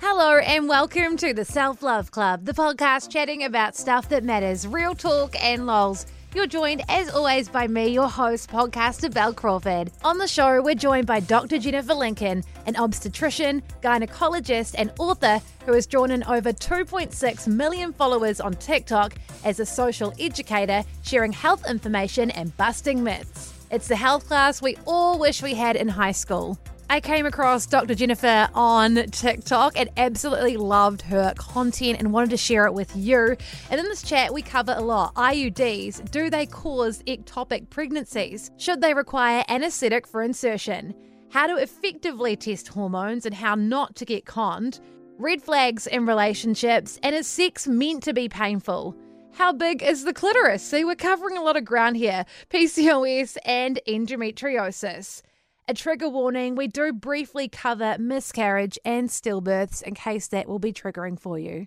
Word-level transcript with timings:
Hello, 0.00 0.36
and 0.36 0.68
welcome 0.68 1.16
to 1.16 1.32
the 1.32 1.44
Self 1.46 1.82
Love 1.82 2.10
Club, 2.10 2.44
the 2.44 2.52
podcast 2.52 3.10
chatting 3.10 3.44
about 3.44 3.74
stuff 3.74 4.10
that 4.10 4.24
matters, 4.24 4.66
real 4.66 4.94
talk 4.94 5.34
and 5.42 5.66
lols. 5.66 6.04
You're 6.34 6.46
joined, 6.46 6.82
as 6.90 7.08
always, 7.08 7.48
by 7.48 7.66
me, 7.66 7.88
your 7.88 8.08
host, 8.08 8.50
podcaster 8.50 9.12
Bel 9.12 9.32
Crawford. 9.32 9.90
On 10.04 10.18
the 10.18 10.28
show, 10.28 10.60
we're 10.60 10.74
joined 10.74 11.06
by 11.06 11.20
Dr. 11.20 11.58
Jennifer 11.58 11.94
Lincoln, 11.94 12.44
an 12.66 12.76
obstetrician, 12.76 13.62
gynecologist, 13.82 14.74
and 14.76 14.92
author 14.98 15.40
who 15.64 15.72
has 15.72 15.86
drawn 15.86 16.10
in 16.10 16.22
over 16.24 16.52
2.6 16.52 17.48
million 17.48 17.94
followers 17.94 18.38
on 18.38 18.52
TikTok 18.52 19.14
as 19.44 19.60
a 19.60 19.66
social 19.66 20.12
educator, 20.20 20.84
sharing 21.04 21.32
health 21.32 21.66
information 21.70 22.30
and 22.32 22.54
busting 22.58 23.02
myths. 23.02 23.54
It's 23.70 23.88
the 23.88 23.96
health 23.96 24.28
class 24.28 24.60
we 24.60 24.76
all 24.84 25.18
wish 25.18 25.42
we 25.42 25.54
had 25.54 25.74
in 25.74 25.88
high 25.88 26.12
school. 26.12 26.58
I 26.88 27.00
came 27.00 27.26
across 27.26 27.66
Dr. 27.66 27.96
Jennifer 27.96 28.48
on 28.54 28.94
TikTok 29.10 29.76
and 29.76 29.90
absolutely 29.96 30.56
loved 30.56 31.02
her 31.02 31.34
content 31.36 31.98
and 31.98 32.12
wanted 32.12 32.30
to 32.30 32.36
share 32.36 32.64
it 32.64 32.74
with 32.74 32.94
you. 32.94 33.36
And 33.70 33.80
in 33.80 33.86
this 33.86 34.02
chat, 34.02 34.32
we 34.32 34.40
cover 34.40 34.72
a 34.76 34.80
lot. 34.80 35.12
IUDs, 35.16 36.08
do 36.12 36.30
they 36.30 36.46
cause 36.46 37.02
ectopic 37.02 37.70
pregnancies? 37.70 38.52
Should 38.56 38.80
they 38.80 38.94
require 38.94 39.44
anesthetic 39.48 40.06
for 40.06 40.22
insertion? 40.22 40.94
How 41.30 41.48
to 41.48 41.56
effectively 41.56 42.36
test 42.36 42.68
hormones 42.68 43.26
and 43.26 43.34
how 43.34 43.56
not 43.56 43.96
to 43.96 44.04
get 44.04 44.24
conned? 44.24 44.78
Red 45.18 45.42
flags 45.42 45.88
in 45.88 46.06
relationships, 46.06 47.00
and 47.02 47.16
is 47.16 47.26
sex 47.26 47.66
meant 47.66 48.04
to 48.04 48.12
be 48.12 48.28
painful? 48.28 48.94
How 49.32 49.52
big 49.52 49.82
is 49.82 50.04
the 50.04 50.14
clitoris? 50.14 50.62
See, 50.62 50.84
we're 50.84 50.94
covering 50.94 51.36
a 51.36 51.42
lot 51.42 51.56
of 51.56 51.64
ground 51.64 51.96
here 51.96 52.24
PCOS 52.50 53.38
and 53.44 53.80
endometriosis. 53.88 55.22
A 55.68 55.74
trigger 55.74 56.08
warning 56.08 56.54
we 56.54 56.68
do 56.68 56.92
briefly 56.92 57.48
cover 57.48 57.96
miscarriage 57.98 58.78
and 58.84 59.08
stillbirths 59.08 59.82
in 59.82 59.94
case 59.94 60.28
that 60.28 60.46
will 60.46 60.60
be 60.60 60.72
triggering 60.72 61.18
for 61.18 61.40
you. 61.40 61.66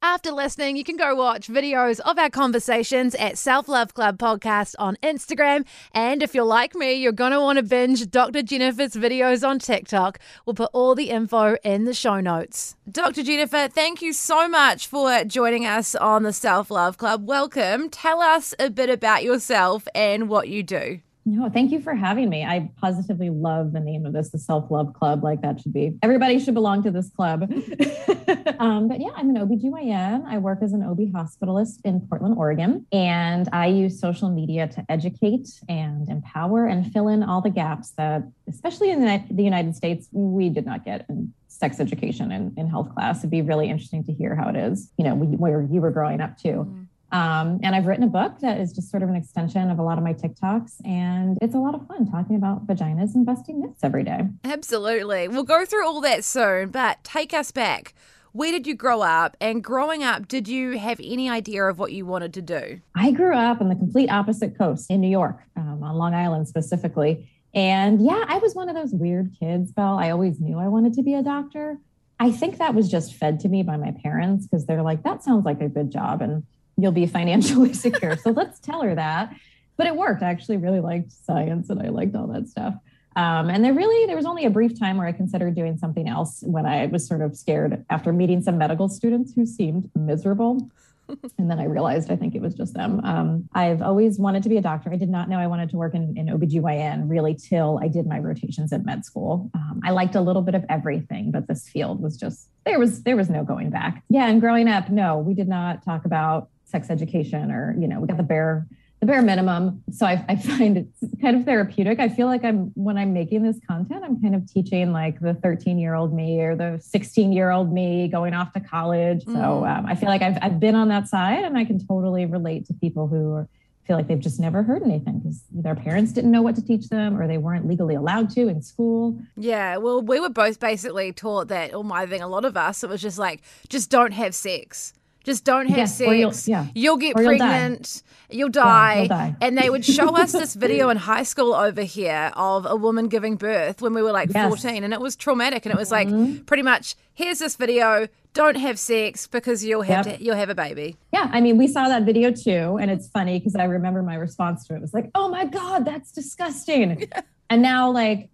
After 0.00 0.32
listening, 0.32 0.78
you 0.78 0.84
can 0.84 0.96
go 0.96 1.14
watch 1.14 1.46
videos 1.46 2.00
of 2.00 2.18
our 2.18 2.30
conversations 2.30 3.14
at 3.16 3.36
Self 3.36 3.68
Love 3.68 3.92
Club 3.92 4.16
Podcast 4.16 4.74
on 4.78 4.96
Instagram. 5.02 5.66
And 5.92 6.22
if 6.22 6.34
you're 6.34 6.44
like 6.44 6.74
me, 6.74 6.94
you're 6.94 7.12
going 7.12 7.32
to 7.32 7.40
want 7.40 7.58
to 7.58 7.62
binge 7.62 8.10
Dr. 8.10 8.42
Jennifer's 8.42 8.94
videos 8.94 9.46
on 9.46 9.58
TikTok. 9.58 10.18
We'll 10.46 10.54
put 10.54 10.70
all 10.72 10.94
the 10.94 11.10
info 11.10 11.56
in 11.62 11.84
the 11.84 11.92
show 11.92 12.20
notes. 12.20 12.74
Dr. 12.90 13.22
Jennifer, 13.22 13.68
thank 13.68 14.00
you 14.00 14.14
so 14.14 14.48
much 14.48 14.86
for 14.86 15.24
joining 15.24 15.66
us 15.66 15.94
on 15.94 16.22
the 16.22 16.32
Self 16.32 16.70
Love 16.70 16.96
Club. 16.96 17.26
Welcome. 17.26 17.90
Tell 17.90 18.22
us 18.22 18.54
a 18.58 18.70
bit 18.70 18.88
about 18.88 19.22
yourself 19.22 19.86
and 19.94 20.30
what 20.30 20.48
you 20.48 20.62
do. 20.62 21.00
No, 21.30 21.48
thank 21.48 21.70
you 21.70 21.80
for 21.80 21.94
having 21.94 22.28
me. 22.28 22.44
I 22.44 22.70
positively 22.80 23.30
love 23.30 23.72
the 23.72 23.78
name 23.78 24.04
of 24.04 24.12
this, 24.12 24.30
the 24.30 24.38
Self 24.38 24.68
Love 24.68 24.92
Club. 24.94 25.22
Like 25.22 25.42
that 25.42 25.60
should 25.60 25.72
be 25.72 25.96
everybody 26.02 26.40
should 26.40 26.54
belong 26.54 26.82
to 26.82 26.90
this 26.90 27.08
club. 27.10 27.42
um, 28.58 28.88
but 28.88 29.00
yeah, 29.00 29.10
I'm 29.14 29.30
an 29.30 29.36
OBGYN. 29.36 30.26
I 30.26 30.38
work 30.38 30.58
as 30.60 30.72
an 30.72 30.82
OB 30.82 30.98
hospitalist 31.12 31.82
in 31.84 32.00
Portland, 32.00 32.36
Oregon, 32.36 32.84
and 32.90 33.48
I 33.52 33.66
use 33.66 34.00
social 34.00 34.28
media 34.28 34.66
to 34.68 34.84
educate 34.88 35.48
and 35.68 36.08
empower 36.08 36.66
and 36.66 36.92
fill 36.92 37.06
in 37.06 37.22
all 37.22 37.40
the 37.40 37.50
gaps 37.50 37.90
that, 37.92 38.24
especially 38.48 38.90
in 38.90 39.04
the 39.30 39.44
United 39.44 39.76
States, 39.76 40.08
we 40.10 40.48
did 40.48 40.66
not 40.66 40.84
get 40.84 41.06
in 41.08 41.32
sex 41.46 41.78
education 41.78 42.32
in, 42.32 42.52
in 42.56 42.68
health 42.68 42.92
class. 42.92 43.18
It'd 43.18 43.30
be 43.30 43.42
really 43.42 43.70
interesting 43.70 44.02
to 44.04 44.12
hear 44.12 44.34
how 44.34 44.48
it 44.48 44.56
is, 44.56 44.90
you 44.96 45.04
know, 45.04 45.14
where 45.14 45.62
you 45.70 45.80
were 45.80 45.92
growing 45.92 46.20
up 46.20 46.38
too. 46.38 46.48
Mm-hmm. 46.48 46.82
Um, 47.12 47.60
and 47.62 47.74
I've 47.74 47.86
written 47.86 48.04
a 48.04 48.08
book 48.08 48.38
that 48.40 48.60
is 48.60 48.72
just 48.72 48.90
sort 48.90 49.02
of 49.02 49.08
an 49.08 49.16
extension 49.16 49.70
of 49.70 49.78
a 49.78 49.82
lot 49.82 49.98
of 49.98 50.04
my 50.04 50.14
TikToks. 50.14 50.84
And 50.84 51.38
it's 51.42 51.54
a 51.54 51.58
lot 51.58 51.74
of 51.74 51.86
fun 51.86 52.10
talking 52.10 52.36
about 52.36 52.66
vaginas 52.66 53.14
and 53.14 53.26
busting 53.26 53.60
myths 53.60 53.80
every 53.82 54.04
day. 54.04 54.20
Absolutely. 54.44 55.28
We'll 55.28 55.42
go 55.42 55.64
through 55.64 55.86
all 55.86 56.00
that 56.02 56.24
soon, 56.24 56.70
but 56.70 57.02
take 57.02 57.34
us 57.34 57.50
back. 57.50 57.94
Where 58.32 58.52
did 58.52 58.66
you 58.66 58.76
grow 58.76 59.02
up? 59.02 59.36
And 59.40 59.62
growing 59.62 60.04
up, 60.04 60.28
did 60.28 60.46
you 60.46 60.78
have 60.78 61.00
any 61.02 61.28
idea 61.28 61.64
of 61.64 61.80
what 61.80 61.92
you 61.92 62.06
wanted 62.06 62.32
to 62.34 62.42
do? 62.42 62.80
I 62.94 63.10
grew 63.10 63.34
up 63.34 63.60
on 63.60 63.68
the 63.68 63.74
complete 63.74 64.08
opposite 64.08 64.56
coast 64.56 64.88
in 64.88 65.00
New 65.00 65.10
York, 65.10 65.40
um, 65.56 65.82
on 65.82 65.96
Long 65.96 66.14
Island 66.14 66.46
specifically. 66.46 67.28
And 67.52 68.00
yeah, 68.00 68.24
I 68.28 68.38
was 68.38 68.54
one 68.54 68.68
of 68.68 68.76
those 68.76 68.92
weird 68.92 69.34
kids, 69.40 69.72
Bel. 69.72 69.98
I 69.98 70.10
always 70.10 70.38
knew 70.38 70.58
I 70.58 70.68
wanted 70.68 70.94
to 70.94 71.02
be 71.02 71.14
a 71.14 71.22
doctor. 71.24 71.78
I 72.20 72.30
think 72.30 72.58
that 72.58 72.74
was 72.74 72.88
just 72.88 73.14
fed 73.14 73.40
to 73.40 73.48
me 73.48 73.64
by 73.64 73.76
my 73.76 73.92
parents 74.02 74.46
because 74.46 74.66
they're 74.66 74.82
like, 74.82 75.02
that 75.02 75.24
sounds 75.24 75.44
like 75.44 75.60
a 75.60 75.68
good 75.68 75.90
job. 75.90 76.22
And 76.22 76.44
you'll 76.76 76.92
be 76.92 77.06
financially 77.06 77.72
secure. 77.86 78.16
so 78.16 78.30
let's 78.30 78.58
tell 78.58 78.82
her 78.82 78.94
that. 78.94 79.34
But 79.76 79.86
it 79.86 79.96
worked. 79.96 80.22
I 80.22 80.30
actually 80.30 80.58
really 80.58 80.80
liked 80.80 81.12
science 81.12 81.70
and 81.70 81.80
I 81.80 81.88
liked 81.88 82.14
all 82.14 82.26
that 82.28 82.48
stuff. 82.48 82.74
Um, 83.16 83.50
and 83.50 83.64
there 83.64 83.74
really 83.74 84.06
there 84.06 84.16
was 84.16 84.26
only 84.26 84.44
a 84.44 84.50
brief 84.50 84.78
time 84.78 84.96
where 84.96 85.06
I 85.06 85.12
considered 85.12 85.54
doing 85.54 85.76
something 85.76 86.08
else 86.08 86.42
when 86.46 86.64
I 86.64 86.86
was 86.86 87.06
sort 87.06 87.22
of 87.22 87.36
scared 87.36 87.84
after 87.90 88.12
meeting 88.12 88.40
some 88.42 88.56
medical 88.56 88.88
students 88.88 89.32
who 89.34 89.46
seemed 89.46 89.90
miserable. 89.96 90.70
and 91.38 91.50
then 91.50 91.58
I 91.58 91.64
realized 91.64 92.10
I 92.10 92.16
think 92.16 92.34
it 92.34 92.42
was 92.42 92.54
just 92.54 92.74
them. 92.74 93.00
Um, 93.04 93.48
I've 93.52 93.82
always 93.82 94.18
wanted 94.18 94.42
to 94.44 94.48
be 94.48 94.56
a 94.58 94.60
doctor. 94.60 94.92
I 94.92 94.96
did 94.96 95.08
not 95.08 95.28
know 95.28 95.38
I 95.38 95.48
wanted 95.48 95.70
to 95.70 95.76
work 95.76 95.94
in, 95.94 96.16
in 96.16 96.26
OBGYN 96.26 97.10
really 97.10 97.34
till 97.34 97.80
I 97.82 97.88
did 97.88 98.06
my 98.06 98.18
rotations 98.18 98.72
at 98.72 98.84
med 98.84 99.04
school. 99.04 99.50
Um, 99.54 99.80
I 99.84 99.90
liked 99.90 100.14
a 100.14 100.20
little 100.20 100.42
bit 100.42 100.54
of 100.54 100.64
everything, 100.68 101.30
but 101.30 101.48
this 101.48 101.68
field 101.68 102.00
was 102.00 102.16
just 102.16 102.48
there 102.64 102.78
was 102.78 103.02
there 103.02 103.16
was 103.16 103.28
no 103.28 103.42
going 103.42 103.70
back. 103.70 104.02
Yeah, 104.08 104.28
and 104.28 104.40
growing 104.40 104.68
up, 104.68 104.88
no, 104.90 105.18
we 105.18 105.34
did 105.34 105.48
not 105.48 105.84
talk 105.84 106.04
about 106.04 106.48
sex 106.70 106.90
education 106.90 107.50
or 107.50 107.74
you 107.78 107.86
know 107.86 108.00
we 108.00 108.06
got 108.06 108.16
the 108.16 108.22
bare 108.22 108.66
the 109.00 109.06
bare 109.06 109.22
minimum 109.22 109.82
so 109.92 110.06
I, 110.06 110.24
I 110.28 110.36
find 110.50 110.76
it's 110.76 111.20
kind 111.20 111.36
of 111.36 111.44
therapeutic 111.44 111.98
i 111.98 112.08
feel 112.08 112.26
like 112.26 112.44
i'm 112.44 112.72
when 112.74 112.96
i'm 112.96 113.12
making 113.12 113.42
this 113.42 113.58
content 113.66 114.04
i'm 114.04 114.20
kind 114.20 114.34
of 114.34 114.50
teaching 114.50 114.92
like 114.92 115.20
the 115.20 115.34
13 115.34 115.78
year 115.78 115.94
old 115.94 116.12
me 116.12 116.40
or 116.40 116.54
the 116.54 116.78
16 116.82 117.32
year 117.32 117.50
old 117.50 117.72
me 117.72 118.08
going 118.08 118.34
off 118.34 118.52
to 118.52 118.60
college 118.60 119.24
mm. 119.24 119.34
so 119.34 119.64
um, 119.64 119.86
i 119.86 119.94
feel 119.94 120.08
like 120.08 120.22
I've, 120.22 120.38
I've 120.42 120.60
been 120.60 120.74
on 120.74 120.88
that 120.88 121.08
side 121.08 121.44
and 121.44 121.56
i 121.56 121.64
can 121.64 121.84
totally 121.84 122.26
relate 122.26 122.66
to 122.66 122.74
people 122.74 123.08
who 123.08 123.34
are, 123.34 123.48
feel 123.90 123.96
like 123.96 124.06
they've 124.06 124.20
just 124.20 124.38
never 124.38 124.62
heard 124.62 124.84
anything 124.84 125.18
because 125.18 125.42
their 125.50 125.74
parents 125.74 126.12
didn't 126.12 126.30
know 126.30 126.42
what 126.42 126.54
to 126.54 126.64
teach 126.64 126.88
them 126.90 127.20
or 127.20 127.26
they 127.26 127.38
weren't 127.38 127.66
legally 127.66 127.96
allowed 127.96 128.30
to 128.30 128.46
in 128.46 128.62
school. 128.62 129.18
Yeah, 129.36 129.78
well, 129.78 130.00
we 130.00 130.20
were 130.20 130.28
both 130.28 130.60
basically 130.60 131.12
taught 131.12 131.48
that, 131.48 131.74
or 131.74 131.82
my 131.82 132.06
thing, 132.06 132.22
a 132.22 132.28
lot 132.28 132.44
of 132.44 132.56
us, 132.56 132.84
it 132.84 132.88
was 132.88 133.02
just 133.02 133.18
like, 133.18 133.40
just 133.68 133.90
don't 133.90 134.12
have 134.12 134.32
sex. 134.32 134.92
Just 135.24 135.44
don't 135.44 135.66
have 135.68 135.76
yes, 135.76 135.98
sex. 135.98 136.46
You'll, 136.48 136.56
yeah. 136.56 136.66
you'll 136.74 136.96
get 136.96 137.16
or 137.16 137.24
pregnant. 137.24 138.02
You'll 138.30 138.48
die. 138.48 139.00
You'll 139.00 139.08
die. 139.08 139.36
And 139.40 139.58
they 139.58 139.68
would 139.68 139.84
show 139.84 140.16
us 140.16 140.32
this 140.32 140.54
video 140.66 140.88
in 140.88 140.96
high 140.96 141.24
school 141.24 141.52
over 141.52 141.82
here 141.82 142.32
of 142.36 142.66
a 142.66 142.74
woman 142.76 143.08
giving 143.08 143.36
birth 143.36 143.82
when 143.82 143.92
we 143.92 144.02
were 144.02 144.12
like 144.12 144.32
yes. 144.32 144.48
14. 144.48 144.82
And 144.82 144.94
it 144.94 145.00
was 145.00 145.16
traumatic. 145.16 145.66
And 145.66 145.74
it 145.74 145.78
was 145.78 145.90
mm-hmm. 145.90 146.32
like 146.32 146.46
pretty 146.46 146.62
much 146.62 146.94
here's 147.20 147.38
this 147.38 147.56
video. 147.56 148.08
Don't 148.32 148.56
have 148.56 148.78
sex 148.78 149.26
because 149.26 149.64
you'll 149.64 149.82
have 149.82 150.06
yep. 150.06 150.18
to, 150.18 150.24
you'll 150.24 150.36
have 150.36 150.50
a 150.50 150.54
baby. 150.54 150.96
Yeah, 151.12 151.28
I 151.32 151.40
mean, 151.40 151.58
we 151.58 151.66
saw 151.66 151.88
that 151.88 152.04
video 152.04 152.30
too, 152.30 152.78
and 152.80 152.88
it's 152.88 153.08
funny 153.08 153.40
because 153.40 153.56
I 153.56 153.64
remember 153.64 154.02
my 154.02 154.14
response 154.14 154.66
to 154.68 154.76
it 154.76 154.80
was 154.80 154.94
like, 154.94 155.10
"Oh 155.16 155.28
my 155.28 155.46
god, 155.46 155.84
that's 155.84 156.12
disgusting." 156.12 157.08
Yeah. 157.10 157.22
And 157.52 157.62
now, 157.62 157.90
like 157.90 158.30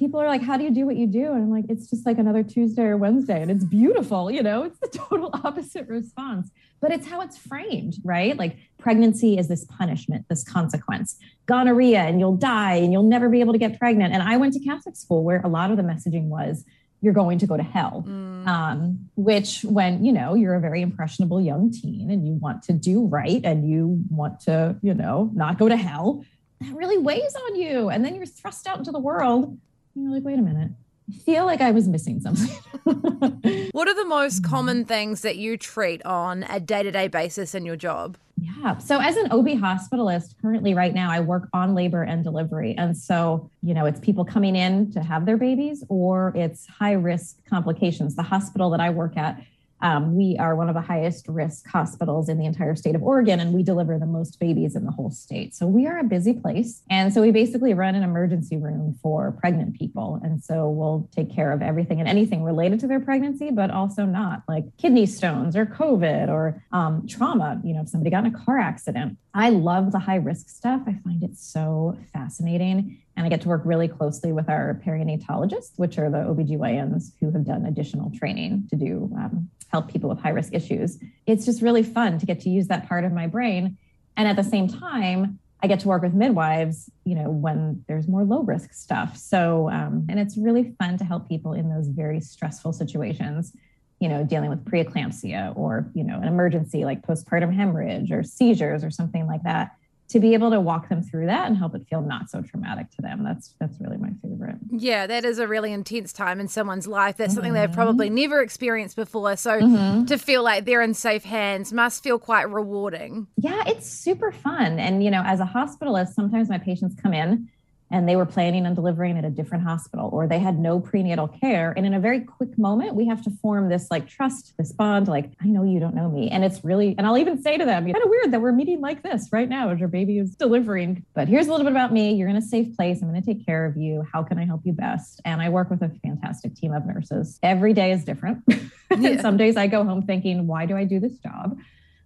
people 0.00 0.18
are 0.18 0.26
like, 0.26 0.42
how 0.42 0.56
do 0.56 0.64
you 0.64 0.70
do 0.70 0.86
what 0.86 0.96
you 0.96 1.06
do? 1.06 1.26
And 1.26 1.42
I'm 1.42 1.50
like, 1.50 1.66
it's 1.68 1.88
just 1.90 2.06
like 2.06 2.16
another 2.16 2.42
Tuesday 2.42 2.84
or 2.84 2.96
Wednesday. 2.96 3.42
And 3.42 3.50
it's 3.50 3.64
beautiful, 3.64 4.30
you 4.30 4.42
know, 4.42 4.62
it's 4.64 4.78
the 4.78 4.88
total 4.88 5.30
opposite 5.44 5.86
response, 5.88 6.50
but 6.80 6.90
it's 6.90 7.06
how 7.06 7.20
it's 7.20 7.36
framed, 7.36 7.98
right? 8.02 8.36
Like 8.36 8.56
pregnancy 8.78 9.38
is 9.38 9.46
this 9.46 9.66
punishment, 9.66 10.24
this 10.30 10.42
consequence, 10.42 11.18
gonorrhea, 11.44 12.00
and 12.00 12.18
you'll 12.18 12.36
die 12.36 12.76
and 12.76 12.92
you'll 12.92 13.02
never 13.02 13.28
be 13.28 13.40
able 13.40 13.52
to 13.52 13.58
get 13.58 13.78
pregnant. 13.78 14.14
And 14.14 14.22
I 14.22 14.38
went 14.38 14.54
to 14.54 14.60
Catholic 14.60 14.96
school 14.96 15.22
where 15.22 15.42
a 15.42 15.48
lot 15.48 15.70
of 15.70 15.76
the 15.76 15.82
messaging 15.82 16.24
was, 16.24 16.64
you're 17.02 17.14
going 17.14 17.38
to 17.38 17.46
go 17.46 17.56
to 17.56 17.62
hell. 17.62 18.04
Mm. 18.06 18.46
Um, 18.46 19.10
which, 19.16 19.62
when 19.64 20.04
you 20.04 20.12
know 20.12 20.34
you're 20.34 20.54
a 20.54 20.60
very 20.60 20.82
impressionable 20.82 21.40
young 21.40 21.70
teen 21.70 22.10
and 22.10 22.26
you 22.26 22.34
want 22.34 22.62
to 22.64 22.74
do 22.74 23.06
right 23.06 23.40
and 23.42 23.66
you 23.66 24.04
want 24.10 24.40
to, 24.40 24.76
you 24.82 24.92
know, 24.92 25.30
not 25.32 25.58
go 25.58 25.66
to 25.66 25.76
hell, 25.76 26.24
that 26.60 26.74
really 26.74 26.98
weighs 26.98 27.34
on 27.34 27.56
you. 27.56 27.88
And 27.88 28.04
then 28.04 28.14
you're 28.14 28.26
thrust 28.26 28.66
out 28.66 28.76
into 28.76 28.92
the 28.92 28.98
world 28.98 29.58
you're 29.94 30.12
like, 30.12 30.24
wait 30.24 30.38
a 30.38 30.42
minute. 30.42 30.70
I 31.08 31.18
feel 31.18 31.44
like 31.44 31.60
I 31.60 31.72
was 31.72 31.88
missing 31.88 32.20
something. 32.20 32.48
what 33.72 33.88
are 33.88 33.94
the 33.94 34.04
most 34.04 34.44
common 34.44 34.84
things 34.84 35.22
that 35.22 35.36
you 35.36 35.56
treat 35.56 36.04
on 36.06 36.44
a 36.44 36.60
day 36.60 36.82
to 36.82 36.90
day 36.90 37.08
basis 37.08 37.54
in 37.54 37.64
your 37.64 37.76
job? 37.76 38.16
Yeah. 38.36 38.78
So 38.78 39.00
as 39.00 39.16
an 39.16 39.30
OB 39.32 39.46
hospitalist, 39.46 40.34
currently 40.40 40.72
right 40.72 40.94
now, 40.94 41.10
I 41.10 41.20
work 41.20 41.48
on 41.52 41.74
labor 41.74 42.02
and 42.02 42.24
delivery. 42.24 42.74
And 42.78 42.96
so, 42.96 43.50
you 43.62 43.74
know, 43.74 43.86
it's 43.86 44.00
people 44.00 44.24
coming 44.24 44.56
in 44.56 44.92
to 44.92 45.02
have 45.02 45.26
their 45.26 45.36
babies 45.36 45.84
or 45.88 46.32
it's 46.34 46.66
high 46.66 46.92
risk 46.92 47.36
complications. 47.48 48.14
The 48.14 48.22
hospital 48.22 48.70
that 48.70 48.80
I 48.80 48.90
work 48.90 49.16
at 49.16 49.42
um, 49.82 50.16
we 50.16 50.36
are 50.38 50.54
one 50.54 50.68
of 50.68 50.74
the 50.74 50.80
highest 50.80 51.26
risk 51.28 51.66
hospitals 51.66 52.28
in 52.28 52.38
the 52.38 52.46
entire 52.46 52.76
state 52.76 52.94
of 52.94 53.02
Oregon, 53.02 53.40
and 53.40 53.52
we 53.52 53.62
deliver 53.62 53.98
the 53.98 54.06
most 54.06 54.38
babies 54.38 54.76
in 54.76 54.84
the 54.84 54.90
whole 54.90 55.10
state. 55.10 55.54
So 55.54 55.66
we 55.66 55.86
are 55.86 55.98
a 55.98 56.04
busy 56.04 56.32
place. 56.32 56.82
And 56.90 57.12
so 57.12 57.20
we 57.20 57.30
basically 57.30 57.74
run 57.74 57.94
an 57.94 58.02
emergency 58.02 58.56
room 58.56 58.98
for 59.02 59.32
pregnant 59.32 59.78
people. 59.78 60.20
And 60.22 60.42
so 60.42 60.68
we'll 60.68 61.08
take 61.14 61.34
care 61.34 61.52
of 61.52 61.62
everything 61.62 62.00
and 62.00 62.08
anything 62.08 62.42
related 62.42 62.80
to 62.80 62.86
their 62.86 63.00
pregnancy, 63.00 63.50
but 63.50 63.70
also 63.70 64.04
not 64.04 64.42
like 64.48 64.64
kidney 64.76 65.06
stones 65.06 65.56
or 65.56 65.66
COVID 65.66 66.28
or 66.28 66.62
um, 66.72 67.06
trauma. 67.06 67.60
You 67.64 67.74
know, 67.74 67.82
if 67.82 67.88
somebody 67.88 68.10
got 68.10 68.24
in 68.26 68.34
a 68.34 68.38
car 68.38 68.58
accident. 68.58 69.16
I 69.32 69.50
love 69.50 69.92
the 69.92 69.98
high 69.98 70.16
risk 70.16 70.48
stuff. 70.48 70.82
I 70.86 70.94
find 71.04 71.22
it 71.22 71.36
so 71.36 71.96
fascinating. 72.12 73.00
And 73.16 73.26
I 73.26 73.28
get 73.28 73.42
to 73.42 73.48
work 73.48 73.62
really 73.64 73.86
closely 73.86 74.32
with 74.32 74.48
our 74.48 74.80
perinatologists, 74.84 75.72
which 75.76 75.98
are 75.98 76.10
the 76.10 76.18
OBGYNs 76.18 77.12
who 77.20 77.30
have 77.30 77.44
done 77.44 77.66
additional 77.66 78.10
training 78.18 78.66
to 78.70 78.76
do 78.76 79.10
um, 79.16 79.48
help 79.68 79.90
people 79.90 80.08
with 80.10 80.18
high 80.18 80.30
risk 80.30 80.52
issues. 80.52 80.98
It's 81.26 81.44
just 81.44 81.62
really 81.62 81.82
fun 81.82 82.18
to 82.18 82.26
get 82.26 82.40
to 82.40 82.50
use 82.50 82.66
that 82.68 82.88
part 82.88 83.04
of 83.04 83.12
my 83.12 83.26
brain. 83.26 83.76
And 84.16 84.26
at 84.26 84.36
the 84.36 84.44
same 84.44 84.68
time, 84.68 85.38
I 85.62 85.66
get 85.66 85.80
to 85.80 85.88
work 85.88 86.02
with 86.02 86.14
midwives, 86.14 86.90
you 87.04 87.14
know, 87.14 87.30
when 87.30 87.84
there's 87.86 88.08
more 88.08 88.24
low 88.24 88.42
risk 88.42 88.72
stuff. 88.72 89.16
So, 89.16 89.68
um, 89.70 90.06
and 90.08 90.18
it's 90.18 90.36
really 90.36 90.74
fun 90.78 90.96
to 90.98 91.04
help 91.04 91.28
people 91.28 91.52
in 91.52 91.68
those 91.68 91.88
very 91.88 92.20
stressful 92.20 92.72
situations, 92.72 93.52
you 94.00 94.08
know, 94.08 94.24
dealing 94.24 94.50
with 94.50 94.64
preeclampsia 94.64 95.56
or, 95.56 95.86
you 95.94 96.02
know, 96.02 96.16
an 96.16 96.26
emergency 96.26 96.84
like 96.84 97.02
postpartum 97.06 97.54
hemorrhage 97.54 98.10
or 98.10 98.22
seizures 98.22 98.82
or 98.82 98.90
something 98.90 99.26
like 99.26 99.42
that 99.44 99.76
to 100.10 100.18
be 100.18 100.34
able 100.34 100.50
to 100.50 100.60
walk 100.60 100.88
them 100.88 101.02
through 101.02 101.26
that 101.26 101.46
and 101.46 101.56
help 101.56 101.74
it 101.74 101.86
feel 101.88 102.02
not 102.02 102.28
so 102.28 102.42
traumatic 102.42 102.90
to 102.90 103.00
them 103.00 103.22
that's 103.22 103.54
that's 103.60 103.80
really 103.80 103.96
my 103.96 104.10
favorite 104.22 104.56
yeah 104.70 105.06
that 105.06 105.24
is 105.24 105.38
a 105.38 105.46
really 105.46 105.72
intense 105.72 106.12
time 106.12 106.40
in 106.40 106.48
someone's 106.48 106.86
life 106.86 107.16
that's 107.16 107.30
mm-hmm. 107.30 107.36
something 107.36 107.52
they've 107.52 107.72
probably 107.72 108.08
mm-hmm. 108.08 108.16
never 108.16 108.42
experienced 108.42 108.96
before 108.96 109.36
so 109.36 109.60
mm-hmm. 109.60 110.04
to 110.04 110.18
feel 110.18 110.42
like 110.42 110.64
they're 110.64 110.82
in 110.82 110.94
safe 110.94 111.22
hands 111.22 111.72
must 111.72 112.02
feel 112.02 112.18
quite 112.18 112.50
rewarding 112.50 113.26
yeah 113.36 113.62
it's 113.66 113.88
super 113.88 114.32
fun 114.32 114.78
and 114.78 115.04
you 115.04 115.10
know 115.10 115.22
as 115.24 115.40
a 115.40 115.46
hospitalist 115.46 116.08
sometimes 116.08 116.48
my 116.48 116.58
patients 116.58 116.94
come 117.00 117.14
in 117.14 117.48
and 117.90 118.08
they 118.08 118.16
were 118.16 118.26
planning 118.26 118.66
on 118.66 118.74
delivering 118.74 119.18
at 119.18 119.24
a 119.24 119.30
different 119.30 119.64
hospital 119.64 120.08
or 120.12 120.26
they 120.26 120.38
had 120.38 120.58
no 120.58 120.78
prenatal 120.78 121.28
care. 121.28 121.72
And 121.76 121.84
in 121.84 121.94
a 121.94 122.00
very 122.00 122.20
quick 122.20 122.56
moment 122.58 122.94
we 122.94 123.06
have 123.06 123.22
to 123.24 123.30
form 123.42 123.68
this 123.68 123.90
like 123.90 124.08
trust 124.08 124.54
this 124.58 124.72
bond 124.72 125.08
like 125.08 125.30
i 125.42 125.46
know 125.46 125.64
you 125.64 125.80
don't 125.80 125.94
know 125.94 126.08
me. 126.10 126.28
And 126.30 126.44
it's 126.44 126.64
really 126.64 126.94
and 126.96 127.06
i'll 127.06 127.18
even 127.18 127.42
say 127.42 127.56
to 127.56 127.64
them 127.64 127.84
kind 127.84 127.96
of 127.96 128.08
weird 128.08 128.32
that 128.32 128.40
we're 128.40 128.52
meeting 128.52 128.80
like 128.80 129.02
this 129.02 129.28
right 129.32 129.48
now 129.48 129.70
as 129.70 129.78
your 129.78 129.88
baby 129.88 130.18
is 130.18 130.34
delivering 130.36 131.04
but 131.14 131.28
here's 131.28 131.46
a 131.48 131.50
little 131.50 131.64
bit 131.64 131.72
about 131.72 131.92
me. 131.92 132.14
You're 132.14 132.28
in 132.28 132.36
a 132.36 132.42
safe 132.42 132.76
place. 132.76 133.02
I'm 133.02 133.10
going 133.10 133.20
to 133.20 133.26
take 133.26 133.44
care 133.44 133.64
of 133.66 133.76
you. 133.76 134.06
How 134.12 134.22
can 134.22 134.38
i 134.38 134.44
help 134.44 134.62
you 134.64 134.72
best? 134.72 135.20
And 135.24 135.42
i 135.42 135.48
work 135.48 135.70
with 135.70 135.82
a 135.82 135.88
fantastic 136.02 136.54
team 136.54 136.72
of 136.72 136.86
nurses. 136.86 137.38
Every 137.42 137.72
day 137.74 137.92
is 137.92 138.04
different. 138.04 138.42
Yeah. 138.98 139.20
some 139.22 139.36
days 139.36 139.56
i 139.56 139.68
go 139.68 139.84
home 139.84 140.02
thinking 140.02 140.48
why 140.48 140.66
do 140.66 140.76
i 140.76 140.82
do 140.82 140.98
this 140.98 141.16
job 141.18 141.56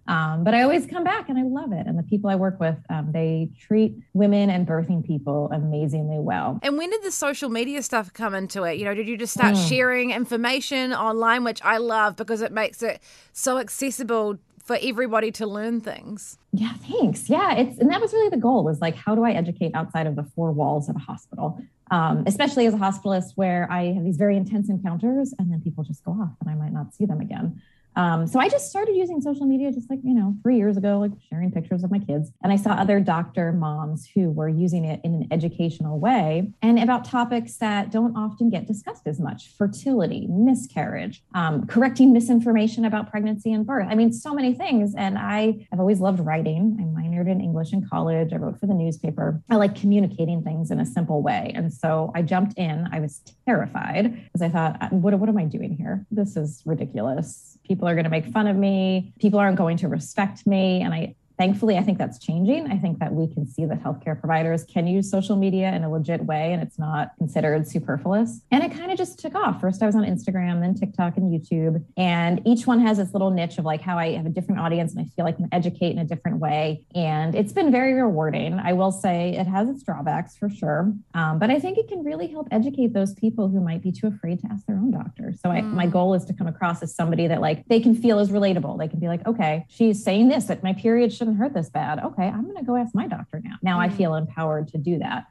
um, 0.07 0.45
but 0.45 0.55
I 0.55 0.63
always 0.63 0.87
come 0.87 1.05
back 1.05 1.29
and 1.29 1.39
I 1.39 1.43
love 1.43 1.73
it. 1.73 1.87
And 1.87 1.99
the 1.99 2.03
people 2.03 2.29
I 2.29 2.37
work 2.37 2.61
with, 2.61 2.77
um, 2.91 3.11
they 3.13 3.51
treat 3.59 3.97
women 4.13 4.51
and 4.51 4.67
birthing 4.67 5.05
people 5.05 5.51
amazingly 5.53 6.19
well. 6.19 6.59
And 6.63 6.77
when 6.77 6.91
did 6.91 7.03
the 7.03 7.11
social 7.11 7.49
media 7.49 7.83
stuff 7.83 8.13
come 8.13 8.35
into 8.35 8.65
it? 8.65 8.79
You 8.79 8.85
know, 8.85 8.95
did 8.95 9.09
you 9.09 9.17
just 9.17 9.33
start 9.33 9.55
mm. 9.55 9.69
sharing 9.69 10.11
information 10.11 10.93
online, 10.93 11.45
which 11.45 11.63
I 11.63 11.79
love 11.79 12.17
because 12.17 12.43
it 12.43 12.53
makes 12.53 12.83
it 12.83 13.01
so 13.33 13.59
accessible 13.59 14.39
for 14.65 14.79
everybody 14.81 15.31
to 15.31 15.47
learn 15.47 15.81
things. 15.81 16.39
Yeah, 16.53 16.73
thanks. 16.89 17.29
Yeah, 17.29 17.55
it's 17.55 17.79
and 17.79 17.91
that 17.91 18.01
was 18.01 18.13
really 18.15 18.31
the 18.31 18.39
goal 18.39 18.65
was 18.65 18.81
like, 18.81 18.97
how 18.97 19.15
do 19.15 19.23
I 19.23 19.33
educate 19.33 19.73
outside 19.75 20.07
of 20.07 20.17
the 20.17 20.23
four 20.23 20.53
walls 20.53 20.89
of 20.89 20.97
a 20.97 21.01
hospital? 21.01 21.61
Um, 21.91 22.25
especially 22.27 22.67
as 22.67 22.73
a 22.73 22.79
hospitalist 22.79 23.33
where 23.35 23.71
I 23.71 23.93
have 23.93 24.05
these 24.05 24.17
very 24.17 24.39
intense 24.39 24.71
encounters 24.71 25.35
and 25.39 25.53
then 25.53 25.61
people 25.61 25.85
just 25.85 26.03
go 26.03 26.13
off 26.13 26.31
and 26.41 26.49
I 26.49 26.55
might 26.55 26.73
not 26.73 26.95
see 26.95 27.05
them 27.05 27.21
again. 27.21 27.61
Um, 27.97 28.27
so 28.27 28.41
I 28.41 28.49
just 28.49 28.71
started 28.71 28.97
using 28.97 29.21
social 29.21 29.47
media 29.47 29.71
just 29.73 29.89
like, 29.89 30.01
you 30.03 30.15
know, 30.15 30.35
three 30.43 30.57
years 30.57 30.77
ago, 30.77 30.99
like 30.99 31.13
sharing 31.29 31.51
pictures 31.51 31.85
of 31.85 31.91
my 31.91 31.99
kids. 31.99 32.33
And 32.43 32.53
I 32.53 32.57
saw 32.57 32.71
other 32.71 33.01
doctor 33.01 33.53
moms 33.53 34.09
who 34.15 34.31
were 34.31 34.49
using 34.49 34.85
it 34.85 35.01
in 35.05 35.15
an 35.15 35.29
educational 35.31 35.99
way 35.99 36.51
and 36.63 36.79
about 36.79 37.05
topics 37.05 37.57
that 37.59 37.91
don't 37.91 38.17
often 38.17 38.51
get 38.51 38.67
discussed 38.67 39.07
as 39.07 39.21
much 39.21 39.51
fertility, 39.57 40.27
miscarriage, 40.29 41.23
um, 41.35 41.67
correcting 41.67 42.13
misinformation 42.13 42.85
about 42.85 43.11
pregnancy 43.11 43.53
and 43.53 43.67
birth. 43.67 43.87
I 43.89 43.95
mean, 43.95 44.13
so 44.13 44.35
many 44.35 44.55
things. 44.55 44.95
And 44.97 45.19
I 45.19 45.67
have 45.71 45.81
always 45.81 46.01
loved 46.01 46.21
writing. 46.21 46.77
I 46.81 46.85
minored 46.85 47.31
in 47.31 47.41
English 47.41 47.73
in 47.73 47.87
college. 47.89 48.33
I 48.33 48.37
wrote 48.37 48.59
for 48.59 48.67
the 48.67 48.75
newspaper. 48.75 49.41
I 49.51 49.57
like 49.57 49.75
communicating 49.75 50.43
things 50.43 50.71
in 50.71 50.81
a 50.81 50.87
simple 50.87 51.23
way. 51.23 51.53
And 51.55 51.73
so 51.73 52.13
I 52.15 52.23
jumped 52.23 52.59
in. 52.59 52.89
I 52.93 53.01
was 53.01 53.23
terrified 53.47 54.15
because 54.25 54.43
I 54.43 54.49
thought, 54.49 54.93
what, 54.93 55.15
what 55.19 55.29
am 55.29 55.39
I 55.39 55.45
doing 55.45 55.77
here? 55.77 56.07
This 56.11 56.37
is 56.37 56.63
ridiculous. 56.65 57.54
People 57.65 57.89
are 57.89 57.95
going 57.95 58.05
to 58.05 58.11
make 58.11 58.27
fun 58.27 58.47
of 58.47 58.57
me. 58.57 59.13
People 59.19 59.39
aren't 59.39 59.57
going 59.57 59.79
to 59.79 59.89
respect 59.89 60.47
me. 60.47 60.83
And 60.83 60.93
I, 60.93 61.15
thankfully, 61.39 61.77
I 61.77 61.83
think 61.83 61.99
that's 61.99 62.19
changing. 62.19 62.71
I 62.71 62.79
think 62.79 62.99
that 62.99 63.13
we 63.13 63.27
can 63.33 63.47
see 63.47 63.65
that 63.67 63.83
healthcare 63.83 64.19
providers 64.19 64.65
can 64.65 64.87
use 64.87 65.11
social 65.11 65.37
media 65.37 65.73
in 65.73 65.85
a 65.85 65.91
legit 65.91 66.25
way 66.25 66.53
and 66.53 66.63
it's 66.63 66.79
not 66.79 67.13
considered 67.19 67.67
superfluous. 67.67 68.41
And 68.51 68.63
it 68.63 68.73
kind 68.73 68.91
of 68.91 68.99
just 68.99 69.19
took 69.19 69.35
off. 69.35 69.61
First, 69.61 69.83
I 69.83 69.87
was 69.87 69.97
on 69.97 70.05
Instagram, 70.05 70.61
then 70.61 70.75
TikTok 70.75 71.17
and 71.17 71.33
YouTube. 71.33 71.85
And 71.97 72.41
each 72.47 72.67
one 72.67 72.81
has 72.81 72.99
this 72.99 73.13
little 73.13 73.31
niche 73.31 73.59
of 73.59 73.65
like 73.65 73.81
how 73.81 73.99
I 73.99 74.13
have 74.13 74.27
a 74.27 74.31
different 74.31 74.61
audience 74.61 74.93
and 74.93 75.01
I 75.01 75.09
feel 75.17 75.25
like 75.25 75.35
I 75.35 75.39
can 75.39 75.49
educate 75.53 75.91
in 75.91 75.99
a 75.99 76.05
different 76.05 76.39
way. 76.39 76.85
And 76.95 77.35
it's 77.35 77.53
been 77.53 77.71
very 77.73 77.95
rewarding. 77.95 78.59
I 78.59 78.73
will 78.73 78.93
say 78.93 79.37
it 79.37 79.47
has 79.47 79.69
its 79.69 79.83
drawbacks 79.83 80.37
for 80.37 80.49
sure. 80.49 80.93
Um, 81.15 81.39
but 81.39 81.51
I 81.51 81.59
think 81.59 81.79
it 81.79 81.89
can 81.89 82.05
really 82.05 82.29
help 82.29 82.49
educate 82.51 82.93
those 82.93 83.15
people 83.15 83.49
who 83.49 83.61
might 83.61 83.83
be 83.83 83.93
too 83.93 84.07
afraid 84.07 84.41
to 84.41 84.47
ask 84.51 84.67
their 84.67 84.77
own 84.77 84.91
doctor. 84.91 85.33
So 85.43 85.51
I, 85.51 85.61
mm. 85.61 85.73
my 85.73 85.87
goal 85.87 86.15
is 86.15 86.25
to 86.27 86.33
come 86.33 86.47
across 86.47 86.83
as 86.83 86.95
somebody 86.95 87.27
that 87.27 87.41
like 87.41 87.67
they 87.67 87.81
can 87.81 87.95
feel 87.95 88.19
as 88.19 88.31
relatable. 88.31 88.79
They 88.79 88.89
can 88.89 89.01
be 89.01 89.09
like, 89.09 89.27
okay, 89.27 89.67
she's 89.69 90.03
saying 90.03 90.29
this 90.29 90.45
that 90.45 90.63
my 90.63 90.73
period 90.73 91.13
should 91.13 91.24
shouldn't 91.25 91.39
hurt 91.39 91.55
this 91.55 91.71
bad. 91.71 92.01
Okay, 92.01 92.25
I'm 92.25 92.45
going 92.45 92.57
to 92.57 92.65
go 92.65 92.77
ask 92.77 92.95
my 92.95 93.07
doctor 93.07 93.41
now. 93.43 93.57
Now 93.63 93.79
mm. 93.79 93.85
I 93.85 93.89
feel 93.89 94.15
empowered 94.15 94.69
to 94.69 94.79
do 94.79 94.99
that. 94.99 95.25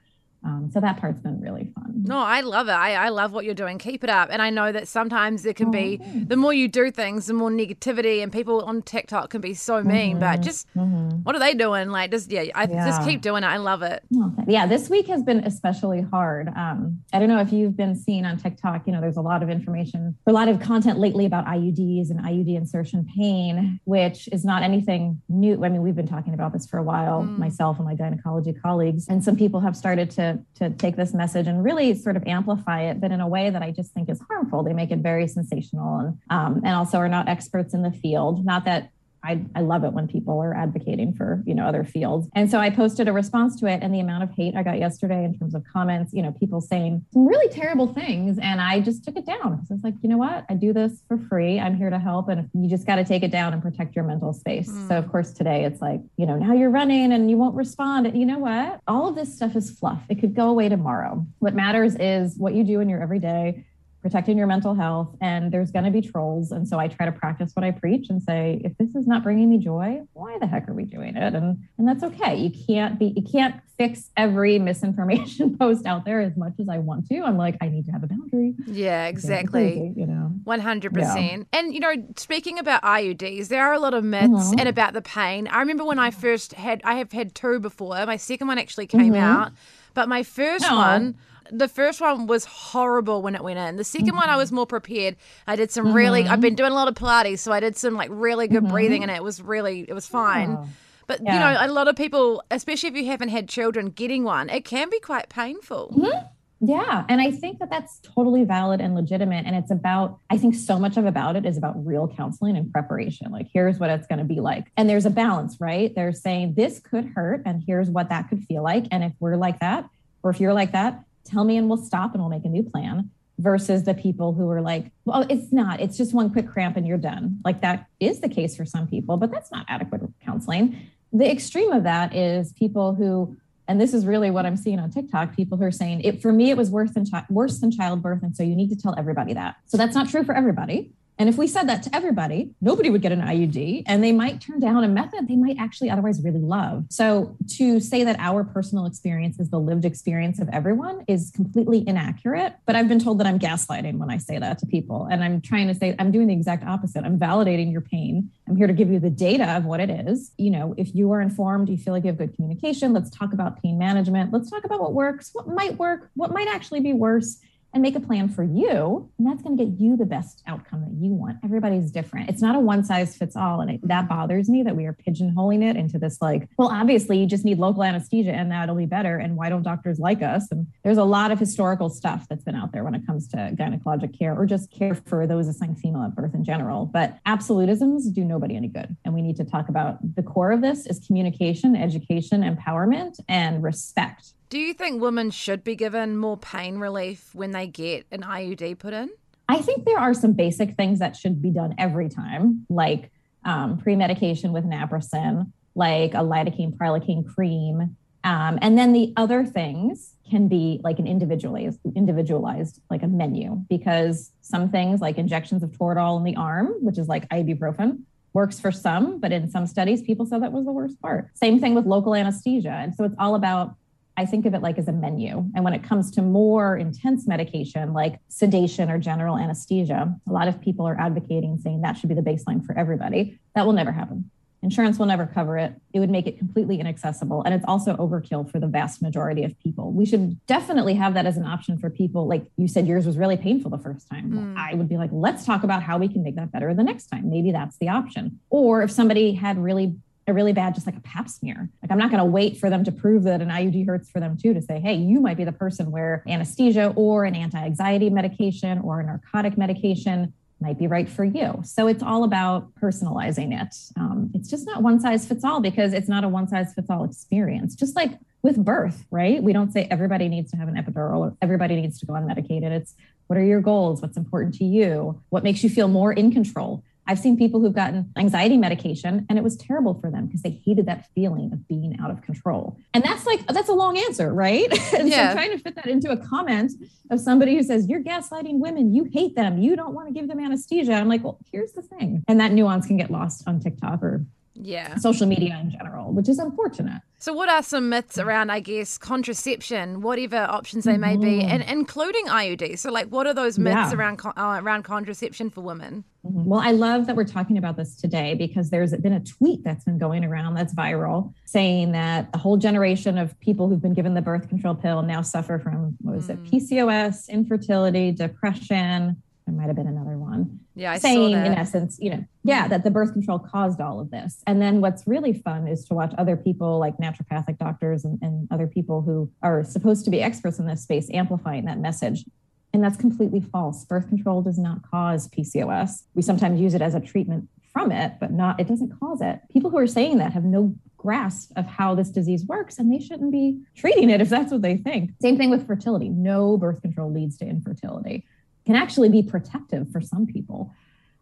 Um, 0.45 0.69
so 0.73 0.81
that 0.81 0.97
part's 0.99 1.19
been 1.19 1.39
really 1.39 1.71
fun. 1.73 2.03
No, 2.05 2.17
I 2.17 2.41
love 2.41 2.67
it. 2.67 2.73
I, 2.73 2.95
I 2.95 3.09
love 3.09 3.31
what 3.31 3.45
you're 3.45 3.53
doing. 3.53 3.77
Keep 3.77 4.03
it 4.03 4.09
up. 4.09 4.29
And 4.31 4.41
I 4.41 4.49
know 4.49 4.71
that 4.71 4.87
sometimes 4.87 5.43
there 5.43 5.53
can 5.53 5.69
oh, 5.69 5.71
be 5.71 5.97
thanks. 5.97 6.27
the 6.27 6.35
more 6.35 6.53
you 6.53 6.67
do 6.67 6.91
things, 6.91 7.27
the 7.27 7.33
more 7.33 7.49
negativity, 7.49 8.21
and 8.21 8.31
people 8.31 8.61
on 8.61 8.81
TikTok 8.81 9.29
can 9.29 9.41
be 9.41 9.53
so 9.53 9.81
mean. 9.81 10.11
Mm-hmm. 10.11 10.19
But 10.19 10.41
just 10.41 10.67
mm-hmm. 10.75 11.21
what 11.23 11.35
are 11.35 11.39
they 11.39 11.53
doing? 11.53 11.89
Like, 11.89 12.11
just 12.11 12.29
yeah, 12.29 12.45
I 12.55 12.65
yeah. 12.65 12.85
just 12.85 13.07
keep 13.07 13.21
doing 13.21 13.43
it. 13.43 13.47
I 13.47 13.57
love 13.57 13.83
it. 13.83 14.03
Yeah, 14.47 14.65
this 14.65 14.89
week 14.89 15.07
has 15.07 15.23
been 15.23 15.39
especially 15.45 16.01
hard. 16.01 16.49
Um, 16.49 16.99
I 17.13 17.19
don't 17.19 17.29
know 17.29 17.39
if 17.39 17.53
you've 17.53 17.77
been 17.77 17.95
seeing 17.95 18.25
on 18.25 18.37
TikTok. 18.37 18.85
You 18.85 18.93
know, 18.93 18.99
there's 19.01 19.17
a 19.17 19.21
lot 19.21 19.43
of 19.43 19.49
information, 19.49 20.17
a 20.27 20.31
lot 20.33 20.49
of 20.49 20.59
content 20.59 20.99
lately 20.99 21.25
about 21.25 21.45
IUDs 21.45 22.09
and 22.09 22.19
IUD 22.19 22.55
insertion 22.57 23.07
pain, 23.15 23.79
which 23.85 24.27
is 24.31 24.43
not 24.43 24.61
anything 24.61 25.21
new. 25.29 25.63
I 25.63 25.69
mean, 25.69 25.83
we've 25.83 25.95
been 25.95 26.07
talking 26.07 26.33
about 26.33 26.51
this 26.51 26.67
for 26.67 26.77
a 26.79 26.83
while, 26.83 27.23
mm. 27.23 27.37
myself 27.37 27.77
and 27.77 27.85
my 27.85 27.95
gynecology 27.95 28.53
colleagues, 28.53 29.07
and 29.07 29.23
some 29.23 29.37
people 29.37 29.61
have 29.61 29.77
started 29.77 30.11
to 30.11 30.32
to 30.55 30.69
take 30.69 30.95
this 30.95 31.13
message 31.13 31.47
and 31.47 31.63
really 31.63 31.93
sort 31.95 32.15
of 32.15 32.23
amplify 32.25 32.83
it, 32.83 33.01
but 33.01 33.11
in 33.11 33.21
a 33.21 33.27
way 33.27 33.49
that 33.49 33.61
I 33.61 33.71
just 33.71 33.93
think 33.93 34.09
is 34.09 34.21
harmful. 34.29 34.63
They 34.63 34.73
make 34.73 34.91
it 34.91 34.99
very 34.99 35.27
sensational 35.27 35.99
and 35.99 36.17
um, 36.29 36.61
and 36.63 36.75
also 36.75 36.97
are 36.97 37.09
not 37.09 37.27
experts 37.27 37.73
in 37.73 37.81
the 37.81 37.91
field. 37.91 38.45
Not 38.45 38.65
that 38.65 38.89
I, 39.23 39.41
I 39.55 39.61
love 39.61 39.83
it 39.83 39.93
when 39.93 40.07
people 40.07 40.39
are 40.39 40.53
advocating 40.53 41.13
for 41.13 41.41
you 41.45 41.55
know 41.55 41.65
other 41.65 41.83
fields. 41.83 42.27
And 42.35 42.49
so 42.49 42.59
i 42.59 42.69
posted 42.69 43.07
a 43.07 43.13
response 43.13 43.59
to 43.61 43.67
it 43.67 43.81
and 43.81 43.93
the 43.93 43.99
amount 43.99 44.23
of 44.23 44.31
hate 44.31 44.55
i 44.55 44.63
got 44.63 44.79
yesterday 44.79 45.23
in 45.23 45.37
terms 45.37 45.55
of 45.55 45.63
comments 45.71 46.13
you 46.13 46.21
know 46.21 46.31
people 46.31 46.61
saying 46.61 47.05
some 47.13 47.27
really 47.27 47.49
terrible 47.53 47.93
things. 47.93 48.37
And 48.39 48.61
i 48.61 48.79
just 48.79 49.03
took 49.03 49.15
it 49.15 49.25
down. 49.25 49.65
So 49.65 49.73
i 49.73 49.75
was 49.75 49.83
like 49.83 49.95
you 50.01 50.09
know 50.09 50.17
what? 50.17 50.45
I 50.49 50.55
do 50.55 50.73
this 50.73 51.03
for 51.07 51.17
free. 51.17 51.59
I'm 51.59 51.75
here 51.75 51.89
to 51.89 51.99
help. 51.99 52.29
And 52.29 52.49
you 52.53 52.69
just 52.69 52.85
got 52.85 52.95
to 52.95 53.03
take 53.03 53.23
it 53.23 53.31
down 53.31 53.53
and 53.53 53.61
protect 53.61 53.95
your 53.95 54.05
mental 54.05 54.33
space. 54.33 54.69
Mm. 54.69 54.87
so 54.87 54.97
of 54.97 55.09
course 55.11 55.31
today 55.31 55.65
it's 55.65 55.81
like 55.81 56.01
you 56.17 56.25
know 56.25 56.37
now 56.37 56.53
you're 56.53 56.69
running 56.69 57.11
and 57.11 57.29
you 57.29 57.37
won't 57.37 57.55
respond. 57.55 58.07
And 58.07 58.19
you 58.19 58.25
know 58.25 58.39
what? 58.39 58.79
All 58.87 59.07
of 59.07 59.15
this 59.15 59.35
stuff 59.35 59.55
is 59.55 59.71
fluff. 59.71 60.01
It 60.09 60.19
could 60.19 60.35
go 60.35 60.49
away 60.49 60.69
tomorrow. 60.69 61.25
What 61.39 61.53
matters 61.53 61.95
is 61.95 62.37
what 62.37 62.53
you 62.53 62.63
do 62.63 62.79
in 62.79 62.89
your 62.89 63.01
everyday 63.01 63.65
protecting 64.03 64.37
your 64.37 64.47
mental 64.47 64.75
health 64.75 65.15
and 65.21 65.51
there's 65.51 65.71
going 65.71 65.85
to 65.85 65.89
be 65.91 66.01
trolls. 66.01 66.51
And 66.51 66.67
so 66.67 66.77
i 66.77 66.87
try 66.87 67.05
to 67.07 67.11
practice 67.11 67.51
what 67.53 67.63
i 67.63 67.71
preach 67.71 68.09
and 68.09 68.21
say 68.21 68.61
if 68.63 68.77
this 68.77 68.93
is 68.95 69.07
not 69.07 69.23
bringing 69.23 69.49
me 69.49 69.57
joy 69.57 70.01
why 70.13 70.37
the 70.37 70.45
heck 70.45 70.67
are 70.67 70.73
we 70.73 70.83
doing 70.83 71.15
it? 71.15 71.33
And 71.33 71.57
and 71.77 71.87
that's 71.87 72.03
okay. 72.03 72.35
You 72.35 72.51
can't 72.67 72.99
be 72.99 73.13
you 73.15 73.23
can't 73.23 73.55
fix 73.77 74.11
every 74.15 74.59
misinformation 74.59 75.57
post 75.59 75.87
out 75.87 76.05
there 76.05 76.19
as 76.21 76.37
much 76.37 76.53
as 76.59 76.69
i 76.69 76.77
want 76.77 77.07
to. 77.07 77.21
I'm 77.21 77.37
like 77.37 77.55
i 77.61 77.69
need 77.69 77.85
to 77.85 77.91
have 77.91 78.03
a 78.03 78.07
boundary. 78.07 78.53
Yeah 78.67 79.07
exactly. 79.07 79.93
you 79.95 80.05
know? 80.05 80.33
100% 80.43 80.97
yeah. 80.97 81.43
and 81.53 81.73
you 81.73 81.79
know 81.79 81.93
speaking 82.17 82.59
about 82.59 82.83
iuds 82.83 83.47
there 83.47 83.65
are 83.65 83.73
a 83.73 83.79
lot 83.79 83.93
of 83.93 84.03
myths 84.03 84.27
mm-hmm. 84.27 84.59
and 84.59 84.67
about 84.67 84.93
the 84.93 85.01
pain. 85.01 85.47
I 85.47 85.59
remember 85.59 85.85
when 85.85 85.97
i 85.97 86.11
first 86.11 86.53
had 86.53 86.81
i 86.83 86.95
have 86.95 87.13
had 87.13 87.33
two 87.33 87.59
before. 87.59 88.05
My 88.05 88.17
second 88.17 88.47
one 88.47 88.59
actually 88.59 88.87
came 88.87 89.13
mm-hmm. 89.13 89.23
out 89.23 89.53
but 89.93 90.09
my 90.09 90.23
first 90.23 90.69
one 90.69 91.15
the 91.53 91.67
first 91.67 92.01
one 92.01 92.27
was 92.27 92.45
horrible 92.45 93.21
when 93.21 93.35
it 93.35 93.43
went 93.43 93.59
in. 93.59 93.75
The 93.75 93.83
2nd 93.83 94.07
mm-hmm. 94.07 94.17
one 94.17 94.29
I 94.29 94.37
was 94.37 94.51
more 94.51 94.65
prepared. 94.65 95.15
I 95.47 95.55
did 95.55 95.71
some 95.71 95.87
mm-hmm. 95.87 95.95
really 95.95 96.27
I've 96.27 96.41
been 96.41 96.55
doing 96.55 96.71
a 96.71 96.75
lot 96.75 96.87
of 96.87 96.95
Pilates, 96.95 97.39
so 97.39 97.51
I 97.51 97.59
did 97.59 97.77
some 97.77 97.95
like 97.95 98.09
really 98.11 98.47
good 98.47 98.63
mm-hmm. 98.63 98.71
breathing 98.71 99.03
and 99.03 99.11
it 99.11 99.23
was 99.23 99.41
really 99.41 99.85
it 99.87 99.93
was 99.93 100.07
fine. 100.07 100.57
Oh. 100.59 100.67
But 101.05 101.21
yeah. 101.23 101.33
you 101.33 101.39
know, 101.39 101.65
a 101.65 101.71
lot 101.71 101.87
of 101.87 101.95
people, 101.95 102.43
especially 102.49 102.89
if 102.89 102.95
you 102.95 103.05
haven't 103.05 103.29
had 103.29 103.49
children, 103.49 103.89
getting 103.89 104.23
one, 104.23 104.49
it 104.49 104.65
can 104.65 104.89
be 104.89 104.99
quite 104.99 105.29
painful. 105.29 105.93
Mm-hmm. 105.95 106.27
Yeah. 106.65 107.05
And 107.09 107.19
I 107.19 107.29
think 107.29 107.59
that 107.59 107.69
that's 107.69 107.99
totally 107.99 108.45
valid 108.45 108.79
and 108.79 108.95
legitimate. 108.95 109.45
And 109.45 109.53
it's 109.53 109.69
about, 109.69 110.19
I 110.29 110.37
think 110.37 110.55
so 110.55 110.79
much 110.79 110.95
of 110.95 111.05
about 111.05 111.35
it 111.35 111.45
is 111.45 111.57
about 111.57 111.85
real 111.85 112.07
counseling 112.07 112.55
and 112.55 112.71
preparation. 112.71 113.33
Like, 113.33 113.49
here's 113.53 113.79
what 113.79 113.89
it's 113.89 114.07
going 114.07 114.19
to 114.19 114.25
be 114.25 114.39
like. 114.39 114.71
And 114.77 114.89
there's 114.89 115.05
a 115.05 115.09
balance, 115.09 115.59
right? 115.59 115.93
They're 115.93 116.13
saying 116.13 116.53
this 116.53 116.79
could 116.79 117.11
hurt, 117.15 117.41
and 117.45 117.61
here's 117.67 117.89
what 117.89 118.07
that 118.09 118.29
could 118.29 118.45
feel 118.45 118.63
like. 118.63 118.85
And 118.91 119.03
if 119.03 119.11
we're 119.19 119.35
like 119.35 119.59
that, 119.59 119.89
or 120.23 120.31
if 120.31 120.39
you're 120.39 120.53
like 120.53 120.71
that, 120.71 121.03
tell 121.23 121.43
me 121.43 121.57
and 121.57 121.67
we'll 121.67 121.77
stop 121.77 122.13
and 122.13 122.21
we'll 122.21 122.29
make 122.29 122.45
a 122.45 122.49
new 122.49 122.63
plan 122.63 123.09
versus 123.39 123.83
the 123.83 123.93
people 123.93 124.33
who 124.33 124.49
are 124.49 124.61
like, 124.61 124.91
well, 125.05 125.25
it's 125.29 125.51
not, 125.51 125.79
it's 125.79 125.97
just 125.97 126.13
one 126.13 126.29
quick 126.29 126.47
cramp 126.47 126.77
and 126.77 126.87
you're 126.87 126.97
done. 126.97 127.39
Like 127.43 127.61
that 127.61 127.87
is 127.99 128.19
the 128.19 128.29
case 128.29 128.55
for 128.55 128.65
some 128.65 128.87
people, 128.87 129.17
but 129.17 129.31
that's 129.31 129.51
not 129.51 129.65
adequate 129.67 130.01
counseling. 130.23 130.77
The 131.11 131.29
extreme 131.29 131.71
of 131.71 131.83
that 131.83 132.15
is 132.15 132.53
people 132.53 132.93
who, 132.93 133.35
and 133.67 133.79
this 133.79 133.93
is 133.93 134.05
really 134.05 134.29
what 134.29 134.45
I'm 134.45 134.57
seeing 134.57 134.79
on 134.79 134.91
TikTok, 134.91 135.35
people 135.35 135.57
who 135.57 135.63
are 135.63 135.71
saying 135.71 136.01
it 136.01 136.21
for 136.21 136.33
me, 136.33 136.51
it 136.51 136.57
was 136.57 136.69
worse 136.69 136.91
than 136.91 137.09
chi- 137.09 137.25
worse 137.29 137.59
than 137.59 137.71
childbirth. 137.71 138.21
And 138.21 138.35
so 138.35 138.43
you 138.43 138.55
need 138.55 138.69
to 138.69 138.75
tell 138.75 138.93
everybody 138.97 139.33
that. 139.33 139.55
So 139.65 139.77
that's 139.77 139.95
not 139.95 140.09
true 140.09 140.23
for 140.23 140.35
everybody. 140.35 140.91
And 141.19 141.29
if 141.29 141.37
we 141.37 141.47
said 141.47 141.69
that 141.69 141.83
to 141.83 141.95
everybody, 141.95 142.51
nobody 142.61 142.89
would 142.89 143.01
get 143.01 143.11
an 143.11 143.21
IUD 143.21 143.83
and 143.85 144.03
they 144.03 144.11
might 144.11 144.41
turn 144.41 144.59
down 144.59 144.83
a 144.83 144.87
method 144.87 145.27
they 145.27 145.35
might 145.35 145.57
actually 145.59 145.89
otherwise 145.89 146.21
really 146.23 146.39
love. 146.39 146.85
So 146.89 147.37
to 147.57 147.79
say 147.79 148.03
that 148.03 148.17
our 148.19 148.43
personal 148.43 148.85
experience 148.85 149.39
is 149.39 149.49
the 149.49 149.59
lived 149.59 149.85
experience 149.85 150.39
of 150.39 150.49
everyone 150.49 151.03
is 151.07 151.31
completely 151.35 151.87
inaccurate. 151.87 152.55
But 152.65 152.75
I've 152.75 152.87
been 152.87 152.99
told 152.99 153.19
that 153.19 153.27
I'm 153.27 153.39
gaslighting 153.39 153.97
when 153.97 154.09
I 154.09 154.17
say 154.17 154.39
that 154.39 154.59
to 154.59 154.65
people. 154.65 155.07
And 155.11 155.23
I'm 155.23 155.41
trying 155.41 155.67
to 155.67 155.75
say 155.75 155.95
I'm 155.99 156.11
doing 156.11 156.27
the 156.27 156.33
exact 156.33 156.65
opposite. 156.65 157.03
I'm 157.03 157.19
validating 157.19 157.71
your 157.71 157.81
pain. 157.81 158.31
I'm 158.47 158.55
here 158.55 158.67
to 158.67 158.73
give 158.73 158.89
you 158.89 158.99
the 158.99 159.09
data 159.09 159.51
of 159.55 159.65
what 159.65 159.79
it 159.79 159.89
is. 159.89 160.31
You 160.37 160.51
know, 160.51 160.73
if 160.77 160.95
you 160.95 161.11
are 161.11 161.21
informed, 161.21 161.69
you 161.69 161.77
feel 161.77 161.93
like 161.93 162.03
you 162.03 162.07
have 162.07 162.17
good 162.17 162.35
communication, 162.35 162.93
let's 162.93 163.09
talk 163.09 163.33
about 163.33 163.61
pain 163.61 163.77
management. 163.77 164.33
Let's 164.33 164.49
talk 164.49 164.63
about 164.65 164.81
what 164.81 164.93
works, 164.93 165.29
what 165.33 165.47
might 165.47 165.77
work, 165.77 166.09
what 166.15 166.31
might 166.31 166.47
actually 166.47 166.79
be 166.79 166.93
worse 166.93 167.39
and 167.73 167.81
make 167.81 167.95
a 167.95 167.99
plan 167.99 168.29
for 168.29 168.43
you. 168.43 169.09
And 169.17 169.27
that's 169.27 169.41
going 169.41 169.57
to 169.57 169.65
get 169.65 169.79
you 169.79 169.97
the 169.97 170.05
best 170.05 170.43
outcome 170.47 170.81
that 170.81 170.93
you 170.93 171.11
want. 171.11 171.37
Everybody's 171.43 171.91
different. 171.91 172.29
It's 172.29 172.41
not 172.41 172.55
a 172.55 172.59
one 172.59 172.83
size 172.83 173.17
fits 173.17 173.35
all. 173.35 173.61
And 173.61 173.71
it, 173.71 173.87
that 173.87 174.07
bothers 174.07 174.47
me 174.49 174.63
that 174.63 174.75
we 174.75 174.85
are 174.85 174.93
pigeonholing 174.93 175.63
it 175.63 175.75
into 175.75 175.97
this 175.97 176.21
like, 176.21 176.47
well, 176.57 176.69
obviously 176.69 177.17
you 177.17 177.25
just 177.25 177.45
need 177.45 177.57
local 177.57 177.83
anesthesia 177.83 178.31
and 178.31 178.51
that'll 178.51 178.75
be 178.75 178.85
better. 178.85 179.17
And 179.17 179.35
why 179.35 179.49
don't 179.49 179.63
doctors 179.63 179.99
like 179.99 180.21
us? 180.21 180.51
And 180.51 180.67
there's 180.83 180.97
a 180.97 181.03
lot 181.03 181.31
of 181.31 181.39
historical 181.39 181.89
stuff 181.89 182.27
that's 182.29 182.43
been 182.43 182.55
out 182.55 182.71
there 182.71 182.83
when 182.83 182.95
it 182.95 183.05
comes 183.05 183.27
to 183.29 183.37
gynecologic 183.37 184.17
care 184.17 184.37
or 184.37 184.45
just 184.45 184.71
care 184.71 184.95
for 184.95 185.25
those 185.25 185.47
assigned 185.47 185.79
female 185.79 186.03
at 186.03 186.15
birth 186.15 186.35
in 186.35 186.43
general. 186.43 186.85
But 186.85 187.17
absolutisms 187.25 188.13
do 188.13 188.23
nobody 188.23 188.55
any 188.55 188.67
good. 188.67 188.95
And 189.03 189.13
we 189.13 189.21
need 189.21 189.37
to 189.37 189.43
talk 189.43 189.69
about 189.69 189.97
the 190.15 190.23
core 190.23 190.51
of 190.51 190.61
this 190.61 190.85
is 190.85 190.99
communication, 191.05 191.75
education, 191.75 192.41
empowerment, 192.41 193.19
and 193.27 193.63
respect 193.63 194.33
do 194.53 194.59
you 194.59 194.75
think 194.75 195.01
women 195.01 195.31
should 195.31 195.63
be 195.63 195.75
given 195.75 196.15
more 196.15 196.37
pain 196.37 196.77
relief 196.77 197.33
when 197.33 197.49
they 197.49 197.65
get 197.65 198.05
an 198.11 198.21
IUD 198.21 198.77
put 198.77 198.93
in? 198.93 199.09
I 199.49 199.57
think 199.57 199.83
there 199.83 199.97
are 199.97 200.13
some 200.13 200.33
basic 200.33 200.75
things 200.75 200.99
that 200.99 201.15
should 201.15 201.41
be 201.41 201.49
done 201.49 201.73
every 201.79 202.07
time, 202.07 202.63
like 202.69 203.09
um, 203.45 203.79
pre 203.79 203.95
medication 203.95 204.53
with 204.53 204.63
naproxen, 204.63 205.51
like 205.73 206.13
a 206.13 206.17
lidocaine 206.17 206.77
prilocaine 206.77 207.25
cream. 207.25 207.97
Um, 208.23 208.59
and 208.61 208.77
then 208.77 208.93
the 208.93 209.11
other 209.17 209.43
things 209.43 210.13
can 210.29 210.47
be 210.47 210.79
like 210.83 210.99
an 210.99 211.07
individualized, 211.07 211.79
individualized, 211.95 212.79
like 212.91 213.01
a 213.01 213.07
menu, 213.07 213.55
because 213.67 214.31
some 214.41 214.69
things 214.69 215.01
like 215.01 215.17
injections 215.17 215.63
of 215.63 215.71
Toradol 215.71 216.19
in 216.19 216.23
the 216.23 216.35
arm, 216.35 216.75
which 216.79 216.99
is 216.99 217.07
like 217.07 217.27
ibuprofen, 217.29 218.03
works 218.33 218.59
for 218.59 218.71
some, 218.71 219.19
but 219.19 219.31
in 219.31 219.49
some 219.49 219.65
studies, 219.65 220.03
people 220.03 220.27
said 220.27 220.43
that 220.43 220.51
was 220.51 220.65
the 220.65 220.71
worst 220.71 221.01
part. 221.01 221.29
Same 221.33 221.59
thing 221.59 221.73
with 221.73 221.87
local 221.87 222.13
anesthesia. 222.13 222.69
And 222.69 222.93
so 222.93 223.03
it's 223.03 223.15
all 223.17 223.33
about 223.33 223.77
I 224.15 224.25
think 224.25 224.45
of 224.45 224.53
it 224.53 224.61
like 224.61 224.77
as 224.77 224.87
a 224.87 224.91
menu. 224.91 225.49
And 225.55 225.63
when 225.63 225.73
it 225.73 225.83
comes 225.83 226.11
to 226.11 226.21
more 226.21 226.77
intense 226.77 227.27
medication 227.27 227.93
like 227.93 228.19
sedation 228.27 228.89
or 228.89 228.99
general 228.99 229.37
anesthesia, 229.37 230.13
a 230.27 230.31
lot 230.31 230.47
of 230.47 230.61
people 230.61 230.87
are 230.87 230.99
advocating 230.99 231.57
saying 231.57 231.81
that 231.81 231.97
should 231.97 232.09
be 232.09 232.15
the 232.15 232.21
baseline 232.21 232.63
for 232.65 232.77
everybody. 232.77 233.39
That 233.55 233.65
will 233.65 233.73
never 233.73 233.91
happen. 233.91 234.29
Insurance 234.63 234.97
will 234.97 235.07
never 235.07 235.25
cover 235.25 235.57
it. 235.57 235.73
It 235.91 235.99
would 235.99 236.09
make 236.09 236.25
it 236.25 236.37
completely 236.37 236.79
inaccessible. 236.79 237.43
And 237.43 237.53
it's 237.53 237.65
also 237.67 237.97
overkill 237.97 238.49
for 238.49 238.61
the 238.61 238.67
vast 238.67 239.01
majority 239.01 239.43
of 239.43 239.59
people. 239.59 239.91
We 239.91 240.05
should 240.05 240.43
definitely 240.45 240.93
have 240.93 241.15
that 241.15 241.25
as 241.25 241.35
an 241.35 241.43
option 241.43 241.77
for 241.77 241.89
people. 241.89 242.27
Like 242.27 242.45
you 242.55 242.69
said, 242.69 242.87
yours 242.87 243.05
was 243.05 243.17
really 243.17 243.35
painful 243.35 243.71
the 243.71 243.77
first 243.77 244.07
time. 244.07 244.31
Mm. 244.31 244.57
I 244.57 244.73
would 244.75 244.87
be 244.87 244.95
like, 244.95 245.09
let's 245.11 245.45
talk 245.45 245.63
about 245.63 245.83
how 245.83 245.97
we 245.97 246.07
can 246.07 246.23
make 246.23 246.37
that 246.37 246.53
better 246.53 246.73
the 246.73 246.83
next 246.83 247.07
time. 247.07 247.29
Maybe 247.29 247.51
that's 247.51 247.77
the 247.77 247.89
option. 247.89 248.39
Or 248.49 248.83
if 248.83 248.89
somebody 248.89 249.33
had 249.33 249.61
really 249.61 249.97
a 250.27 250.33
really 250.33 250.53
bad, 250.53 250.73
just 250.73 250.85
like 250.85 250.95
a 250.95 251.01
pap 251.01 251.29
smear. 251.29 251.69
Like 251.81 251.91
I'm 251.91 251.97
not 251.97 252.09
going 252.09 252.19
to 252.19 252.25
wait 252.25 252.57
for 252.57 252.69
them 252.69 252.83
to 252.85 252.91
prove 252.91 253.23
that 253.23 253.41
an 253.41 253.49
IUD 253.49 253.85
hurts 253.85 254.09
for 254.09 254.19
them 254.19 254.37
too 254.37 254.53
to 254.53 254.61
say, 254.61 254.79
hey, 254.79 254.95
you 254.95 255.19
might 255.19 255.37
be 255.37 255.43
the 255.43 255.51
person 255.51 255.91
where 255.91 256.23
anesthesia 256.27 256.93
or 256.95 257.25
an 257.25 257.35
anti-anxiety 257.35 258.09
medication 258.09 258.79
or 258.79 258.99
a 258.99 259.03
narcotic 259.03 259.57
medication 259.57 260.33
might 260.61 260.79
be 260.79 260.87
right 260.87 261.09
for 261.09 261.25
you. 261.25 261.61
So 261.65 261.87
it's 261.87 262.01
all 262.01 262.23
about 262.23 262.73
personalizing 262.75 263.61
it. 263.61 263.75
Um, 263.99 264.31
it's 264.33 264.49
just 264.49 264.65
not 264.65 264.81
one 264.81 264.99
size 264.99 265.27
fits 265.27 265.43
all 265.43 265.59
because 265.59 265.93
it's 265.93 266.07
not 266.07 266.23
a 266.23 266.29
one 266.29 266.47
size 266.47 266.73
fits 266.73 266.89
all 266.89 267.03
experience. 267.03 267.75
Just 267.75 267.95
like 267.95 268.17
with 268.41 268.63
birth, 268.63 269.05
right? 269.11 269.43
We 269.43 269.53
don't 269.53 269.71
say 269.71 269.87
everybody 269.91 270.29
needs 270.29 270.51
to 270.51 270.57
have 270.57 270.67
an 270.67 270.75
epidural 270.75 271.19
or 271.19 271.37
everybody 271.41 271.75
needs 271.75 271.99
to 271.99 272.05
go 272.05 272.13
unmedicated. 272.13 272.71
It's 272.71 272.95
what 273.27 273.37
are 273.37 273.43
your 273.43 273.61
goals? 273.61 274.01
What's 274.01 274.17
important 274.17 274.55
to 274.55 274.65
you? 274.65 275.21
What 275.29 275.43
makes 275.43 275.63
you 275.63 275.69
feel 275.69 275.87
more 275.87 276.13
in 276.13 276.31
control? 276.31 276.83
I've 277.07 277.19
seen 277.19 277.37
people 277.37 277.59
who've 277.59 277.73
gotten 277.73 278.11
anxiety 278.17 278.57
medication 278.57 279.25
and 279.29 279.37
it 279.37 279.43
was 279.43 279.57
terrible 279.57 279.93
for 279.99 280.09
them 280.09 280.27
because 280.27 280.41
they 280.41 280.61
hated 280.65 280.85
that 280.85 281.07
feeling 281.13 281.51
of 281.51 281.67
being 281.67 281.97
out 282.01 282.11
of 282.11 282.21
control. 282.21 282.77
And 282.93 283.03
that's 283.03 283.25
like, 283.25 283.45
that's 283.47 283.69
a 283.69 283.73
long 283.73 283.97
answer, 283.97 284.33
right? 284.33 284.71
and 284.93 285.09
yeah. 285.09 285.29
so 285.29 285.35
trying 285.35 285.51
to 285.51 285.57
fit 285.57 285.75
that 285.75 285.87
into 285.87 286.11
a 286.11 286.17
comment 286.17 286.71
of 287.09 287.19
somebody 287.19 287.55
who 287.55 287.63
says, 287.63 287.87
You're 287.89 288.03
gaslighting 288.03 288.59
women, 288.59 288.93
you 288.93 289.03
hate 289.05 289.35
them, 289.35 289.57
you 289.57 289.75
don't 289.75 289.93
want 289.93 290.07
to 290.07 290.13
give 290.13 290.27
them 290.27 290.39
anesthesia. 290.39 290.93
I'm 290.93 291.09
like, 291.09 291.23
Well, 291.23 291.39
here's 291.51 291.73
the 291.73 291.81
thing. 291.81 292.23
And 292.27 292.39
that 292.39 292.51
nuance 292.51 292.87
can 292.87 292.97
get 292.97 293.11
lost 293.11 293.47
on 293.47 293.59
TikTok 293.59 294.01
or 294.01 294.25
yeah 294.55 294.95
social 294.97 295.25
media 295.25 295.57
in 295.59 295.71
general 295.71 296.11
which 296.11 296.29
is 296.29 296.37
unfortunate 296.37 297.01
so 297.17 297.33
what 297.33 297.49
are 297.49 297.63
some 297.63 297.89
myths 297.89 298.19
around 298.19 298.51
i 298.51 298.59
guess 298.59 298.97
contraception 298.97 300.01
whatever 300.01 300.37
options 300.37 300.83
they 300.83 300.97
may 300.97 301.17
be 301.17 301.39
mm-hmm. 301.39 301.49
and 301.49 301.63
including 301.63 302.27
iud 302.27 302.77
so 302.77 302.91
like 302.91 303.07
what 303.07 303.25
are 303.25 303.33
those 303.33 303.57
myths 303.57 303.91
yeah. 303.91 303.93
around 303.93 304.19
uh, 304.23 304.59
around 304.63 304.83
contraception 304.83 305.49
for 305.49 305.61
women 305.61 306.03
mm-hmm. 306.25 306.45
well 306.45 306.59
i 306.59 306.71
love 306.71 307.07
that 307.07 307.15
we're 307.15 307.23
talking 307.23 307.57
about 307.57 307.77
this 307.77 307.95
today 307.95 308.35
because 308.35 308.69
there's 308.69 308.95
been 308.97 309.13
a 309.13 309.23
tweet 309.23 309.63
that's 309.63 309.85
been 309.85 309.97
going 309.97 310.23
around 310.23 310.53
that's 310.53 310.73
viral 310.75 311.33
saying 311.45 311.91
that 311.91 312.29
a 312.33 312.37
whole 312.37 312.57
generation 312.57 313.17
of 313.17 313.37
people 313.39 313.67
who've 313.67 313.81
been 313.81 313.93
given 313.93 314.13
the 314.13 314.21
birth 314.21 314.47
control 314.49 314.75
pill 314.75 315.01
now 315.01 315.21
suffer 315.21 315.57
from 315.57 315.97
what 316.01 316.15
was 316.15 316.27
mm. 316.27 316.31
it 316.31 316.43
pcos 316.43 317.27
infertility 317.29 318.11
depression 318.11 319.21
there 319.45 319.55
might 319.55 319.67
have 319.67 319.75
been 319.75 319.87
another 319.87 320.17
one. 320.17 320.59
Yeah, 320.75 320.93
I 320.93 320.97
saying 320.97 321.33
in 321.33 321.53
essence, 321.53 321.97
you 321.99 322.09
know, 322.11 322.17
hmm. 322.17 322.49
yeah, 322.49 322.67
that 322.67 322.83
the 322.83 322.91
birth 322.91 323.13
control 323.13 323.39
caused 323.39 323.81
all 323.81 323.99
of 323.99 324.11
this. 324.11 324.41
And 324.47 324.61
then 324.61 324.81
what's 324.81 325.05
really 325.05 325.33
fun 325.33 325.67
is 325.67 325.85
to 325.85 325.93
watch 325.93 326.13
other 326.17 326.37
people 326.37 326.79
like 326.79 326.97
naturopathic 326.97 327.57
doctors 327.57 328.05
and, 328.05 328.19
and 328.21 328.47
other 328.51 328.67
people 328.67 329.01
who 329.01 329.31
are 329.41 329.63
supposed 329.63 330.05
to 330.05 330.11
be 330.11 330.21
experts 330.21 330.59
in 330.59 330.67
this 330.67 330.83
space 330.83 331.09
amplifying 331.13 331.65
that 331.65 331.79
message. 331.79 332.25
And 332.73 332.83
that's 332.83 332.97
completely 332.97 333.39
false. 333.39 333.85
Birth 333.85 334.07
control 334.07 334.41
does 334.41 334.57
not 334.57 334.81
cause 334.89 335.27
PCOS. 335.27 336.03
We 336.15 336.21
sometimes 336.21 336.59
use 336.59 336.73
it 336.73 336.81
as 336.81 336.95
a 336.95 336.99
treatment 336.99 337.49
from 337.71 337.91
it, 337.91 338.13
but 338.19 338.31
not, 338.31 338.59
it 338.59 338.67
doesn't 338.67 338.99
cause 338.99 339.21
it. 339.21 339.39
People 339.51 339.69
who 339.69 339.77
are 339.77 339.87
saying 339.87 340.17
that 340.19 340.33
have 340.33 340.43
no 340.43 340.75
grasp 340.97 341.51
of 341.55 341.65
how 341.65 341.93
this 341.93 342.09
disease 342.09 342.45
works 342.45 342.79
and 342.79 342.91
they 342.91 343.03
shouldn't 343.03 343.31
be 343.31 343.59
treating 343.75 344.09
it 344.09 344.21
if 344.21 344.29
that's 344.29 344.51
what 344.51 344.61
they 344.61 344.77
think. 344.77 345.11
Same 345.21 345.37
thing 345.37 345.49
with 345.49 345.67
fertility. 345.67 346.09
No 346.09 346.57
birth 346.57 346.81
control 346.81 347.11
leads 347.11 347.37
to 347.37 347.45
infertility 347.45 348.25
can 348.65 348.75
actually 348.75 349.09
be 349.09 349.23
protective 349.23 349.91
for 349.91 350.01
some 350.01 350.25
people 350.25 350.73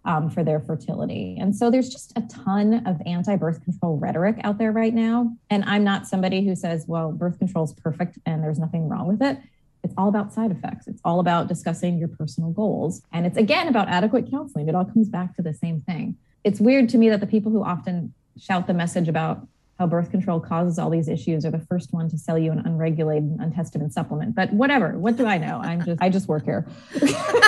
um, 0.05 0.29
for 0.29 0.43
their 0.43 0.59
fertility. 0.59 1.37
And 1.39 1.55
so 1.55 1.69
there's 1.69 1.89
just 1.89 2.13
a 2.15 2.21
ton 2.21 2.85
of 2.87 3.01
anti 3.05 3.35
birth 3.35 3.63
control 3.63 3.97
rhetoric 3.97 4.37
out 4.43 4.57
there 4.57 4.71
right 4.71 4.93
now. 4.93 5.35
And 5.49 5.63
I'm 5.65 5.83
not 5.83 6.07
somebody 6.07 6.45
who 6.45 6.55
says, 6.55 6.85
well, 6.87 7.11
birth 7.11 7.37
control 7.39 7.65
is 7.65 7.73
perfect 7.73 8.17
and 8.25 8.43
there's 8.43 8.59
nothing 8.59 8.89
wrong 8.89 9.07
with 9.07 9.21
it. 9.21 9.37
It's 9.83 9.93
all 9.97 10.09
about 10.09 10.33
side 10.33 10.51
effects. 10.51 10.87
It's 10.87 11.01
all 11.03 11.19
about 11.19 11.47
discussing 11.47 11.97
your 11.97 12.07
personal 12.07 12.51
goals. 12.51 13.01
And 13.11 13.25
it's 13.25 13.37
again 13.37 13.67
about 13.67 13.87
adequate 13.89 14.29
counseling. 14.29 14.69
It 14.69 14.75
all 14.75 14.85
comes 14.85 15.09
back 15.09 15.35
to 15.35 15.41
the 15.41 15.53
same 15.53 15.81
thing. 15.81 16.17
It's 16.43 16.59
weird 16.59 16.89
to 16.89 16.97
me 16.97 17.09
that 17.09 17.19
the 17.19 17.27
people 17.27 17.51
who 17.51 17.63
often 17.63 18.13
shout 18.39 18.67
the 18.67 18.73
message 18.73 19.07
about 19.07 19.47
how 19.79 19.87
birth 19.87 20.11
control 20.11 20.39
causes 20.39 20.77
all 20.77 20.89
these 20.89 21.07
issues 21.07 21.43
are 21.43 21.49
the 21.49 21.59
first 21.59 21.91
one 21.91 22.07
to 22.09 22.17
sell 22.17 22.37
you 22.37 22.51
an 22.51 22.59
unregulated, 22.59 23.35
untested 23.39 23.91
supplement. 23.91 24.35
But 24.35 24.53
whatever, 24.53 24.97
what 24.97 25.17
do 25.17 25.25
I 25.25 25.39
know? 25.39 25.59
I'm 25.63 25.83
just, 25.83 26.01
I 26.01 26.09
just 26.09 26.27
work 26.27 26.45
here. 26.45 26.67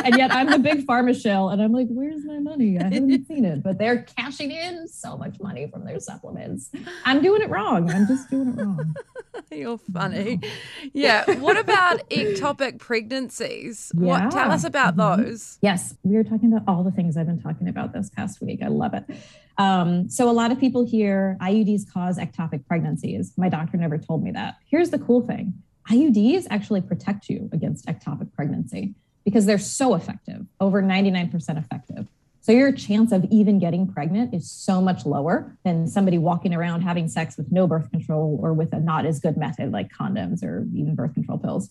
and 0.03 0.17
yet 0.17 0.33
I'm 0.33 0.49
the 0.49 0.57
big 0.57 0.87
pharma 0.87 1.19
shell 1.19 1.49
and 1.49 1.61
I'm 1.61 1.71
like, 1.71 1.87
where's 1.89 2.25
my 2.25 2.39
money? 2.39 2.79
I 2.79 2.85
haven't 2.85 3.27
seen 3.27 3.45
it, 3.45 3.61
but 3.61 3.77
they're 3.77 4.03
cashing 4.03 4.49
in 4.49 4.87
so 4.87 5.15
much 5.15 5.39
money 5.39 5.67
from 5.67 5.85
their 5.85 5.99
supplements. 5.99 6.71
I'm 7.05 7.21
doing 7.21 7.43
it 7.43 7.49
wrong. 7.49 7.91
I'm 7.91 8.07
just 8.07 8.29
doing 8.31 8.49
it 8.49 8.55
wrong. 8.55 8.95
You're 9.51 9.77
funny. 9.77 10.39
Yeah. 10.93 11.29
What 11.35 11.57
about 11.57 12.09
ectopic 12.09 12.79
pregnancies? 12.79 13.91
Yeah. 13.95 14.07
What 14.07 14.31
tell 14.31 14.51
us 14.51 14.63
about 14.63 14.95
mm-hmm. 14.97 15.23
those? 15.23 15.59
Yes. 15.61 15.95
We 16.03 16.17
are 16.17 16.23
talking 16.23 16.51
about 16.51 16.67
all 16.67 16.83
the 16.83 16.91
things 16.91 17.15
I've 17.15 17.27
been 17.27 17.41
talking 17.41 17.67
about 17.67 17.93
this 17.93 18.09
past 18.09 18.41
week. 18.41 18.61
I 18.63 18.67
love 18.69 18.95
it. 18.95 19.03
Um, 19.57 20.09
so 20.09 20.29
a 20.29 20.31
lot 20.31 20.51
of 20.51 20.59
people 20.59 20.85
hear 20.85 21.37
IUDs 21.41 21.91
cause 21.91 22.17
ectopic 22.17 22.65
pregnancies. 22.67 23.33
My 23.37 23.49
doctor 23.49 23.77
never 23.77 23.97
told 23.97 24.23
me 24.23 24.31
that. 24.31 24.55
Here's 24.65 24.89
the 24.89 24.99
cool 24.99 25.21
thing. 25.21 25.53
IUDs 25.89 26.47
actually 26.49 26.81
protect 26.81 27.29
you 27.29 27.49
against 27.51 27.85
ectopic 27.85 28.33
pregnancy 28.33 28.95
because 29.25 29.45
they're 29.45 29.57
so 29.57 29.95
effective, 29.95 30.45
over 30.59 30.81
99% 30.81 31.57
effective. 31.57 32.07
So 32.41 32.51
your 32.51 32.73
chance 32.73 33.13
of 33.13 33.25
even 33.31 33.57
getting 33.57 33.87
pregnant 33.87 34.33
is 34.33 34.51
so 34.51 34.81
much 34.81 35.05
lower 35.05 35.55
than 35.63 35.87
somebody 35.87 36.17
walking 36.17 36.53
around 36.53 36.81
having 36.81 37.07
sex 37.07 37.37
with 37.37 37.51
no 37.51 37.67
birth 37.67 37.89
control 37.89 38.37
or 38.41 38.53
with 38.53 38.73
a 38.73 38.79
not 38.81 39.05
as 39.05 39.19
good 39.19 39.37
method 39.37 39.71
like 39.71 39.89
condoms 39.93 40.43
or 40.43 40.67
even 40.75 40.93
birth 40.93 41.13
control 41.13 41.37
pills. 41.37 41.69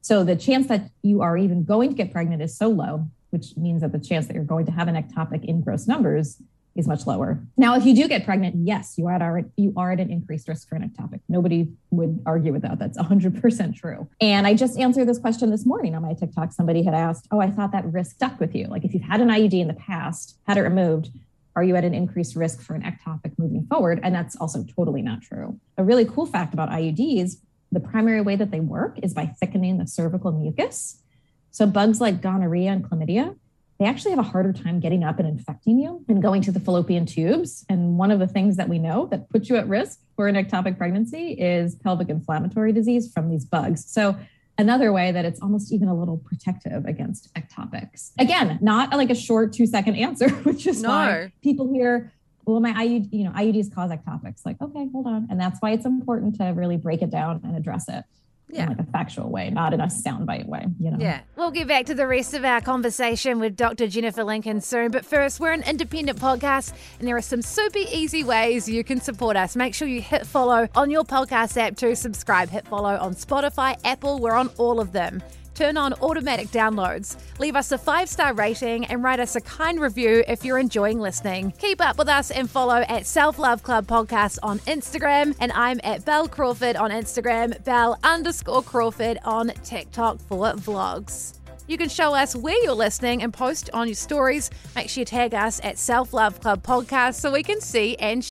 So 0.00 0.22
the 0.22 0.36
chance 0.36 0.68
that 0.68 0.90
you 1.02 1.22
are 1.22 1.36
even 1.36 1.64
going 1.64 1.90
to 1.90 1.96
get 1.96 2.12
pregnant 2.12 2.40
is 2.40 2.56
so 2.56 2.68
low, 2.68 3.08
which 3.30 3.56
means 3.56 3.80
that 3.80 3.90
the 3.90 3.98
chance 3.98 4.28
that 4.28 4.34
you're 4.34 4.44
going 4.44 4.66
to 4.66 4.72
have 4.72 4.86
an 4.86 4.94
ectopic 4.94 5.44
in 5.44 5.60
gross 5.60 5.88
numbers 5.88 6.40
is 6.74 6.88
much 6.88 7.06
lower. 7.06 7.40
Now, 7.56 7.76
if 7.76 7.84
you 7.84 7.94
do 7.94 8.08
get 8.08 8.24
pregnant, 8.24 8.56
yes, 8.66 8.94
you 8.96 9.06
are 9.06 9.12
at 9.12 9.22
our, 9.22 9.42
you 9.56 9.72
are 9.76 9.92
at 9.92 10.00
an 10.00 10.10
increased 10.10 10.48
risk 10.48 10.68
for 10.68 10.76
an 10.76 10.88
ectopic. 10.88 11.20
Nobody 11.28 11.68
would 11.90 12.22
argue 12.24 12.52
with 12.52 12.62
that. 12.62 12.78
That's 12.78 12.96
100% 12.98 13.76
true. 13.76 14.08
And 14.20 14.46
I 14.46 14.54
just 14.54 14.78
answered 14.78 15.06
this 15.06 15.18
question 15.18 15.50
this 15.50 15.66
morning 15.66 15.94
on 15.94 16.02
my 16.02 16.14
TikTok. 16.14 16.52
Somebody 16.52 16.82
had 16.82 16.94
asked, 16.94 17.28
"Oh, 17.30 17.40
I 17.40 17.50
thought 17.50 17.72
that 17.72 17.84
risk 17.92 18.16
stuck 18.16 18.40
with 18.40 18.54
you. 18.54 18.66
Like 18.66 18.84
if 18.84 18.94
you've 18.94 19.02
had 19.02 19.20
an 19.20 19.28
IUD 19.28 19.60
in 19.60 19.68
the 19.68 19.74
past, 19.74 20.38
had 20.46 20.56
it 20.56 20.62
removed, 20.62 21.10
are 21.54 21.62
you 21.62 21.76
at 21.76 21.84
an 21.84 21.92
increased 21.92 22.34
risk 22.36 22.62
for 22.62 22.74
an 22.74 22.82
ectopic 22.82 23.32
moving 23.38 23.66
forward?" 23.66 24.00
And 24.02 24.14
that's 24.14 24.36
also 24.36 24.64
totally 24.64 25.02
not 25.02 25.20
true. 25.20 25.58
A 25.76 25.84
really 25.84 26.06
cool 26.06 26.26
fact 26.26 26.54
about 26.54 26.70
IUDs, 26.70 27.36
the 27.70 27.80
primary 27.80 28.20
way 28.20 28.36
that 28.36 28.50
they 28.50 28.60
work 28.60 28.98
is 29.02 29.12
by 29.12 29.26
thickening 29.26 29.78
the 29.78 29.86
cervical 29.86 30.32
mucus. 30.32 31.02
So 31.50 31.66
bugs 31.66 32.00
like 32.00 32.22
gonorrhea 32.22 32.70
and 32.70 32.82
chlamydia 32.82 33.36
they 33.82 33.88
actually 33.88 34.12
have 34.12 34.20
a 34.20 34.22
harder 34.22 34.52
time 34.52 34.78
getting 34.78 35.02
up 35.02 35.18
and 35.18 35.26
infecting 35.26 35.76
you 35.76 36.04
and 36.08 36.22
going 36.22 36.40
to 36.42 36.52
the 36.52 36.60
fallopian 36.60 37.04
tubes. 37.04 37.66
And 37.68 37.98
one 37.98 38.12
of 38.12 38.20
the 38.20 38.28
things 38.28 38.56
that 38.56 38.68
we 38.68 38.78
know 38.78 39.06
that 39.06 39.28
puts 39.28 39.48
you 39.48 39.56
at 39.56 39.66
risk 39.66 39.98
for 40.14 40.28
an 40.28 40.36
ectopic 40.36 40.78
pregnancy 40.78 41.32
is 41.32 41.74
pelvic 41.74 42.08
inflammatory 42.08 42.72
disease 42.72 43.12
from 43.12 43.28
these 43.28 43.44
bugs. 43.44 43.84
So 43.84 44.16
another 44.56 44.92
way 44.92 45.10
that 45.10 45.24
it's 45.24 45.40
almost 45.40 45.72
even 45.72 45.88
a 45.88 45.98
little 45.98 46.18
protective 46.18 46.86
against 46.86 47.34
ectopics. 47.34 48.12
Again, 48.20 48.60
not 48.62 48.92
like 48.92 49.10
a 49.10 49.16
short 49.16 49.52
two 49.52 49.66
second 49.66 49.96
answer, 49.96 50.28
which 50.44 50.68
is 50.68 50.80
no. 50.80 50.88
why 50.88 51.32
people 51.42 51.72
hear, 51.72 52.12
well, 52.44 52.60
my 52.60 52.72
IUD, 52.72 53.08
you 53.10 53.24
know, 53.24 53.32
IUDs 53.32 53.74
cause 53.74 53.90
ectopics. 53.90 54.46
Like, 54.46 54.62
okay, 54.62 54.88
hold 54.92 55.08
on. 55.08 55.26
And 55.28 55.40
that's 55.40 55.58
why 55.58 55.72
it's 55.72 55.86
important 55.86 56.36
to 56.36 56.44
really 56.54 56.76
break 56.76 57.02
it 57.02 57.10
down 57.10 57.40
and 57.42 57.56
address 57.56 57.88
it 57.88 58.04
yeah. 58.52 58.64
in 58.64 58.68
like 58.68 58.78
a 58.78 58.90
factual 58.92 59.30
way, 59.30 59.50
not 59.50 59.72
in 59.72 59.80
a 59.80 59.86
soundbite 59.86 60.46
way, 60.46 60.66
you 60.78 60.90
know? 60.90 60.98
Yeah. 61.00 61.22
We'll 61.36 61.50
get 61.50 61.66
back 61.66 61.86
to 61.86 61.94
the 61.94 62.06
rest 62.06 62.34
of 62.34 62.44
our 62.44 62.60
conversation 62.60 63.40
with 63.40 63.56
Dr. 63.56 63.88
Jennifer 63.88 64.22
Lincoln 64.22 64.60
soon. 64.60 64.90
But 64.90 65.04
first, 65.04 65.40
we're 65.40 65.52
an 65.52 65.62
independent 65.62 66.20
podcast 66.20 66.72
and 66.98 67.08
there 67.08 67.16
are 67.16 67.22
some 67.22 67.42
super 67.42 67.78
easy 67.78 68.22
ways 68.22 68.68
you 68.68 68.84
can 68.84 69.00
support 69.00 69.36
us. 69.36 69.56
Make 69.56 69.74
sure 69.74 69.88
you 69.88 70.02
hit 70.02 70.26
follow 70.26 70.68
on 70.74 70.90
your 70.90 71.04
podcast 71.04 71.56
app 71.56 71.76
to 71.78 71.96
subscribe. 71.96 72.50
Hit 72.50 72.68
follow 72.68 72.96
on 72.96 73.14
Spotify, 73.14 73.78
Apple, 73.84 74.18
we're 74.18 74.34
on 74.34 74.48
all 74.58 74.80
of 74.80 74.92
them 74.92 75.22
turn 75.54 75.76
on 75.76 75.92
automatic 75.94 76.48
downloads. 76.48 77.16
Leave 77.38 77.56
us 77.56 77.72
a 77.72 77.78
five 77.78 78.08
star 78.08 78.34
rating 78.34 78.84
and 78.86 79.02
write 79.02 79.20
us 79.20 79.36
a 79.36 79.40
kind 79.40 79.80
review 79.80 80.24
if 80.28 80.44
you're 80.44 80.58
enjoying 80.58 80.98
listening. 80.98 81.52
Keep 81.58 81.80
up 81.80 81.98
with 81.98 82.08
us 82.08 82.30
and 82.30 82.50
follow 82.50 82.84
at 82.88 83.06
Self 83.06 83.38
Love 83.38 83.62
Club 83.62 83.86
Podcast 83.86 84.38
on 84.42 84.58
Instagram. 84.60 85.34
And 85.40 85.52
I'm 85.52 85.80
at 85.84 86.04
Bel 86.04 86.28
Crawford 86.28 86.76
on 86.76 86.90
Instagram, 86.90 87.62
Bel 87.64 87.98
underscore 88.02 88.62
Crawford 88.62 89.18
on 89.24 89.48
TikTok 89.64 90.18
for 90.20 90.52
vlogs. 90.54 91.38
You 91.68 91.78
can 91.78 91.88
show 91.88 92.14
us 92.14 92.34
where 92.34 92.60
you're 92.64 92.74
listening 92.74 93.22
and 93.22 93.32
post 93.32 93.70
on 93.72 93.86
your 93.86 93.94
stories. 93.94 94.50
Make 94.74 94.88
sure 94.88 95.02
you 95.02 95.04
tag 95.04 95.34
us 95.34 95.60
at 95.62 95.78
Self 95.78 96.12
Love 96.12 96.40
Club 96.40 96.62
Podcast 96.62 97.14
so 97.14 97.30
we 97.30 97.42
can 97.42 97.60
see 97.60 97.96
and. 97.96 98.28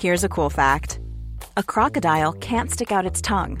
Here's 0.00 0.24
a 0.24 0.28
cool 0.28 0.50
fact 0.50 1.00
a 1.56 1.62
crocodile 1.62 2.32
can't 2.32 2.70
stick 2.70 2.90
out 2.90 3.06
its 3.06 3.20
tongue. 3.20 3.60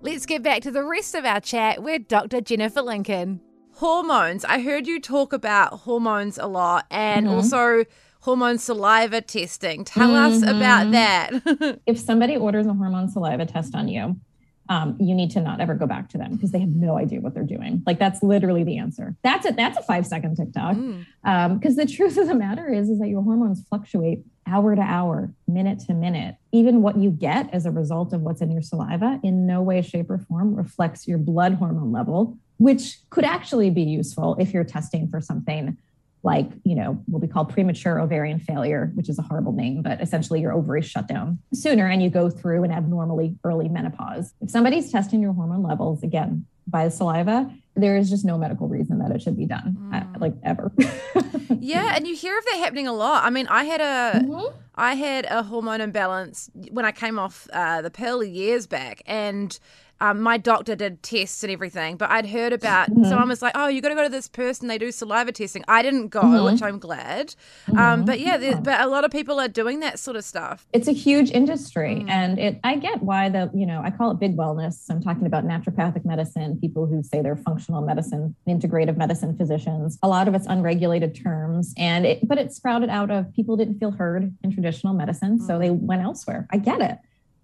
Let's 0.00 0.26
get 0.26 0.44
back 0.44 0.62
to 0.62 0.70
the 0.70 0.84
rest 0.84 1.16
of 1.16 1.24
our 1.24 1.40
chat 1.40 1.82
with 1.82 2.06
Dr. 2.06 2.40
Jennifer 2.40 2.82
Lincoln. 2.82 3.40
Hormones. 3.72 4.44
I 4.44 4.60
heard 4.60 4.86
you 4.86 5.00
talk 5.00 5.32
about 5.32 5.80
hormones 5.80 6.38
a 6.38 6.46
lot 6.46 6.86
and 6.88 7.26
mm-hmm. 7.26 7.34
also 7.34 7.84
hormone 8.20 8.58
saliva 8.58 9.22
testing. 9.22 9.84
Tell 9.84 10.10
mm-hmm. 10.10 10.34
us 10.34 10.42
about 10.42 10.92
that. 10.92 11.80
if 11.86 11.98
somebody 11.98 12.36
orders 12.36 12.68
a 12.68 12.74
hormone 12.74 13.08
saliva 13.08 13.44
test 13.44 13.74
on 13.74 13.88
you, 13.88 14.20
um, 14.68 14.96
you 15.00 15.16
need 15.16 15.32
to 15.32 15.40
not 15.40 15.60
ever 15.60 15.74
go 15.74 15.86
back 15.86 16.08
to 16.10 16.18
them 16.18 16.36
because 16.36 16.52
they 16.52 16.60
have 16.60 16.68
no 16.68 16.96
idea 16.96 17.20
what 17.20 17.34
they're 17.34 17.42
doing. 17.42 17.82
Like 17.84 17.98
that's 17.98 18.22
literally 18.22 18.62
the 18.62 18.78
answer. 18.78 19.16
That's 19.24 19.46
it. 19.46 19.56
That's 19.56 19.78
a 19.78 19.82
five 19.82 20.06
second 20.06 20.36
TikTok. 20.36 20.76
Because 20.76 20.94
mm. 21.24 21.66
um, 21.66 21.74
the 21.74 21.86
truth 21.86 22.18
of 22.18 22.28
the 22.28 22.36
matter 22.36 22.72
is, 22.72 22.88
is 22.88 23.00
that 23.00 23.08
your 23.08 23.22
hormones 23.22 23.64
fluctuate 23.68 24.22
hour 24.48 24.74
to 24.74 24.82
hour, 24.82 25.32
minute 25.46 25.80
to 25.80 25.94
minute. 25.94 26.36
Even 26.52 26.82
what 26.82 26.96
you 26.96 27.10
get 27.10 27.52
as 27.52 27.66
a 27.66 27.70
result 27.70 28.12
of 28.12 28.22
what's 28.22 28.40
in 28.40 28.50
your 28.50 28.62
saliva 28.62 29.20
in 29.22 29.46
no 29.46 29.62
way, 29.62 29.82
shape, 29.82 30.10
or 30.10 30.18
form 30.18 30.54
reflects 30.54 31.06
your 31.06 31.18
blood 31.18 31.54
hormone 31.54 31.92
level, 31.92 32.36
which 32.58 32.98
could 33.10 33.24
actually 33.24 33.70
be 33.70 33.82
useful 33.82 34.36
if 34.38 34.52
you're 34.52 34.64
testing 34.64 35.08
for 35.08 35.20
something 35.20 35.76
like, 36.24 36.50
you 36.64 36.74
know, 36.74 37.02
what 37.06 37.22
we 37.22 37.28
call 37.28 37.44
premature 37.44 38.00
ovarian 38.00 38.40
failure, 38.40 38.90
which 38.94 39.08
is 39.08 39.18
a 39.18 39.22
horrible 39.22 39.52
name, 39.52 39.82
but 39.82 40.00
essentially 40.00 40.40
your 40.40 40.52
ovaries 40.52 40.86
shut 40.86 41.06
down 41.06 41.38
sooner 41.54 41.86
and 41.86 42.02
you 42.02 42.10
go 42.10 42.28
through 42.28 42.64
an 42.64 42.72
abnormally 42.72 43.36
early 43.44 43.68
menopause. 43.68 44.34
If 44.40 44.50
somebody's 44.50 44.90
testing 44.90 45.22
your 45.22 45.32
hormone 45.32 45.62
levels, 45.62 46.02
again, 46.02 46.44
by 46.70 46.88
saliva, 46.88 47.50
there 47.74 47.96
is 47.96 48.10
just 48.10 48.24
no 48.24 48.36
medical 48.36 48.68
reason 48.68 48.98
that 48.98 49.10
it 49.10 49.22
should 49.22 49.36
be 49.36 49.46
done, 49.46 49.76
mm. 49.78 49.94
uh, 49.94 50.18
like 50.18 50.34
ever. 50.42 50.72
yeah, 51.60 51.94
and 51.94 52.06
you 52.06 52.14
hear 52.14 52.36
of 52.36 52.44
that 52.46 52.56
happening 52.58 52.86
a 52.86 52.92
lot. 52.92 53.24
I 53.24 53.30
mean, 53.30 53.46
I 53.48 53.64
had 53.64 53.80
a, 53.80 54.20
mm-hmm. 54.20 54.56
I 54.74 54.94
had 54.94 55.26
a 55.30 55.42
hormone 55.44 55.80
imbalance 55.80 56.50
when 56.70 56.84
I 56.84 56.92
came 56.92 57.18
off 57.18 57.48
uh, 57.52 57.82
the 57.82 57.90
pill 57.90 58.24
years 58.24 58.66
back, 58.66 59.02
and 59.06 59.58
um, 60.00 60.20
my 60.20 60.38
doctor 60.38 60.76
did 60.76 61.02
tests 61.02 61.42
and 61.42 61.52
everything, 61.52 61.96
but 61.96 62.10
I'd 62.10 62.26
heard 62.26 62.52
about 62.52 62.90
mm-hmm. 62.90 63.04
someone 63.04 63.28
was 63.28 63.42
like, 63.42 63.52
"Oh, 63.54 63.66
you 63.66 63.80
got 63.80 63.88
to 63.88 63.94
go 63.94 64.04
to 64.04 64.08
this 64.08 64.28
person. 64.28 64.68
They 64.68 64.78
do 64.78 64.92
saliva 64.92 65.32
testing." 65.32 65.64
I 65.66 65.82
didn't 65.82 66.08
go, 66.08 66.22
mm-hmm. 66.22 66.44
which 66.44 66.62
I'm 66.62 66.78
glad. 66.78 67.34
Um, 67.68 67.74
mm-hmm. 67.74 67.78
Um, 67.78 68.04
but 68.04 68.20
yeah, 68.20 68.60
but 68.60 68.80
a 68.80 68.86
lot 68.86 69.04
of 69.04 69.10
people 69.10 69.40
are 69.40 69.48
doing 69.48 69.80
that 69.80 69.98
sort 69.98 70.16
of 70.16 70.24
stuff. 70.24 70.66
It's 70.72 70.88
a 70.88 70.92
huge 70.92 71.30
industry, 71.30 72.04
mm. 72.04 72.10
and 72.10 72.38
it. 72.38 72.60
I 72.62 72.76
get 72.76 73.02
why 73.02 73.28
the 73.28 73.50
you 73.54 73.66
know 73.66 73.80
I 73.84 73.90
call 73.90 74.10
it 74.10 74.20
big 74.20 74.36
wellness. 74.36 74.88
I'm 74.90 75.02
talking 75.02 75.26
about 75.26 75.44
naturopathic 75.44 76.04
medicine, 76.04 76.58
people 76.60 76.86
who 76.86 77.02
say 77.02 77.20
they're 77.20 77.36
functional 77.36 77.82
medicine, 77.82 78.36
integrative 78.46 78.96
medicine 78.96 79.36
physicians. 79.36 79.98
A 80.02 80.08
lot 80.08 80.28
of 80.28 80.34
it's 80.34 80.46
unregulated 80.46 81.14
terms, 81.14 81.74
and 81.76 82.06
it, 82.06 82.28
but 82.28 82.38
it 82.38 82.52
sprouted 82.52 82.88
out 82.90 83.10
of 83.10 83.32
people 83.34 83.56
didn't 83.56 83.78
feel 83.78 83.90
heard 83.90 84.32
in 84.44 84.52
traditional 84.52 84.94
medicine, 84.94 85.40
so 85.40 85.54
mm. 85.54 85.60
they 85.60 85.70
went 85.70 86.02
elsewhere. 86.02 86.46
I 86.50 86.58
get 86.58 86.80
it 86.80 86.98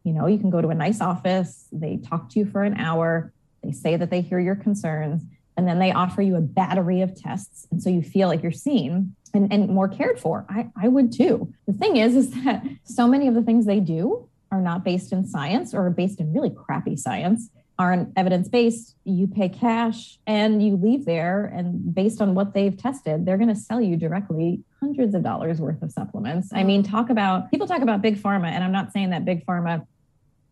you 0.05 0.13
know, 0.13 0.27
you 0.27 0.39
can 0.39 0.51
go 0.51 0.61
to 0.61 0.69
a 0.69 0.75
nice 0.75 1.01
office, 1.01 1.67
they 1.73 1.97
talk 1.97 2.29
to 2.31 2.39
you 2.39 2.47
for 2.47 2.63
an 2.63 2.79
hour, 2.79 3.33
they 3.63 3.73
say 3.73 3.97
that 3.97 4.11
they 4.11 4.21
hear 4.21 4.39
your 4.39 4.55
concerns, 4.55 5.23
and 5.57 5.67
then 5.67 5.79
they 5.79 5.93
offer 5.93 6.21
you 6.23 6.37
a 6.37 6.41
battery 6.41 7.01
of 7.01 7.15
tests. 7.15 7.67
And 7.71 7.83
so 7.83 7.91
you 7.91 8.03
feel 8.03 8.29
like 8.29 8.43
you're 8.43 8.53
seen 8.53 9.15
and, 9.33 9.53
and 9.53 9.69
more 9.69 9.89
cared 9.89 10.19
for. 10.19 10.45
I, 10.49 10.69
I 10.81 10.89
would 10.89 11.13
too. 11.13 11.53
The 11.67 11.73
thing 11.73 11.97
is, 11.97 12.15
is 12.15 12.31
that 12.45 12.63
so 12.85 13.09
many 13.09 13.29
of 13.29 13.35
the 13.35 13.43
things 13.43 13.67
they 13.67 13.81
do 13.81 14.29
are 14.53 14.61
not 14.61 14.85
based 14.85 15.13
in 15.13 15.27
science 15.27 15.75
or 15.75 15.87
are 15.87 15.91
based 15.91 16.21
in 16.21 16.33
really 16.33 16.51
crappy 16.51 16.97
science 16.97 17.51
aren't 17.79 18.13
evidence 18.17 18.49
based, 18.49 18.95
you 19.05 19.27
pay 19.27 19.49
cash 19.49 20.19
and 20.27 20.65
you 20.65 20.77
leave 20.77 21.05
there. 21.05 21.47
And 21.47 21.93
based 21.95 22.21
on 22.21 22.35
what 22.35 22.55
they've 22.55 22.77
tested, 22.77 23.27
they're 23.27 23.37
going 23.37 23.49
to 23.49 23.57
sell 23.57 23.81
you 23.81 23.97
directly 23.97 24.63
hundreds 24.81 25.15
of 25.15 25.23
dollars 25.23 25.61
worth 25.61 25.83
of 25.83 25.91
supplements. 25.91 26.51
I 26.53 26.63
mean, 26.63 26.83
talk 26.83 27.11
about 27.11 27.51
people 27.51 27.67
talk 27.67 27.83
about 27.83 28.01
big 28.01 28.17
pharma, 28.21 28.47
and 28.47 28.63
I'm 28.63 28.73
not 28.73 28.93
saying 28.93 29.11
that 29.11 29.25
big 29.25 29.45
pharma 29.45 29.87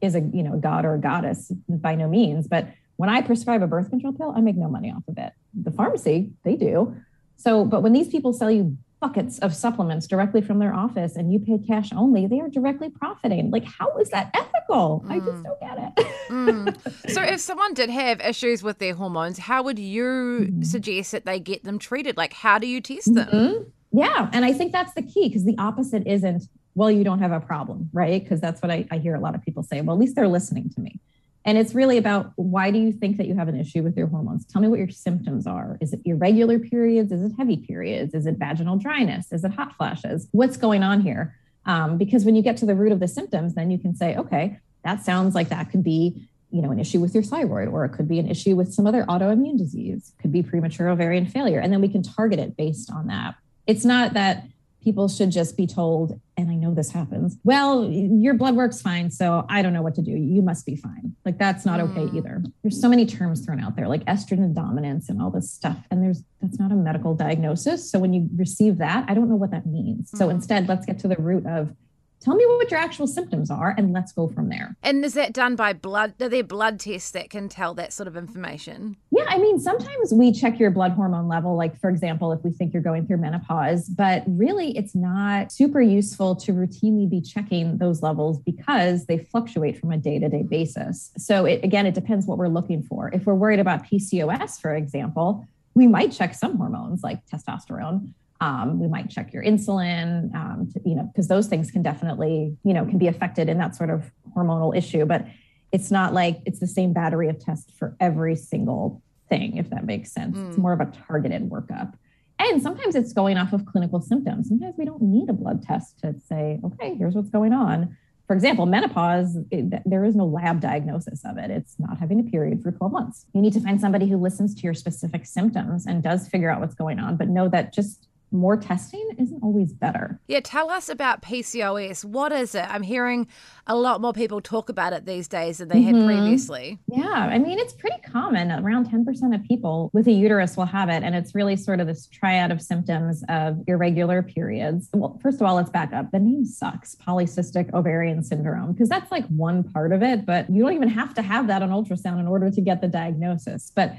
is 0.03 0.15
a 0.15 0.21
you 0.21 0.43
know 0.43 0.57
god 0.57 0.85
or 0.85 0.95
a 0.95 0.99
goddess 0.99 1.53
by 1.69 1.95
no 1.95 2.09
means 2.09 2.47
but 2.47 2.69
when 2.97 3.09
i 3.09 3.21
prescribe 3.21 3.63
a 3.63 3.67
birth 3.67 3.89
control 3.89 4.13
pill 4.13 4.33
i 4.37 4.41
make 4.41 4.57
no 4.57 4.69
money 4.69 4.91
off 4.91 5.03
of 5.09 5.17
it 5.17 5.33
the 5.55 5.71
pharmacy 5.71 6.31
they 6.45 6.57
do 6.57 6.95
so 7.37 7.65
but 7.65 7.83
when 7.83 7.93
these 7.93 8.09
people 8.09 8.33
sell 8.33 8.51
you 8.51 8.77
buckets 9.03 9.41
of 9.41 9.55
supplements 9.55 10.07
directly 10.07 10.41
from 10.41 10.61
their 10.61 10.73
office 10.73 11.17
and 11.17 11.33
you 11.33 11.41
pay 11.41 11.59
cash 11.59 11.91
only, 11.93 12.27
they 12.27 12.41
are 12.41 12.49
directly 12.49 12.89
profiting. 12.89 13.51
Like, 13.51 13.65
how 13.65 13.99
is 13.99 14.09
that 14.11 14.31
ethical? 14.33 15.05
Mm. 15.05 15.11
I 15.11 15.19
just 15.19 15.31
mm. 15.31 15.45
don't 15.45 15.61
get 15.61 15.79
it. 15.79 16.07
mm. 16.31 17.11
So, 17.11 17.21
if 17.35 17.41
someone 17.41 17.75
did 17.75 17.91
have 17.91 18.21
issues 18.21 18.63
with 18.63 18.79
their 18.79 18.95
hormones, 18.95 19.39
how 19.39 19.65
would 19.65 19.79
you 19.79 20.05
mm-hmm. 20.05 20.63
suggest 20.63 21.11
that 21.13 21.27
they 21.27 21.41
get 21.41 21.65
them 21.65 21.79
treated? 21.79 22.17
Like, 22.17 22.33
how 22.33 22.59
do 22.59 22.67
you 22.67 22.81
test 22.81 23.13
them? 23.13 23.29
Mm-hmm. 23.29 23.99
Yeah. 23.99 24.31
And 24.33 24.45
I 24.45 24.53
think 24.53 24.73
that's 24.73 24.95
the 24.95 25.03
key 25.03 25.29
because 25.29 25.45
the 25.45 25.57
opposite 25.59 26.07
isn't, 26.07 26.45
well, 26.75 26.91
you 26.91 27.05
don't 27.05 27.19
have 27.19 27.33
a 27.33 27.41
problem, 27.41 27.91
right? 27.93 28.23
Because 28.23 28.41
that's 28.41 28.63
what 28.63 28.71
I, 28.71 28.87
I 28.91 28.99
hear 28.99 29.15
a 29.15 29.21
lot 29.21 29.35
of 29.35 29.43
people 29.43 29.63
say. 29.63 29.81
Well, 29.81 29.97
at 29.97 30.01
least 30.01 30.17
they're 30.17 30.29
listening 30.29 30.71
to 30.71 30.81
me. 30.81 31.01
And 31.45 31.59
it's 31.59 31.75
really 31.75 31.99
about 31.99 32.33
why 32.37 32.71
do 32.71 32.79
you 32.79 32.93
think 32.93 33.17
that 33.17 33.27
you 33.27 33.35
have 33.35 33.49
an 33.49 33.59
issue 33.59 33.83
with 33.83 33.97
your 33.97 34.07
hormones? 34.07 34.47
Tell 34.47 34.63
me 34.63 34.69
what 34.69 34.79
your 34.79 34.89
symptoms 34.89 35.47
are. 35.47 35.77
Is 35.81 35.93
it 35.93 36.01
irregular 36.05 36.59
periods? 36.59 37.11
Is 37.11 37.23
it 37.23 37.35
heavy 37.37 37.57
periods? 37.57 38.15
Is 38.15 38.27
it 38.27 38.37
vaginal 38.39 38.77
dryness? 38.77 39.33
Is 39.33 39.43
it 39.43 39.53
hot 39.53 39.77
flashes? 39.77 40.29
What's 40.31 40.57
going 40.57 40.83
on 40.83 41.01
here? 41.01 41.37
Um, 41.67 41.99
because 41.99 42.25
when 42.25 42.37
you 42.37 42.43
get 42.43 42.57
to 42.59 42.67
the 42.67 42.75
root 42.75 42.93
of 42.93 43.01
the 43.01 43.09
symptoms, 43.09 43.55
then 43.55 43.71
you 43.71 43.79
can 43.79 43.95
say, 43.95 44.17
okay, 44.17 44.59
that 44.85 45.05
sounds 45.05 45.35
like 45.35 45.49
that 45.49 45.71
could 45.71 45.83
be 45.83 46.29
you 46.53 46.61
know 46.61 46.71
an 46.71 46.79
issue 46.79 47.01
with 47.01 47.15
your 47.15 47.23
thyroid 47.23 47.69
or 47.69 47.85
it 47.85 47.91
could 47.91 48.07
be 48.07 48.19
an 48.19 48.29
issue 48.29 48.55
with 48.55 48.73
some 48.73 48.87
other 48.87 49.05
autoimmune 49.05 49.57
disease 49.57 50.13
could 50.21 50.31
be 50.31 50.43
premature 50.43 50.91
ovarian 50.91 51.27
failure 51.27 51.59
and 51.59 51.73
then 51.73 51.81
we 51.81 51.89
can 51.89 52.03
target 52.03 52.39
it 52.39 52.57
based 52.57 52.91
on 52.91 53.07
that 53.07 53.35
it's 53.67 53.87
not 53.87 54.13
that 54.13 54.45
people 54.83 55.09
should 55.09 55.31
just 55.31 55.57
be 55.57 55.67
told, 55.67 56.21
and 56.37 56.51
I 56.51 56.55
know 56.55 56.75
this 56.75 56.91
happens, 56.91 57.37
well, 57.45 57.89
your 57.91 58.35
blood 58.35 58.57
work's 58.57 58.81
fine. 58.81 59.11
So 59.11 59.47
I 59.49 59.63
don't 59.63 59.73
know 59.73 59.83
what 59.83 59.95
to 59.97 60.03
do. 60.03 60.11
You 60.11 60.43
must 60.43 60.67
be 60.67 60.77
fine. 60.77 61.15
Like 61.25 61.39
that's 61.39 61.65
not 61.65 61.81
okay 61.81 62.07
mm. 62.07 62.17
either. 62.17 62.43
There's 62.63 62.81
so 62.81 62.89
many 62.89 63.07
terms 63.07 63.45
thrown 63.45 63.61
out 63.61 63.77
there, 63.77 63.89
like 63.89 64.05
estrogen 64.07 64.55
dominance 64.55 65.09
and 65.09 65.23
all 65.23 65.31
this 65.31 65.51
stuff. 65.51 65.79
And 65.91 66.03
there's 66.03 66.23
that's 66.41 66.59
not 66.59 66.73
a 66.73 66.75
medical 66.75 67.15
diagnosis. 67.15 67.91
So 67.91 67.99
when 67.99 68.13
you 68.13 68.29
receive 68.37 68.79
that, 68.79 69.05
I 69.09 69.15
don't 69.15 69.29
know 69.29 69.37
what 69.37 69.53
that 69.53 69.67
means. 69.67 70.11
So 70.11 70.29
mm. 70.29 70.33
instead, 70.33 70.69
let's 70.69 70.87
get 70.87 70.99
to 71.01 71.09
the 71.09 71.17
root 71.17 71.47
of 71.47 71.75
tell 72.23 72.35
me 72.35 72.45
what 72.47 72.71
your 72.71 72.81
actual 72.81 73.07
symptoms 73.07 73.51
are 73.51 73.75
and 73.77 73.93
let's 73.93 74.13
go 74.13 74.29
from 74.29 74.49
there. 74.49 74.77
And 74.83 75.05
is 75.05 75.15
that 75.15 75.33
done 75.33 75.57
by 75.57 75.73
blood? 75.73 76.15
Are 76.21 76.29
there 76.29 76.45
blood 76.45 76.81
tests 76.81 77.11
that 77.13 77.31
can 77.31 77.49
tell 77.49 77.75
that 77.75 77.93
sort 77.93 78.07
of 78.07 78.17
information? 78.17 78.97
Yeah, 79.11 79.25
I 79.27 79.39
mean, 79.39 79.59
sometimes 79.59 80.13
we 80.13 80.33
check 80.33 80.59
your 80.59 80.71
blood 80.71 80.93
hormone 80.93 81.29
level, 81.29 81.57
like 81.57 81.79
for 81.81 81.91
example, 81.91 82.33
if 82.33 82.43
we 82.45 82.51
think 82.51 82.73
you're 82.73 82.83
going 82.83 83.07
through 83.07 83.19
menopause, 83.19 83.89
but 83.89 84.23
really 84.27 84.77
it's 84.77 84.95
not 84.95 85.53
super 85.53 85.81
useful 85.81 86.37
to 86.37 86.53
routinely 86.53 87.09
be 87.09 87.21
checking 87.21 87.79
those 87.79 88.03
levels 88.03 88.39
because 88.39 89.07
they 89.07 89.19
fluctuate 89.19 89.79
from 89.79 89.93
a 89.93 89.99
day 89.99 90.19
to 90.19 90.29
day 90.29 90.43
basis. 90.43 91.11
So, 91.17 91.45
it, 91.45 91.65
again, 91.65 91.87
it 91.87 91.95
depends 91.95 92.27
what 92.27 92.39
we're 92.39 92.49
looking 92.49 92.83
for. 92.83 93.11
If 93.13 93.27
we're 93.27 93.35
worried 93.35 93.61
about 93.61 93.85
PCOS, 93.85 94.61
for 94.61 94.75
example, 94.75 95.47
we 95.75 95.87
might 95.87 96.13
check 96.13 96.35
some 96.35 96.57
hormones 96.57 97.03
like 97.03 97.25
testosterone 97.27 98.13
um, 98.43 98.81
we 98.81 98.89
might 98.89 99.09
check 99.09 99.33
your 99.33 99.45
insulin, 99.45 100.35
um, 100.35 100.69
to, 100.73 100.81
you 100.85 100.97
know, 100.97 101.05
because 101.05 101.29
those 101.29 101.47
things 101.47 101.71
can 101.71 101.81
definitely, 101.81 102.57
you 102.65 102.75
know, 102.75 102.85
can 102.85 102.99
be 102.99 103.07
affected 103.07 103.49
in 103.49 103.57
that 103.59 103.77
sort 103.77 103.89
of 103.89 104.11
hormonal 104.37 104.77
issue. 104.77 105.05
But 105.07 105.27
it's 105.71 105.93
not 105.93 106.13
like 106.13 106.41
it's 106.45 106.59
the 106.59 106.67
same 106.67 106.93
battery 106.93 107.29
of 107.29 107.39
tests 107.39 107.73
for 107.79 107.97
every 108.01 108.35
single 108.35 109.01
thing, 109.29 109.59
if 109.59 109.71
that 109.71 109.87
makes 109.87 110.11
sense. 110.13 110.37
Mm. 110.37 110.49
It's 110.49 110.59
more 110.59 110.73
of 110.73 110.81
a 110.81 110.93
targeted 111.07 111.49
workup. 111.51 111.95
And 112.41 112.61
sometimes 112.61 112.97
it's 112.97 113.13
going 113.13 113.39
off 113.39 113.53
of 113.53 113.65
clinical 113.65 114.01
symptoms. 114.01 114.49
Sometimes 114.49 114.75
we 114.77 114.87
don't 114.87 115.03
need 115.03 115.31
a 115.31 115.33
blood 115.33 115.63
test 115.63 116.01
to 116.01 116.17
say, 116.27 116.59
okay, 116.65 116.97
here's 116.97 117.15
what's 117.15 117.31
going 117.31 117.53
on. 117.53 117.97
For 118.27 118.35
example, 118.35 118.67
menopause, 118.67 119.39
it, 119.53 119.89
there 119.89 120.05
is 120.05 120.17
no 120.17 120.25
lab 120.25 120.61
diagnosis 120.61 121.21
of 121.25 121.39
it. 121.39 121.53
It's 121.53 121.77
not 121.79 121.99
having 122.01 122.19
a 122.19 122.25
period 122.25 122.61
for 122.61 122.73
12 122.73 122.93
months. 122.93 123.27
You 123.35 123.41
need 123.41 123.53
to 123.53 123.61
find 123.61 123.81
somebody 123.81 124.09
who 124.09 124.17
listens 124.17 124.57
to 124.57 124.63
your 124.63 124.75
specific 124.75 125.27
symptoms 125.27 125.87
and 125.87 126.03
does 126.03 126.27
figure 126.27 126.51
out 126.51 126.61
what's 126.61 126.75
going 126.75 126.99
on, 126.99 127.17
but 127.17 127.29
know 127.29 127.49
that 127.49 127.73
just 127.73 128.09
more 128.33 128.57
testing 128.57 129.09
isn't 129.19 129.43
always 129.43 129.73
better. 129.73 130.21
Yeah, 130.27 130.41
tell 130.41 130.71
us 130.71 130.89
about 130.89 131.23
PCOS. 131.23 132.05
What 132.05 132.33
is 132.33 132.55
it? 132.55 132.67
I'm 132.69 132.83
hearing 132.83 133.27
a 133.67 133.77
lot 133.77 134.01
more 134.01 134.13
people 134.13 134.41
talk 134.41 134.69
about 134.69 134.93
it 134.93 135.07
these 135.07 135.29
days 135.29 135.59
than 135.59 135.69
they 135.69 135.81
mm-hmm. 135.81 136.01
had 136.01 136.07
previously. 136.07 136.79
Yeah, 136.89 137.09
I 137.09 137.39
mean, 137.39 137.59
it's 137.59 137.73
pretty 137.73 138.01
common. 138.01 138.51
Around 138.51 138.91
10% 138.91 139.35
of 139.35 139.45
people 139.45 139.91
with 139.93 140.09
a 140.09 140.13
uterus 140.13 140.57
will 140.57 140.67
have 140.67 140.89
it. 140.89 141.03
And 141.03 141.15
it's 141.15 141.35
really 141.35 141.57
sort 141.57 141.81
of 141.81 141.87
this 141.87 142.07
triad 142.07 142.51
of 142.51 142.61
symptoms 142.61 143.23
of 143.29 143.63
irregular 143.67 144.23
periods. 144.23 144.89
Well, 144.93 145.19
first 145.23 145.41
of 145.41 145.47
all, 145.47 145.57
let's 145.57 145.71
back 145.71 145.93
up. 145.93 146.11
The 146.11 146.19
name 146.19 146.45
sucks 146.45 146.97
polycystic 146.97 147.73
ovarian 147.73 148.23
syndrome, 148.23 148.73
because 148.73 148.89
that's 148.89 149.11
like 149.11 149.27
one 149.27 149.63
part 149.63 149.93
of 149.93 150.03
it, 150.03 150.27
but 150.27 150.51
you 150.51 150.63
don't 150.63 150.75
even 150.75 150.89
have 150.89 151.15
to 151.15 151.23
have 151.23 151.47
that 151.47 151.63
on 151.63 151.71
ultrasound 151.71 152.21
in 152.21 152.27
order 152.27 152.51
to 152.51 152.61
get 152.61 152.81
the 152.81 152.89
diagnosis. 152.89 153.73
But 153.75 153.95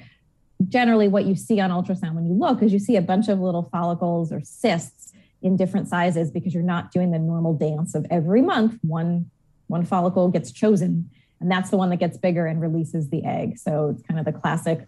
generally 0.69 1.07
what 1.07 1.25
you 1.25 1.35
see 1.35 1.59
on 1.59 1.69
ultrasound 1.69 2.13
when 2.13 2.25
you 2.25 2.33
look 2.33 2.61
is 2.61 2.73
you 2.73 2.79
see 2.79 2.95
a 2.95 3.01
bunch 3.01 3.27
of 3.27 3.39
little 3.39 3.69
follicles 3.71 4.31
or 4.31 4.41
cysts 4.43 5.13
in 5.41 5.57
different 5.57 5.87
sizes 5.87 6.31
because 6.31 6.53
you're 6.53 6.63
not 6.63 6.91
doing 6.91 7.11
the 7.11 7.19
normal 7.19 7.53
dance 7.53 7.95
of 7.95 8.05
every 8.09 8.41
month. 8.41 8.79
One 8.81 9.29
one 9.67 9.85
follicle 9.85 10.29
gets 10.29 10.51
chosen 10.51 11.09
and 11.39 11.51
that's 11.51 11.69
the 11.69 11.77
one 11.77 11.89
that 11.89 11.97
gets 11.97 12.17
bigger 12.17 12.45
and 12.45 12.61
releases 12.61 13.09
the 13.09 13.23
egg. 13.25 13.57
So 13.57 13.89
it's 13.89 14.03
kind 14.03 14.19
of 14.19 14.25
the 14.25 14.31
classic 14.31 14.87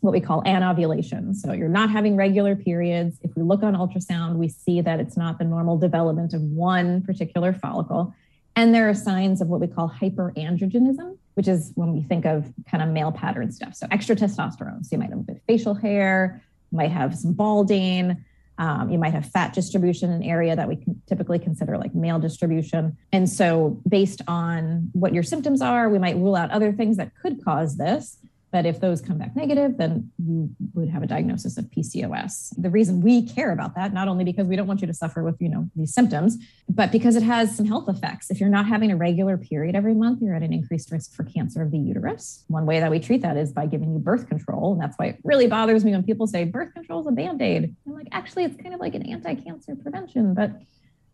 what 0.00 0.12
we 0.12 0.20
call 0.20 0.42
anovulation. 0.44 1.32
So 1.32 1.52
you're 1.52 1.68
not 1.68 1.88
having 1.88 2.16
regular 2.16 2.56
periods. 2.56 3.18
If 3.22 3.36
we 3.36 3.42
look 3.42 3.62
on 3.62 3.74
ultrasound 3.74 4.36
we 4.36 4.48
see 4.48 4.80
that 4.80 5.00
it's 5.00 5.16
not 5.16 5.38
the 5.38 5.44
normal 5.44 5.78
development 5.78 6.34
of 6.34 6.42
one 6.42 7.02
particular 7.02 7.52
follicle. 7.52 8.14
And 8.54 8.74
there 8.74 8.88
are 8.88 8.94
signs 8.94 9.40
of 9.40 9.48
what 9.48 9.60
we 9.60 9.66
call 9.66 9.90
hyperandrogenism 9.90 11.16
which 11.34 11.48
is 11.48 11.72
when 11.74 11.92
we 11.92 12.02
think 12.02 12.24
of 12.24 12.52
kind 12.70 12.82
of 12.82 12.90
male 12.90 13.12
pattern 13.12 13.50
stuff. 13.52 13.74
So 13.74 13.86
extra 13.90 14.14
testosterone. 14.16 14.84
So 14.84 14.88
you 14.92 14.98
might 14.98 15.10
have 15.10 15.18
a 15.18 15.22
bit 15.22 15.36
of 15.36 15.42
facial 15.42 15.74
hair, 15.74 16.42
might 16.70 16.90
have 16.90 17.16
some 17.16 17.32
balding. 17.32 18.24
Um, 18.58 18.90
you 18.90 18.98
might 18.98 19.14
have 19.14 19.26
fat 19.26 19.54
distribution 19.54 20.10
in 20.10 20.16
an 20.16 20.22
area 20.22 20.54
that 20.54 20.68
we 20.68 20.78
typically 21.08 21.38
consider 21.38 21.78
like 21.78 21.94
male 21.94 22.18
distribution. 22.18 22.96
And 23.10 23.28
so, 23.28 23.80
based 23.88 24.20
on 24.28 24.90
what 24.92 25.14
your 25.14 25.22
symptoms 25.22 25.62
are, 25.62 25.88
we 25.88 25.98
might 25.98 26.16
rule 26.16 26.36
out 26.36 26.50
other 26.50 26.72
things 26.72 26.98
that 26.98 27.12
could 27.20 27.42
cause 27.44 27.76
this. 27.76 28.18
But 28.52 28.66
if 28.66 28.80
those 28.80 29.00
come 29.00 29.16
back 29.16 29.34
negative, 29.34 29.78
then 29.78 30.12
you 30.18 30.50
would 30.74 30.90
have 30.90 31.02
a 31.02 31.06
diagnosis 31.06 31.56
of 31.56 31.64
PCOS. 31.66 32.52
The 32.58 32.68
reason 32.68 33.00
we 33.00 33.26
care 33.26 33.50
about 33.50 33.74
that, 33.76 33.94
not 33.94 34.08
only 34.08 34.24
because 34.24 34.46
we 34.46 34.56
don't 34.56 34.66
want 34.66 34.82
you 34.82 34.86
to 34.86 34.92
suffer 34.92 35.22
with, 35.22 35.40
you 35.40 35.48
know, 35.48 35.70
these 35.74 35.94
symptoms, 35.94 36.36
but 36.68 36.92
because 36.92 37.16
it 37.16 37.22
has 37.22 37.56
some 37.56 37.64
health 37.64 37.88
effects. 37.88 38.30
If 38.30 38.40
you're 38.40 38.50
not 38.50 38.66
having 38.66 38.92
a 38.92 38.96
regular 38.96 39.38
period 39.38 39.74
every 39.74 39.94
month, 39.94 40.20
you're 40.20 40.34
at 40.34 40.42
an 40.42 40.52
increased 40.52 40.92
risk 40.92 41.14
for 41.14 41.24
cancer 41.24 41.62
of 41.62 41.70
the 41.70 41.78
uterus. 41.78 42.44
One 42.48 42.66
way 42.66 42.78
that 42.78 42.90
we 42.90 43.00
treat 43.00 43.22
that 43.22 43.38
is 43.38 43.52
by 43.52 43.64
giving 43.64 43.94
you 43.94 43.98
birth 43.98 44.28
control. 44.28 44.74
And 44.74 44.82
that's 44.82 44.98
why 44.98 45.06
it 45.06 45.18
really 45.24 45.46
bothers 45.46 45.82
me 45.82 45.92
when 45.92 46.02
people 46.02 46.26
say 46.26 46.44
birth 46.44 46.74
control 46.74 47.00
is 47.00 47.06
a 47.06 47.12
band-aid. 47.12 47.74
I'm 47.86 47.94
like, 47.94 48.08
actually, 48.12 48.44
it's 48.44 48.60
kind 48.62 48.74
of 48.74 48.80
like 48.80 48.94
an 48.94 49.06
anti-cancer 49.06 49.76
prevention, 49.76 50.34
but 50.34 50.52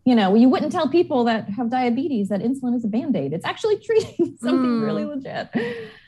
you 0.09 0.14
know, 0.14 0.35
you 0.35 0.49
wouldn't 0.49 0.73
tell 0.73 0.88
people 0.88 1.25
that 1.25 1.51
have 1.51 1.68
diabetes 1.68 2.31
that 2.31 2.40
insulin 2.40 2.75
is 2.75 2.83
a 2.83 2.88
band 2.88 3.14
aid. 3.14 3.35
It's 3.35 3.44
actually 3.44 3.79
treating 3.85 4.38
something 4.40 4.81
mm. 4.81 4.83
really 4.83 5.05
legit. 5.05 5.51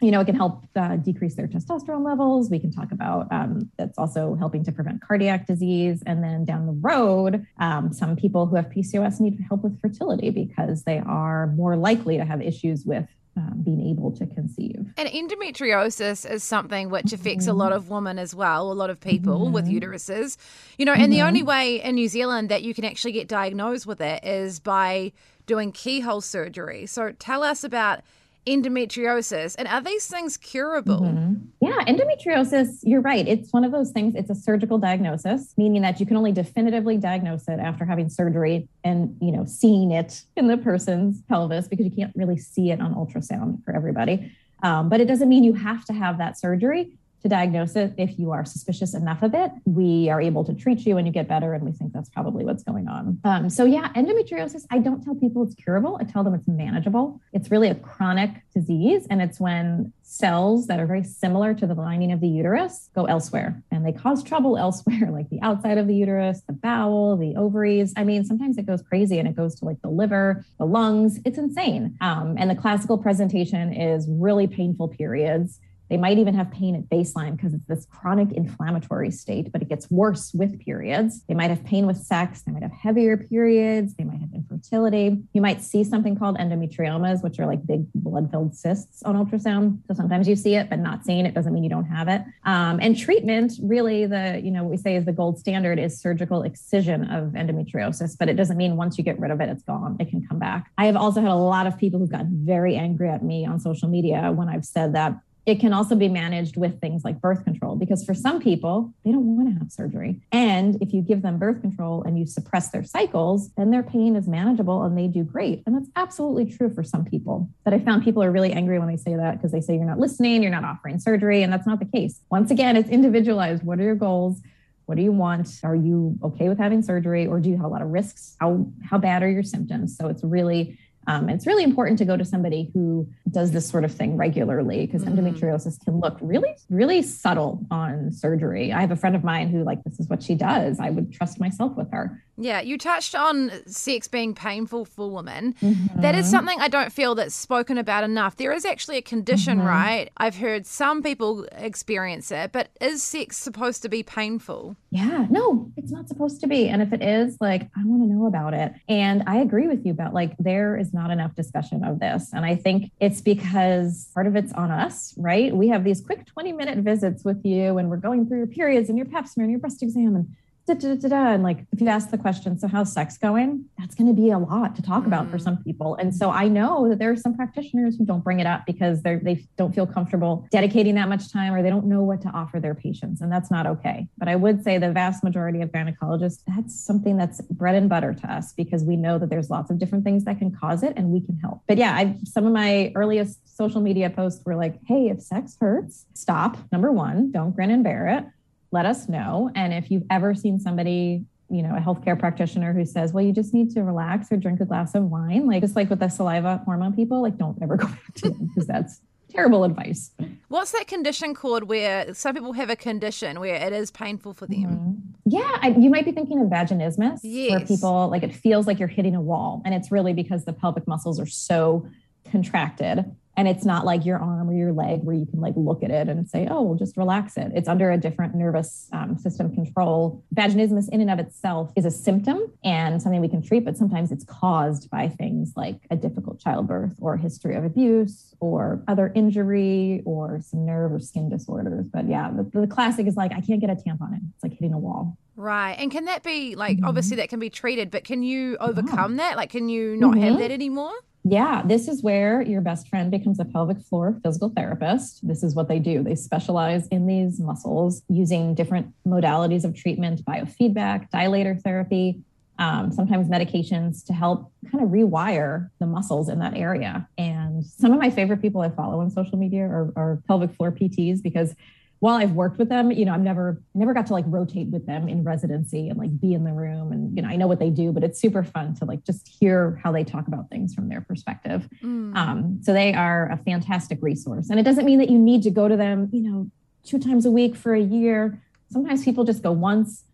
You 0.01 0.11
know, 0.11 0.21
it 0.21 0.25
can 0.25 0.35
help 0.35 0.65
uh, 0.75 0.97
decrease 0.97 1.35
their 1.35 1.47
testosterone 1.47 2.03
levels. 2.03 2.49
We 2.49 2.61
can 2.61 2.73
talk 2.73 2.93
about 2.93 3.31
um, 3.31 3.71
that's 3.77 3.99
also 3.99 4.37
helping 4.37 4.65
to 4.65 4.73
prevent 4.73 5.03
cardiac 5.03 5.47
disease. 5.47 6.03
And 6.07 6.25
then 6.25 6.47
down 6.47 6.65
the 6.65 6.73
road, 6.73 7.45
um, 7.59 7.93
some 7.93 8.17
people 8.17 8.47
who 8.47 8.57
have 8.57 8.71
PCOS 8.71 9.21
need 9.21 9.39
help 9.47 9.63
with 9.63 9.79
fertility 9.83 10.31
because 10.31 10.85
they 10.85 11.01
are 11.01 11.49
more 11.49 11.77
likely 11.77 12.17
to 12.17 12.25
have 12.25 12.41
issues 12.41 12.87
with 12.87 13.05
um, 13.37 13.62
being 13.64 13.87
able 13.88 14.11
to 14.12 14.27
conceive. 14.27 14.93
And 14.97 15.09
endometriosis 15.09 16.29
is 16.29 16.43
something 16.43 16.90
which 16.90 17.12
affects 17.12 17.45
mm-hmm. 17.45 17.53
a 17.53 17.55
lot 17.55 17.73
of 17.73 17.88
women 17.88 18.19
as 18.19 18.35
well, 18.35 18.71
a 18.71 18.75
lot 18.75 18.90
of 18.90 19.01
people 19.01 19.45
mm-hmm. 19.45 19.53
with 19.53 19.66
uteruses. 19.66 20.37
You 20.79 20.85
know, 20.85 20.93
and 20.93 21.05
mm-hmm. 21.05 21.12
the 21.12 21.23
only 21.23 21.43
way 21.43 21.83
in 21.83 21.95
New 21.95 22.09
Zealand 22.09 22.49
that 22.49 22.62
you 22.62 22.75
can 22.75 22.85
actually 22.85 23.12
get 23.12 23.29
diagnosed 23.29 23.87
with 23.87 24.01
it 24.01 24.25
is 24.25 24.61
by 24.61 25.12
doing 25.47 25.73
keyhole 25.73 26.21
surgery. 26.21 26.87
So 26.87 27.12
tell 27.19 27.43
us 27.43 27.64
about 27.64 28.01
endometriosis 28.46 29.55
and 29.59 29.68
are 29.68 29.81
these 29.81 30.07
things 30.07 30.37
curable? 30.37 31.00
Mm-hmm. 31.00 31.35
yeah 31.61 31.85
endometriosis 31.87 32.79
you're 32.83 33.00
right. 33.00 33.26
It's 33.26 33.53
one 33.53 33.64
of 33.64 33.72
those 33.72 33.90
things 33.90 34.14
it's 34.14 34.31
a 34.31 34.35
surgical 34.35 34.79
diagnosis 34.79 35.55
meaning 35.57 35.83
that 35.83 36.00
you 36.00 36.07
can 36.07 36.16
only 36.16 36.33
definitively 36.33 36.96
diagnose 36.96 37.48
it 37.48 37.61
after 37.61 37.85
having 37.85 38.09
surgery 38.09 38.68
and 38.85 39.16
you 39.20 39.33
know 39.33 39.44
seeing 39.44 39.90
it 39.90 40.22
in 40.37 40.46
the 40.46 40.57
person's 40.57 41.22
pelvis 41.22 41.68
because 41.68 41.85
you 41.85 41.92
can't 41.92 42.14
really 42.16 42.38
see 42.38 42.70
it 42.70 42.81
on 42.81 42.94
ultrasound 42.94 43.64
for 43.64 43.74
everybody. 43.74 44.33
Um, 44.62 44.88
but 44.88 45.00
it 45.00 45.07
doesn't 45.07 45.29
mean 45.29 45.42
you 45.42 45.55
have 45.55 45.85
to 45.87 45.92
have 45.92 46.18
that 46.18 46.38
surgery 46.38 46.92
to 47.23 47.29
diagnose 47.29 47.77
it. 47.77 47.93
If 47.97 48.19
you 48.19 48.33
are 48.33 48.45
suspicious 48.45 48.95
enough 48.95 49.23
of 49.23 49.35
it, 49.35 49.51
we 49.65 50.09
are 50.11 50.21
able 50.21 50.45
to 50.45 50.55
treat 50.55 50.87
you 50.87 50.97
and 50.97 51.07
you 51.07 51.13
get 51.13 51.29
better. 51.29 51.53
And 51.55 51.65
we 51.65 51.73
think 51.73 51.93
that's 51.93 52.09
probably 52.09 52.45
what's 52.45 52.63
going 52.63 52.89
on. 52.89 53.21
Um, 53.25 53.51
so, 53.51 53.65
yeah, 53.65 53.93
endometriosis, 53.95 54.67
I 54.71 54.79
don't 54.79 55.03
tell 55.03 55.15
people 55.15 55.43
it's 55.43 55.55
curable. 55.55 55.99
I 56.01 56.05
tell 56.05 56.25
them 56.25 56.35
it's 56.35 56.49
manageable. 56.49 57.21
It's 57.33 57.51
really 57.51 57.69
a 57.69 57.75
chronic 57.75 58.31
disease. 58.55 59.07
And 59.11 59.21
it's 59.21 59.39
when 59.39 59.93
cells 60.03 60.67
that 60.67 60.81
are 60.81 60.87
very 60.87 61.05
similar 61.05 61.55
to 61.55 61.67
the 61.69 61.75
lining 61.75 62.11
of 62.11 62.21
the 62.21 62.27
uterus 62.27 62.91
go 62.97 63.05
elsewhere 63.05 63.63
and 63.71 63.87
they 63.87 63.93
cause 63.93 64.25
trouble 64.25 64.59
elsewhere, 64.59 65.09
like 65.13 65.29
the 65.31 65.41
outside 65.41 65.79
of 65.79 65.87
the 65.87 65.95
uterus, 65.95 66.43
the 66.47 66.53
bowel, 66.53 67.17
the 67.17 67.37
ovaries. 67.37 67.93
I 67.97 68.05
mean, 68.05 68.25
sometimes 68.25 68.59
it 68.59 68.67
goes 68.67 68.83
crazy 68.83 69.19
and 69.19 69.29
it 69.29 69.37
goes 69.37 69.55
to 69.57 69.65
like 69.65 69.81
the 69.83 69.89
liver, 69.89 70.45
the 70.59 70.67
lungs. 70.67 71.21
It's 71.25 71.39
insane. 71.39 71.97
Um, 72.01 72.37
and 72.39 72.51
the 72.51 72.57
classical 72.57 72.99
presentation 72.99 73.73
is 73.73 74.07
really 74.09 74.47
painful 74.47 74.89
periods 74.89 75.61
They 75.90 75.96
might 75.96 76.18
even 76.18 76.35
have 76.35 76.50
pain 76.53 76.76
at 76.76 76.88
baseline 76.88 77.37
because 77.37 77.53
it's 77.53 77.66
this 77.66 77.85
chronic 77.87 78.33
inflammatory 78.33 79.11
state, 79.11 79.50
but 79.53 79.61
it 79.61 79.68
gets 79.68 79.90
worse 79.90 80.33
with 80.33 80.61
periods. 80.61 81.24
They 81.26 81.35
might 81.35 81.50
have 81.50 81.64
pain 81.64 81.87
with 81.87 81.96
sex. 81.96 82.42
They 82.42 82.53
might 82.53 82.62
have 82.62 82.72
heavier 82.72 83.16
periods. 83.16 83.94
They 83.94 84.05
might 84.05 84.20
have 84.20 84.31
infertility. 84.33 85.18
You 85.33 85.40
might 85.40 85.62
see 85.62 85.83
something 85.83 86.16
called 86.16 86.38
endometriomas, 86.38 87.24
which 87.24 87.40
are 87.40 87.46
like 87.46 87.66
big 87.66 87.92
blood 87.92 88.31
filled 88.31 88.55
cysts 88.55 89.03
on 89.03 89.16
ultrasound. 89.16 89.81
So 89.88 89.94
sometimes 89.94 90.29
you 90.29 90.37
see 90.37 90.55
it, 90.55 90.70
but 90.70 90.79
not 90.79 91.05
seeing 91.05 91.26
it 91.26 91.35
doesn't 91.35 91.53
mean 91.53 91.64
you 91.64 91.70
don't 91.70 91.87
have 91.87 92.07
it. 92.07 92.22
Um, 92.44 92.79
and 92.81 92.96
treatment, 92.96 93.55
really, 93.61 94.07
the, 94.07 94.40
you 94.42 94.53
know, 94.53 94.62
what 94.62 94.70
we 94.70 94.76
say 94.76 94.94
is 94.94 95.05
the 95.05 95.12
gold 95.12 95.40
standard 95.40 95.81
is 95.81 96.00
surgical 96.00 96.42
excision 96.42 97.11
of 97.11 97.33
endometriosis, 97.33 98.16
but 98.16 98.29
it 98.29 98.35
doesn't 98.35 98.57
mean 98.57 98.76
once 98.76 98.96
you 98.96 99.03
get 99.03 99.18
rid 99.18 99.33
of 99.33 99.40
it, 99.40 99.48
it's 99.48 99.64
gone. 99.64 99.96
It 99.98 100.09
can 100.09 100.24
come 100.24 100.38
back. 100.38 100.70
I 100.79 100.87
have 100.87 100.96
also 100.96 101.20
had 101.20 101.31
a 101.31 101.35
lot 101.35 101.66
of 101.66 101.76
people 101.76 101.98
who've 101.98 102.11
gotten 102.11 102.46
very 102.46 102.76
angry 102.76 103.09
at 103.09 103.24
me 103.24 103.44
on 103.44 103.59
social 103.59 103.88
media 103.88 104.31
when 104.33 104.48
I've 104.48 104.64
said 104.64 104.94
that 104.94 105.18
it 105.46 105.59
can 105.59 105.72
also 105.72 105.94
be 105.94 106.09
managed 106.09 106.57
with 106.57 106.81
things 106.81 107.03
like 107.05 107.20
birth 107.20 107.44
control 107.44 107.74
because 107.74 108.05
for 108.05 108.14
some 108.14 108.40
people, 108.40 108.92
they 109.05 109.12
don't 109.12 109.37
want 109.37 109.48
to 109.48 109.59
have 109.59 109.72
surgery. 109.72 110.20
And 110.33 110.81
if 110.83 110.92
you 110.92 111.00
give 111.00 111.22
them 111.22 111.38
birth 111.38 111.61
control 111.61 112.03
and 112.03 112.18
you 112.18 112.26
suppress 112.26 112.70
their 112.70 112.85
cycles, 112.85 113.50
then 113.57 113.70
their 113.70 113.83
pain 113.83 114.16
is 114.16 114.29
manageable 114.29 114.83
and 114.83 114.96
they 114.96 115.09
do 115.09 115.24
great. 115.24 115.62
And 115.66 115.74
that's 115.74 115.88
absolutely 115.96 116.53
true 116.53 116.72
for 116.72 116.83
some 116.83 117.05
people. 117.05 117.48
But 117.64 117.72
I 117.72 117.79
found 117.79 118.05
people 118.05 118.22
are 118.22 118.31
really 118.31 118.53
angry 118.53 118.79
when 118.79 118.88
they 118.88 118.96
say 118.96 119.16
that 119.16 119.38
because 119.38 119.53
they 119.53 119.61
say 119.61 119.74
you're 119.74 119.85
not 119.85 119.98
listening, 119.98 120.42
you're 120.42 120.53
not 120.53 120.64
offering 120.64 120.98
surgery. 120.98 121.42
And 121.42 121.53
that's 121.53 121.66
not 121.66 121.79
the 121.79 121.87
case. 121.87 122.20
Once 122.31 122.50
again, 122.50 122.76
it's 122.76 122.90
individualized. 122.90 123.62
What 123.62 123.81
are 123.81 123.85
your 123.85 123.94
goals? 123.94 124.40
What 124.85 124.96
do 124.96 125.03
you 125.03 125.12
want? 125.12 125.61
Are 125.62 125.76
you 125.76 126.18
okay 126.22 126.48
with 126.48 126.59
having 126.59 126.83
surgery 126.83 127.26
or 127.26 127.38
do 127.38 127.48
you 127.48 127.57
have 127.57 127.64
a 127.64 127.68
lot 127.68 127.81
of 127.81 127.88
risks? 127.88 128.37
How 128.40 128.66
how 128.85 128.98
bad 128.98 129.22
are 129.22 129.31
your 129.31 129.44
symptoms? 129.44 129.96
So 129.96 130.09
it's 130.09 130.24
really 130.24 130.79
um, 131.11 131.29
it's 131.29 131.44
really 131.44 131.64
important 131.64 131.99
to 131.99 132.05
go 132.05 132.16
to 132.16 132.25
somebody 132.25 132.70
who 132.73 133.09
does 133.29 133.51
this 133.51 133.68
sort 133.68 133.85
of 133.85 133.92
thing 133.92 134.16
regularly 134.16 134.87
because 134.87 135.03
mm. 135.05 135.12
endometriosis 135.12 135.85
can 135.85 135.99
look 135.99 136.16
really, 136.20 136.55
really 136.68 137.03
subtle 137.03 137.66
on 137.70 138.12
surgery. 138.12 138.73
I 138.73 138.81
have 138.81 138.92
a 138.92 138.96
friend 138.96 139.16
of 139.16 139.25
mine 139.25 139.49
who, 139.49 139.64
like, 139.64 139.83
this 139.83 139.99
is 139.99 140.09
what 140.09 140.23
she 140.23 140.37
does. 140.37 140.79
I 140.79 140.90
would 140.90 141.12
trust 141.12 141.40
myself 141.40 141.77
with 141.77 141.90
her. 141.90 142.23
Yeah, 142.40 142.61
you 142.61 142.79
touched 142.79 143.14
on 143.14 143.50
sex 143.66 144.09
being 144.09 144.35
painful 144.35 144.87
for 144.87 145.11
women. 145.11 145.55
Mm-hmm. 145.61 146.00
That 146.00 146.14
is 146.14 146.29
something 146.29 146.59
I 146.59 146.68
don't 146.68 146.90
feel 146.90 147.14
that's 147.14 147.35
spoken 147.35 147.76
about 147.76 148.03
enough. 148.03 148.37
There 148.37 148.53
is 148.53 148.64
actually 148.64 148.96
a 148.96 149.03
condition, 149.03 149.59
mm-hmm. 149.59 149.68
right? 149.68 150.11
I've 150.16 150.37
heard 150.37 150.66
some 150.66 151.03
people 151.03 151.46
experience 151.53 152.31
it, 152.33 152.50
but 152.50 152.70
is 152.81 153.03
sex 153.03 153.37
supposed 153.37 153.83
to 153.83 153.88
be 153.88 154.03
painful? 154.03 154.76
Yeah, 154.90 155.26
no, 155.31 155.70
it's 155.76 155.92
not 155.92 156.09
supposed 156.09 156.40
to 156.40 156.46
be. 156.46 156.68
And 156.68 156.81
if 156.81 156.92
it 156.94 157.03
is, 157.03 157.37
like, 157.40 157.62
I 157.76 157.85
want 157.85 158.03
to 158.03 158.09
know 158.09 158.26
about 158.26 158.55
it. 158.55 158.72
And 158.88 159.22
I 159.26 159.37
agree 159.37 159.68
with 159.68 159.85
you 159.85 159.92
about 159.92 160.14
like, 160.14 160.35
there 160.38 160.79
is 160.79 160.94
not 160.94 161.11
enough 161.11 161.35
discussion 161.35 161.85
of 161.85 162.00
this. 162.00 162.33
And 162.33 162.44
I 162.46 162.57
think 162.57 162.90
it's 163.00 163.20
because 163.20 164.09
part 164.14 164.26
of 164.26 164.35
it's 164.35 164.53
on 164.55 164.70
us, 164.70 165.14
right? 165.18 165.55
We 165.55 165.68
have 165.68 165.85
these 165.85 166.00
quick 166.00 166.24
20 166.26 166.53
minute 166.53 166.79
visits 166.79 167.22
with 167.22 167.44
you 167.44 167.76
and 167.76 167.90
we're 167.90 167.98
going 167.98 168.26
through 168.26 168.38
your 168.38 168.46
periods 168.46 168.88
and 168.88 168.96
your 168.96 169.07
pap 169.07 169.29
smear 169.29 169.44
and 169.44 169.50
your 169.50 169.61
breast 169.61 169.83
exam 169.83 170.16
and 170.16 170.37
da, 170.66 170.75
da, 170.75 171.09
da, 171.09 171.33
and 171.33 171.42
like 171.42 171.66
if 171.73 171.81
you 171.81 171.88
ask 171.88 172.11
the 172.11 172.18
question 172.18 172.59
so 172.59 172.68
how's 172.68 172.92
sex 172.92 173.18
going? 173.18 173.64
That's 173.79 173.94
going 173.94 174.14
to 174.14 174.20
be 174.20 174.31
a 174.31 174.38
lot 174.38 174.77
to 174.77 174.83
talk 174.83 175.07
about 175.07 175.31
for 175.31 175.38
mm. 175.38 175.42
some 175.42 175.62
people. 175.62 175.96
And 175.96 176.14
so 176.14 176.31
i 176.31 176.49
know 176.49 176.88
that 176.88 176.99
there 176.99 177.11
are 177.11 177.16
some 177.16 177.35
practitioners 177.35 177.96
who 177.96 178.05
don't 178.05 178.23
bring 178.23 178.40
it 178.40 178.46
up 178.46 178.66
because 178.66 179.03
they 179.03 179.16
they 179.16 179.46
don't 179.57 179.75
feel 179.75 179.87
comfortable 179.87 180.46
dedicating 180.51 180.94
that 180.94 181.09
much 181.09 181.33
time 181.33 181.53
or 181.53 181.62
they 181.62 181.70
don't 181.70 181.87
know 181.87 182.03
what 182.03 182.20
to 182.23 182.29
offer 182.29 182.61
their 182.61 182.75
patients 182.75 183.20
and 183.20 183.33
that's 183.33 183.51
not 183.51 183.66
okay. 183.66 184.07
But 184.18 184.29
i 184.29 184.37
would 184.37 184.62
say 184.62 184.79
the 184.79 184.92
vast 184.92 185.25
majority 185.25 185.61
of 185.62 185.70
gynecologists 185.70 186.42
that's 186.46 186.79
something 186.79 187.16
that's 187.16 187.40
bread 187.42 187.75
and 187.75 187.88
butter 187.88 188.14
to 188.14 188.33
us 188.33 188.53
because 188.53 188.85
we 188.85 188.96
know 188.96 189.18
that 189.18 189.31
there's 189.31 189.51
lots 189.51 189.70
of 189.70 189.79
different 189.79 190.05
things 190.05 190.25
that 190.25 190.38
can 190.38 190.51
cause 190.55 190.83
it 190.83 190.92
and 190.96 191.09
we 191.09 191.20
can 191.20 191.37
help. 191.38 191.62
But 191.66 191.79
yeah 191.79 191.94
I've, 191.94 192.16
some 192.25 192.46
of 192.46 192.53
my 192.53 192.92
earliest 192.94 193.57
social 193.57 193.81
media 193.81 194.11
posts 194.11 194.42
were 194.44 194.57
like 194.57 194.79
hey 194.87 195.09
if 195.09 195.20
sex 195.20 195.57
hurts 195.61 196.07
stop 196.14 196.57
number 196.73 196.92
one 196.92 197.31
don't 197.31 197.55
grin 197.55 197.70
and 197.70 197.85
bear 197.85 198.09
it 198.09 198.25
let 198.73 198.87
us 198.87 199.09
know. 199.09 199.51
And 199.55 199.73
if 199.73 199.91
you've 199.91 200.05
ever 200.11 200.35
seen 200.35 200.59
somebody, 200.59 201.25
you 201.49 201.63
know, 201.63 201.75
a 201.75 201.81
healthcare 201.81 202.19
practitioner 202.19 202.73
who 202.73 202.85
says, 202.85 203.13
well, 203.13 203.25
you 203.25 203.33
just 203.33 203.53
need 203.53 203.71
to 203.73 203.83
relax 203.83 204.31
or 204.31 204.37
drink 204.37 204.61
a 204.61 204.65
glass 204.65 204.95
of 204.95 205.05
wine, 205.05 205.47
like 205.47 205.63
just 205.63 205.77
like 205.77 205.91
with 205.91 205.99
the 205.99 206.09
saliva 206.09 206.63
hormone 206.65 206.95
people, 206.95 207.23
like 207.23 207.37
don't 207.37 207.61
ever 207.63 207.77
go 207.79 207.87
back 207.87 208.15
to 208.17 208.31
them 208.31 208.47
because 208.47 208.67
that's 208.67 209.01
terrible 209.31 209.65
advice. 209.65 210.11
What's 210.49 210.73
that 210.73 210.87
condition 210.87 211.35
called 211.35 211.65
where 211.65 212.13
some 212.15 212.35
people 212.35 212.53
have 212.53 212.71
a 212.71 212.77
condition 212.77 213.41
where 213.41 213.55
it 213.55 213.73
is 213.73 213.91
painful 213.91 214.35
for 214.35 214.47
them? 214.47 214.65
Mm-hmm. 214.65 214.93
Yeah, 215.27 215.59
I, 215.63 215.69
you 215.79 215.91
might 215.91 216.05
be 216.05 216.13
thinking 216.13 216.41
of 216.41 216.49
vaginismus, 216.49 217.21
yes. 217.23 217.51
where 217.51 217.67
people 217.67 218.09
like 218.09 218.23
it 218.23 218.35
feels 218.35 218.67
like 218.67 218.79
you're 218.79 218.89
hitting 218.89 219.15
a 219.15 219.21
wall. 219.21 219.63
And 219.65 219.75
it's 219.75 219.93
really 219.93 220.13
because 220.13 220.45
the 220.45 220.53
pelvic 220.53 220.87
muscles 220.87 221.21
are 221.21 221.27
so 221.27 221.89
contracted 222.31 223.05
and 223.37 223.49
it's 223.49 223.64
not 223.64 223.85
like 223.85 224.05
your 224.05 224.19
arm 224.19 224.49
or 224.51 224.53
your 224.53 224.73
leg 224.73 225.03
where 225.03 225.14
you 225.14 225.27
can 225.27 225.40
like 225.40 225.55
look 225.57 225.83
at 225.83 225.90
it 225.90 226.09
and 226.09 226.29
say 226.29 226.47
oh 226.51 226.62
well 226.62 226.75
just 226.75 226.97
relax 226.97 227.37
it 227.37 227.51
it's 227.55 227.69
under 227.69 227.90
a 227.90 227.99
different 227.99 228.35
nervous 228.35 228.88
um, 228.93 229.16
system 229.16 229.55
control 229.55 230.23
vaginismus 230.35 230.88
in 230.90 231.01
and 231.01 231.11
of 231.11 231.19
itself 231.19 231.73
is 231.77 231.85
a 231.85 231.90
symptom 231.90 232.40
and 232.64 233.01
something 233.01 233.21
we 233.21 233.29
can 233.29 233.43
treat 233.43 233.64
but 233.64 233.77
sometimes 233.77 234.11
it's 234.12 234.25
caused 234.25 234.90
by 234.90 235.09
things 235.09 235.53
like 235.57 235.77
a 235.90 235.97
difficult 235.97 236.40
childbirth 236.40 236.95
or 237.01 237.16
history 237.16 237.55
of 237.55 237.64
abuse 237.64 238.35
or 238.40 238.83
other 238.88 239.12
injury 239.14 240.03
or 240.05 240.40
some 240.43 240.64
nerve 240.64 240.93
or 240.93 241.01
skin 241.01 241.29
disorders 241.29 241.87
but 241.93 242.09
yeah 242.09 242.31
the, 242.31 242.61
the 242.61 242.66
classic 242.66 243.07
is 243.07 243.16
like 243.16 243.33
i 243.33 243.40
can't 243.40 243.61
get 243.61 243.71
a 243.71 243.75
tampon 243.75 244.12
in 244.12 244.33
it's 244.35 244.43
like 244.43 244.53
hitting 244.53 244.73
a 244.73 244.79
wall 244.79 245.16
Right. 245.37 245.73
And 245.79 245.90
can 245.90 246.05
that 246.05 246.23
be 246.23 246.55
like, 246.55 246.77
mm-hmm. 246.77 246.87
obviously, 246.87 247.16
that 247.16 247.31
can 247.31 247.40
be 247.40 247.49
treated, 247.49 247.90
but 247.90 248.05
can 248.05 248.23
you 248.23 248.59
overcome 248.61 249.12
yeah. 249.12 249.29
that? 249.29 249.37
Like, 249.38 249.49
can 249.49 249.71
you 249.71 249.97
not 249.97 250.12
mm-hmm. 250.12 250.23
have 250.23 250.38
that 250.38 250.51
anymore? 250.51 250.93
Yeah, 251.31 251.62
this 251.64 251.87
is 251.87 252.03
where 252.03 252.43
your 252.43 252.61
best 252.61 252.88
friend 252.88 253.09
becomes 253.09 253.38
a 253.38 253.45
pelvic 253.45 253.81
floor 253.83 254.19
physical 254.21 254.49
therapist. 254.49 255.25
This 255.25 255.45
is 255.45 255.55
what 255.55 255.69
they 255.69 255.79
do. 255.79 256.03
They 256.03 256.16
specialize 256.16 256.88
in 256.88 257.07
these 257.07 257.38
muscles 257.38 258.03
using 258.09 258.57
different 258.57 258.93
modalities 259.07 259.62
of 259.62 259.73
treatment, 259.77 260.25
biofeedback, 260.25 261.09
dilator 261.12 261.62
therapy, 261.62 262.21
um, 262.59 262.90
sometimes 262.90 263.29
medications 263.29 264.05
to 264.07 264.12
help 264.12 264.53
kind 264.73 264.83
of 264.83 264.90
rewire 264.90 265.71
the 265.79 265.87
muscles 265.87 266.29
in 266.29 266.40
that 266.40 266.57
area. 266.57 267.09
And 267.16 267.64
some 267.64 267.93
of 267.93 268.01
my 268.01 268.11
favorite 268.11 268.43
people 268.43 268.62
I 268.62 268.71
follow 268.71 268.99
on 268.99 269.09
social 269.09 269.38
media 269.38 269.62
are, 269.62 269.93
are 269.95 270.23
pelvic 270.27 270.53
floor 270.57 270.73
PTs 270.73 271.23
because 271.23 271.55
while 272.01 272.17
I've 272.17 272.33
worked 272.33 272.59
with 272.59 272.71
them, 272.71 272.91
you 272.91 273.05
know, 273.05 273.13
I've 273.13 273.21
never 273.21 273.63
never 273.75 273.93
got 273.93 274.07
to 274.07 274.15
like 274.15 274.25
rotate 274.27 274.69
with 274.69 274.87
them 274.87 275.07
in 275.07 275.23
residency 275.23 275.89
and 275.89 275.99
like 275.99 276.19
be 276.19 276.33
in 276.33 276.45
the 276.45 276.53
room 276.53 276.93
and 276.93 277.15
you 277.15 277.23
know 277.23 277.29
I 277.29 277.37
know 277.37 277.47
what 277.47 277.59
they 277.59 277.71
do, 277.71 277.93
but 277.93 278.03
it's 278.03 278.19
super 278.19 278.43
fun 278.43 278.75
to 278.77 278.87
like 278.87 279.05
just 279.05 279.29
hear 279.29 279.79
how 279.85 279.93
they 279.93 280.03
talk 280.03 280.27
about 280.27 280.49
things 280.49 280.75
from 280.75 280.89
their 280.89 281.03
perspective. 281.03 281.69
Mm. 281.83 282.17
Um, 282.17 282.59
so 282.63 282.73
they 282.73 282.95
are 282.95 283.31
a 283.31 283.37
fantastic 283.37 283.99
resource, 284.01 284.49
and 284.49 284.59
it 284.59 284.63
doesn't 284.63 284.87
mean 284.87 284.99
that 284.99 285.11
you 285.11 285.19
need 285.19 285.43
to 285.43 285.51
go 285.51 285.69
to 285.69 285.77
them, 285.77 286.09
you 286.13 286.23
know, 286.23 286.51
two 286.85 286.99
times 286.99 287.27
a 287.27 287.31
week 287.31 287.55
for 287.55 287.75
a 287.75 287.81
year. 287.81 288.43
Sometimes 288.73 289.05
people 289.05 289.25
just 289.25 289.43
go 289.43 289.53
once 289.53 290.05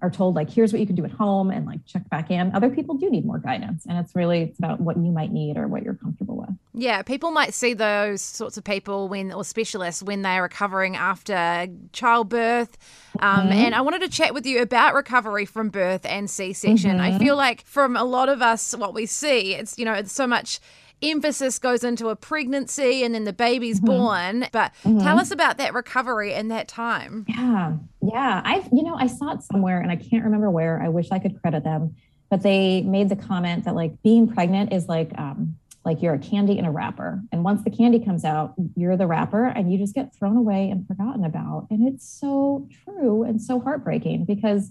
are 0.00 0.10
told 0.10 0.36
like 0.36 0.48
here's 0.48 0.72
what 0.72 0.80
you 0.80 0.86
can 0.86 0.94
do 0.94 1.04
at 1.04 1.10
home 1.10 1.50
and 1.50 1.66
like 1.66 1.84
check 1.84 2.08
back 2.08 2.30
in 2.30 2.54
other 2.54 2.70
people 2.70 2.94
do 2.94 3.10
need 3.10 3.24
more 3.24 3.38
guidance 3.38 3.84
and 3.86 3.98
it's 3.98 4.14
really 4.14 4.42
it's 4.42 4.58
about 4.58 4.80
what 4.80 4.96
you 4.96 5.10
might 5.10 5.32
need 5.32 5.56
or 5.56 5.66
what 5.66 5.82
you're 5.82 5.94
comfortable 5.94 6.36
with 6.36 6.50
yeah 6.74 7.02
people 7.02 7.30
might 7.30 7.52
see 7.52 7.74
those 7.74 8.22
sorts 8.22 8.56
of 8.56 8.62
people 8.62 9.08
when 9.08 9.32
or 9.32 9.44
specialists 9.44 10.02
when 10.02 10.22
they're 10.22 10.42
recovering 10.42 10.94
after 10.94 11.66
childbirth 11.92 12.78
um, 13.20 13.48
mm-hmm. 13.48 13.52
and 13.52 13.74
i 13.74 13.80
wanted 13.80 14.00
to 14.00 14.08
chat 14.08 14.32
with 14.32 14.46
you 14.46 14.62
about 14.62 14.94
recovery 14.94 15.44
from 15.44 15.68
birth 15.68 16.06
and 16.06 16.30
c-section 16.30 16.98
mm-hmm. 16.98 17.14
i 17.14 17.18
feel 17.18 17.36
like 17.36 17.64
from 17.64 17.96
a 17.96 18.04
lot 18.04 18.28
of 18.28 18.40
us 18.40 18.76
what 18.76 18.94
we 18.94 19.04
see 19.04 19.54
it's 19.54 19.76
you 19.78 19.84
know 19.84 19.94
it's 19.94 20.12
so 20.12 20.26
much 20.26 20.60
emphasis 21.02 21.58
goes 21.58 21.84
into 21.84 22.08
a 22.08 22.16
pregnancy 22.16 23.04
and 23.04 23.14
then 23.14 23.24
the 23.24 23.32
baby's 23.32 23.78
mm-hmm. 23.78 23.86
born. 23.86 24.46
But 24.52 24.72
mm-hmm. 24.84 24.98
tell 24.98 25.18
us 25.18 25.30
about 25.30 25.58
that 25.58 25.74
recovery 25.74 26.34
and 26.34 26.50
that 26.50 26.68
time. 26.68 27.24
Yeah. 27.28 27.76
Yeah. 28.02 28.42
I've, 28.44 28.68
you 28.72 28.82
know, 28.82 28.94
I 28.94 29.06
saw 29.06 29.32
it 29.32 29.42
somewhere 29.42 29.80
and 29.80 29.90
I 29.90 29.96
can't 29.96 30.24
remember 30.24 30.50
where. 30.50 30.82
I 30.82 30.88
wish 30.88 31.10
I 31.10 31.18
could 31.18 31.40
credit 31.40 31.64
them, 31.64 31.94
but 32.30 32.42
they 32.42 32.82
made 32.82 33.08
the 33.08 33.16
comment 33.16 33.64
that 33.64 33.74
like 33.74 34.02
being 34.02 34.28
pregnant 34.28 34.72
is 34.72 34.88
like, 34.88 35.12
um, 35.18 35.56
like 35.84 36.02
you're 36.02 36.14
a 36.14 36.18
candy 36.18 36.58
in 36.58 36.64
a 36.64 36.70
wrapper. 36.70 37.22
And 37.32 37.44
once 37.44 37.62
the 37.64 37.70
candy 37.70 38.04
comes 38.04 38.24
out, 38.24 38.54
you're 38.76 38.96
the 38.96 39.06
wrapper 39.06 39.46
and 39.46 39.72
you 39.72 39.78
just 39.78 39.94
get 39.94 40.14
thrown 40.14 40.36
away 40.36 40.70
and 40.70 40.86
forgotten 40.86 41.24
about. 41.24 41.66
And 41.70 41.88
it's 41.88 42.06
so 42.06 42.68
true 42.84 43.22
and 43.22 43.40
so 43.40 43.60
heartbreaking 43.60 44.24
because 44.26 44.70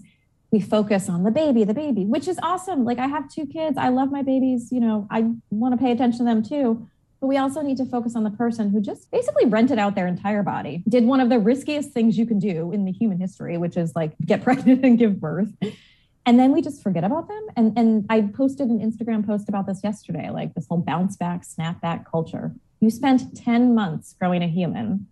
we 0.50 0.60
focus 0.60 1.08
on 1.08 1.24
the 1.24 1.30
baby, 1.30 1.64
the 1.64 1.74
baby, 1.74 2.04
which 2.04 2.26
is 2.26 2.38
awesome. 2.42 2.84
Like 2.84 2.98
I 2.98 3.06
have 3.06 3.30
two 3.30 3.46
kids. 3.46 3.76
I 3.76 3.88
love 3.88 4.10
my 4.10 4.22
babies. 4.22 4.72
You 4.72 4.80
know, 4.80 5.06
I 5.10 5.30
want 5.50 5.78
to 5.78 5.82
pay 5.82 5.92
attention 5.92 6.20
to 6.20 6.24
them 6.24 6.42
too. 6.42 6.88
But 7.20 7.26
we 7.26 7.36
also 7.36 7.62
need 7.62 7.76
to 7.78 7.84
focus 7.84 8.14
on 8.14 8.22
the 8.22 8.30
person 8.30 8.70
who 8.70 8.80
just 8.80 9.10
basically 9.10 9.44
rented 9.46 9.78
out 9.78 9.94
their 9.94 10.06
entire 10.06 10.42
body, 10.42 10.84
did 10.88 11.04
one 11.04 11.20
of 11.20 11.28
the 11.28 11.38
riskiest 11.38 11.90
things 11.90 12.16
you 12.16 12.26
can 12.26 12.38
do 12.38 12.70
in 12.72 12.84
the 12.84 12.92
human 12.92 13.18
history, 13.18 13.58
which 13.58 13.76
is 13.76 13.94
like 13.96 14.12
get 14.24 14.42
pregnant 14.44 14.84
and 14.84 14.98
give 14.98 15.20
birth. 15.20 15.52
And 16.24 16.38
then 16.38 16.52
we 16.52 16.62
just 16.62 16.82
forget 16.82 17.04
about 17.04 17.26
them. 17.28 17.46
And, 17.56 17.78
and 17.78 18.06
I 18.08 18.20
posted 18.20 18.68
an 18.68 18.78
Instagram 18.78 19.26
post 19.26 19.48
about 19.48 19.66
this 19.66 19.80
yesterday, 19.82 20.30
like 20.30 20.54
this 20.54 20.66
whole 20.68 20.78
bounce 20.78 21.16
back, 21.16 21.44
snap 21.44 21.80
back 21.80 22.08
culture. 22.08 22.52
You 22.80 22.90
spent 22.90 23.36
10 23.36 23.74
months 23.74 24.14
growing 24.18 24.42
a 24.42 24.46
human 24.46 25.08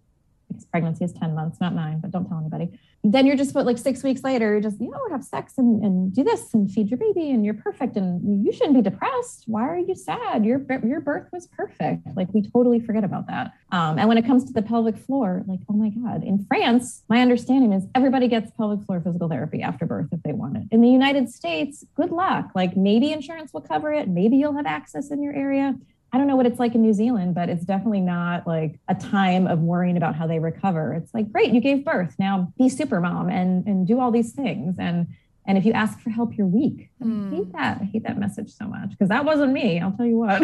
pregnancy 0.64 1.05
is 1.05 1.12
10 1.12 1.35
months, 1.35 1.61
not 1.61 1.75
nine, 1.75 2.01
but 2.01 2.11
don't 2.11 2.27
tell 2.29 2.38
anybody. 2.38 2.79
Then 3.05 3.27
you're 3.27 3.37
just 3.37 3.53
put 3.53 3.66
like 3.66 3.79
six 3.79 4.03
weeks 4.03 4.25
later, 4.25 4.53
you're 4.53 4.61
just, 4.61 4.81
you 4.81 4.90
know, 4.90 5.01
have 5.11 5.23
sex 5.23 5.55
and, 5.59 5.85
and 5.85 6.12
do 6.12 6.25
this 6.25 6.55
and 6.55 6.71
feed 6.71 6.88
your 6.88 6.99
baby 6.99 7.31
and 7.31 7.45
you're 7.45 7.55
perfect 7.55 7.97
and 7.97 8.45
you 8.45 8.53
shouldn't 8.53 8.75
be 8.75 8.83
depressed. 8.83 9.45
Why 9.47 9.69
are 9.69 9.79
you 9.79 9.95
sad? 9.95 10.45
Your, 10.45 10.64
your 10.85 11.01
birth 11.01 11.29
was 11.33 11.47
perfect. 11.47 12.07
Like 12.16 12.33
we 12.33 12.42
totally 12.42 12.81
forget 12.81 13.05
about 13.05 13.27
that. 13.29 13.53
Um, 13.71 13.99
and 13.99 14.09
when 14.09 14.19
it 14.19 14.27
comes 14.27 14.45
to 14.45 14.53
the 14.53 14.62
pelvic 14.62 14.97
floor, 14.97 15.45
like, 15.47 15.61
oh 15.69 15.75
my 15.75 15.90
God, 15.90 16.25
in 16.25 16.45
France, 16.47 17.03
my 17.09 17.21
understanding 17.21 17.73
is 17.73 17.85
everybody 17.95 18.29
gets 18.29 18.51
pelvic 18.53 18.85
floor 18.87 19.01
physical 19.01 19.29
therapy 19.29 19.62
after 19.62 19.87
birth 19.87 20.09
if 20.12 20.23
they 20.23 20.33
want 20.33 20.57
it. 20.57 20.64
In 20.71 20.81
the 20.81 20.88
United 20.88 21.31
States, 21.31 21.85
good 21.95 22.11
luck. 22.11 22.51
Like 22.55 22.77
maybe 22.77 23.12
insurance 23.12 23.53
will 23.53 23.61
cover 23.61 23.92
it. 23.92 24.09
Maybe 24.09 24.37
you'll 24.37 24.57
have 24.57 24.66
access 24.66 25.11
in 25.11 25.23
your 25.23 25.35
area. 25.35 25.77
I 26.12 26.19
don't 26.19 26.29
know 26.29 26.37
what 26.37 26.47
it's 26.47 26.59
like 26.59 26.75
in 26.75 26.83
New 26.83 26.92
Zealand, 26.92 27.35
but 27.35 27.49
it's 27.49 27.64
definitely 27.64 28.01
not 28.01 28.47
like 28.47 28.79
a 28.88 28.95
time 28.95 29.47
of 29.47 29.61
worrying 29.61 29.97
about 29.97 30.14
how 30.14 30.27
they 30.27 30.38
recover. 30.38 30.95
It's 30.95 31.12
like, 31.12 31.31
great, 31.31 31.53
you 31.53 31.61
gave 31.61 31.85
birth. 31.85 32.14
Now 32.19 32.53
be 32.57 32.69
super 32.69 33.01
mom 33.01 33.29
and 33.29 33.66
and 33.66 33.87
do 33.87 34.01
all 34.01 34.11
these 34.11 34.33
things. 34.33 34.77
And 34.79 35.09
and 35.46 35.56
if 35.56 35.64
you 35.64 35.72
ask 35.72 36.00
for 36.00 36.11
help, 36.11 36.37
you're 36.37 36.46
weak. 36.46 36.90
Mm. 37.02 37.32
I 37.32 37.37
hate 37.37 37.52
that. 37.52 37.78
I 37.80 37.85
hate 37.85 38.02
that 38.02 38.18
message 38.18 38.52
so 38.52 38.66
much 38.66 38.90
because 38.90 39.09
that 39.09 39.24
wasn't 39.24 39.52
me. 39.52 39.80
I'll 39.80 39.92
tell 39.92 40.06
you 40.06 40.18
what. 40.18 40.42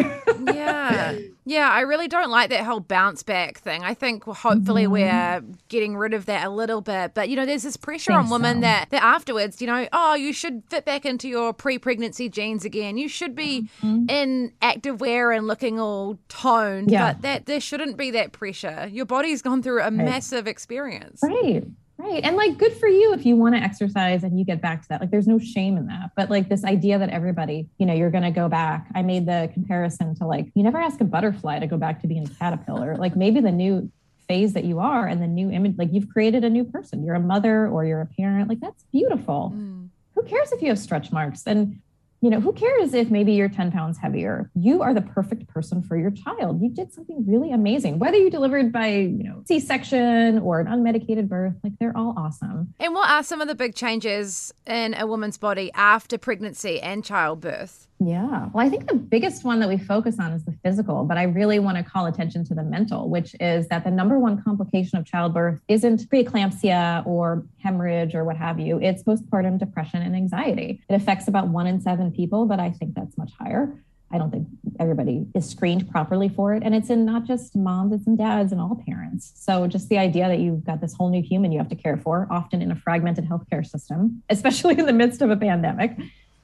yeah. 0.55 1.17
Yeah. 1.45 1.69
I 1.69 1.81
really 1.81 2.07
don't 2.07 2.29
like 2.29 2.51
that 2.51 2.63
whole 2.63 2.79
bounce 2.79 3.21
back 3.21 3.59
thing. 3.59 3.83
I 3.83 3.93
think 3.95 4.23
hopefully 4.23 4.83
mm-hmm. 4.83 4.93
we're 4.93 5.43
getting 5.67 5.97
rid 5.97 6.13
of 6.13 6.25
that 6.27 6.47
a 6.47 6.49
little 6.49 6.79
bit. 6.79 7.13
But, 7.13 7.27
you 7.27 7.35
know, 7.35 7.45
there's 7.45 7.63
this 7.63 7.75
pressure 7.75 8.13
on 8.13 8.29
women 8.29 8.57
so. 8.57 8.61
that, 8.61 8.91
that 8.91 9.03
afterwards, 9.03 9.59
you 9.59 9.67
know, 9.67 9.85
oh, 9.91 10.15
you 10.15 10.31
should 10.31 10.63
fit 10.69 10.85
back 10.85 11.05
into 11.05 11.27
your 11.27 11.51
pre 11.51 11.77
pregnancy 11.77 12.29
jeans 12.29 12.63
again. 12.63 12.97
You 12.97 13.09
should 13.09 13.35
be 13.35 13.67
mm-hmm. 13.81 14.05
in 14.09 14.53
active 14.61 15.01
wear 15.01 15.33
and 15.33 15.45
looking 15.45 15.81
all 15.81 16.17
toned. 16.29 16.89
Yeah. 16.89 17.11
But 17.11 17.23
that 17.23 17.45
there 17.45 17.59
shouldn't 17.59 17.97
be 17.97 18.11
that 18.11 18.31
pressure. 18.31 18.87
Your 18.89 19.05
body's 19.05 19.41
gone 19.41 19.61
through 19.61 19.81
a 19.81 19.83
right. 19.83 19.91
massive 19.91 20.47
experience. 20.47 21.19
Right. 21.21 21.65
Right. 21.97 22.23
And 22.23 22.35
like, 22.35 22.57
good 22.57 22.73
for 22.73 22.87
you 22.87 23.13
if 23.13 23.25
you 23.25 23.35
want 23.35 23.55
to 23.55 23.61
exercise 23.61 24.23
and 24.23 24.37
you 24.37 24.43
get 24.43 24.61
back 24.61 24.81
to 24.81 24.89
that. 24.89 24.99
Like, 24.99 25.11
there's 25.11 25.27
no 25.27 25.37
shame 25.37 25.77
in 25.77 25.85
that. 25.87 26.11
But 26.15 26.29
like, 26.29 26.49
this 26.49 26.63
idea 26.63 26.97
that 26.97 27.09
everybody, 27.09 27.67
you 27.77 27.85
know, 27.85 27.93
you're 27.93 28.09
going 28.09 28.23
to 28.23 28.31
go 28.31 28.49
back. 28.49 28.87
I 28.95 29.03
made 29.03 29.27
the 29.27 29.49
comparison 29.53 30.15
to 30.15 30.25
like, 30.25 30.47
you 30.55 30.63
never 30.63 30.79
ask 30.79 30.99
a 31.01 31.05
butterfly 31.05 31.59
to 31.59 31.67
go 31.67 31.77
back 31.77 32.01
to 32.01 32.07
being 32.07 32.25
a 32.25 32.29
caterpillar. 32.29 32.97
Like, 32.97 33.15
maybe 33.15 33.41
the 33.41 33.51
new 33.51 33.91
phase 34.27 34.53
that 34.53 34.63
you 34.63 34.79
are 34.79 35.05
and 35.07 35.21
the 35.21 35.27
new 35.27 35.51
image, 35.51 35.77
like, 35.77 35.89
you've 35.91 36.09
created 36.09 36.43
a 36.43 36.49
new 36.49 36.63
person. 36.63 37.03
You're 37.03 37.15
a 37.15 37.19
mother 37.19 37.67
or 37.67 37.85
you're 37.85 38.01
a 38.01 38.07
parent. 38.07 38.49
Like, 38.49 38.59
that's 38.59 38.83
beautiful. 38.91 39.53
Mm. 39.55 39.89
Who 40.15 40.23
cares 40.23 40.51
if 40.51 40.61
you 40.61 40.69
have 40.69 40.79
stretch 40.79 41.11
marks? 41.11 41.45
And 41.45 41.79
you 42.23 42.29
know, 42.29 42.39
who 42.39 42.53
cares 42.53 42.93
if 42.93 43.11
maybe 43.11 43.33
you're 43.33 43.49
10 43.49 43.73
pounds 43.73 43.97
heavier? 43.97 44.49
You 44.55 44.81
are 44.81 44.93
the 44.93 45.01
perfect 45.01 45.45
person 45.49 45.83
for 45.83 45.97
your 45.97 46.09
child. 46.09 46.61
You 46.61 46.69
did 46.69 46.93
something 46.93 47.25
really 47.27 47.51
amazing. 47.51 47.99
Whether 47.99 48.15
you 48.15 48.29
delivered 48.29 48.71
by, 48.71 48.87
you 48.87 49.23
know, 49.23 49.43
C-section 49.45 50.39
or 50.39 50.61
an 50.61 50.67
unmedicated 50.67 51.27
birth, 51.27 51.55
like 51.65 51.73
they're 51.81 51.91
all 51.97 52.13
awesome. 52.17 52.73
And 52.79 52.93
what 52.93 53.09
are 53.09 53.23
some 53.23 53.41
of 53.41 53.49
the 53.49 53.55
big 53.55 53.75
changes 53.75 54.53
in 54.65 54.93
a 54.93 55.05
woman's 55.05 55.37
body 55.37 55.69
after 55.73 56.17
pregnancy 56.17 56.79
and 56.79 57.03
childbirth? 57.03 57.89
Yeah. 57.99 58.49
Well, 58.53 58.65
I 58.65 58.69
think 58.69 58.87
the 58.87 58.95
biggest 58.95 59.43
one 59.43 59.59
that 59.59 59.69
we 59.69 59.77
focus 59.77 60.17
on 60.19 60.33
is 60.33 60.43
the 60.43 60.53
physical, 60.63 61.05
but 61.05 61.17
I 61.17 61.23
really 61.23 61.59
want 61.59 61.77
to 61.77 61.83
call 61.83 62.05
attention 62.05 62.43
to 62.45 62.53
the 62.53 62.63
mental, 62.63 63.09
which 63.09 63.35
is 63.39 63.67
that 63.69 63.83
the 63.83 63.91
number 63.91 64.19
one 64.19 64.41
complication 64.43 64.97
of 64.97 65.05
childbirth 65.05 65.61
isn't 65.67 66.09
preeclampsia 66.09 67.05
or 67.05 67.45
hemorrhage 67.59 68.13
or 68.13 68.25
what 68.25 68.35
have 68.35 68.59
you. 68.59 68.79
It's 68.81 69.03
postpartum 69.03 69.57
depression 69.57 70.01
and 70.01 70.15
anxiety. 70.15 70.83
It 70.89 70.95
affects 70.95 71.27
about 71.27 71.47
one 71.47 71.67
in 71.67 71.79
seven 71.79 72.11
people, 72.11 72.45
but 72.45 72.59
I 72.59 72.71
think 72.71 72.93
that's 72.93 73.17
much 73.17 73.31
higher. 73.39 73.73
I 74.11 74.19
don't 74.19 74.29
think 74.29 74.47
everybody 74.79 75.25
is 75.33 75.49
screened 75.49 75.89
properly 75.89 76.29
for 76.29 76.53
it. 76.53 76.61
And 76.63 76.75
it's 76.75 76.91
in 76.91 77.03
not 77.03 77.25
just 77.25 77.55
moms, 77.55 77.93
it's 77.93 78.05
in 78.05 78.15
dads 78.15 78.51
and 78.51 78.61
all 78.61 78.79
parents. 78.85 79.31
So 79.35 79.65
just 79.65 79.89
the 79.89 79.97
idea 79.97 80.27
that 80.27 80.37
you've 80.37 80.63
got 80.63 80.81
this 80.81 80.93
whole 80.93 81.09
new 81.09 81.23
human 81.23 81.51
you 81.51 81.57
have 81.57 81.69
to 81.69 81.75
care 81.75 81.97
for, 81.97 82.27
often 82.29 82.61
in 82.61 82.71
a 82.71 82.75
fragmented 82.75 83.27
healthcare 83.27 83.65
system, 83.65 84.21
especially 84.29 84.77
in 84.77 84.85
the 84.85 84.93
midst 84.93 85.23
of 85.23 85.31
a 85.31 85.37
pandemic 85.37 85.97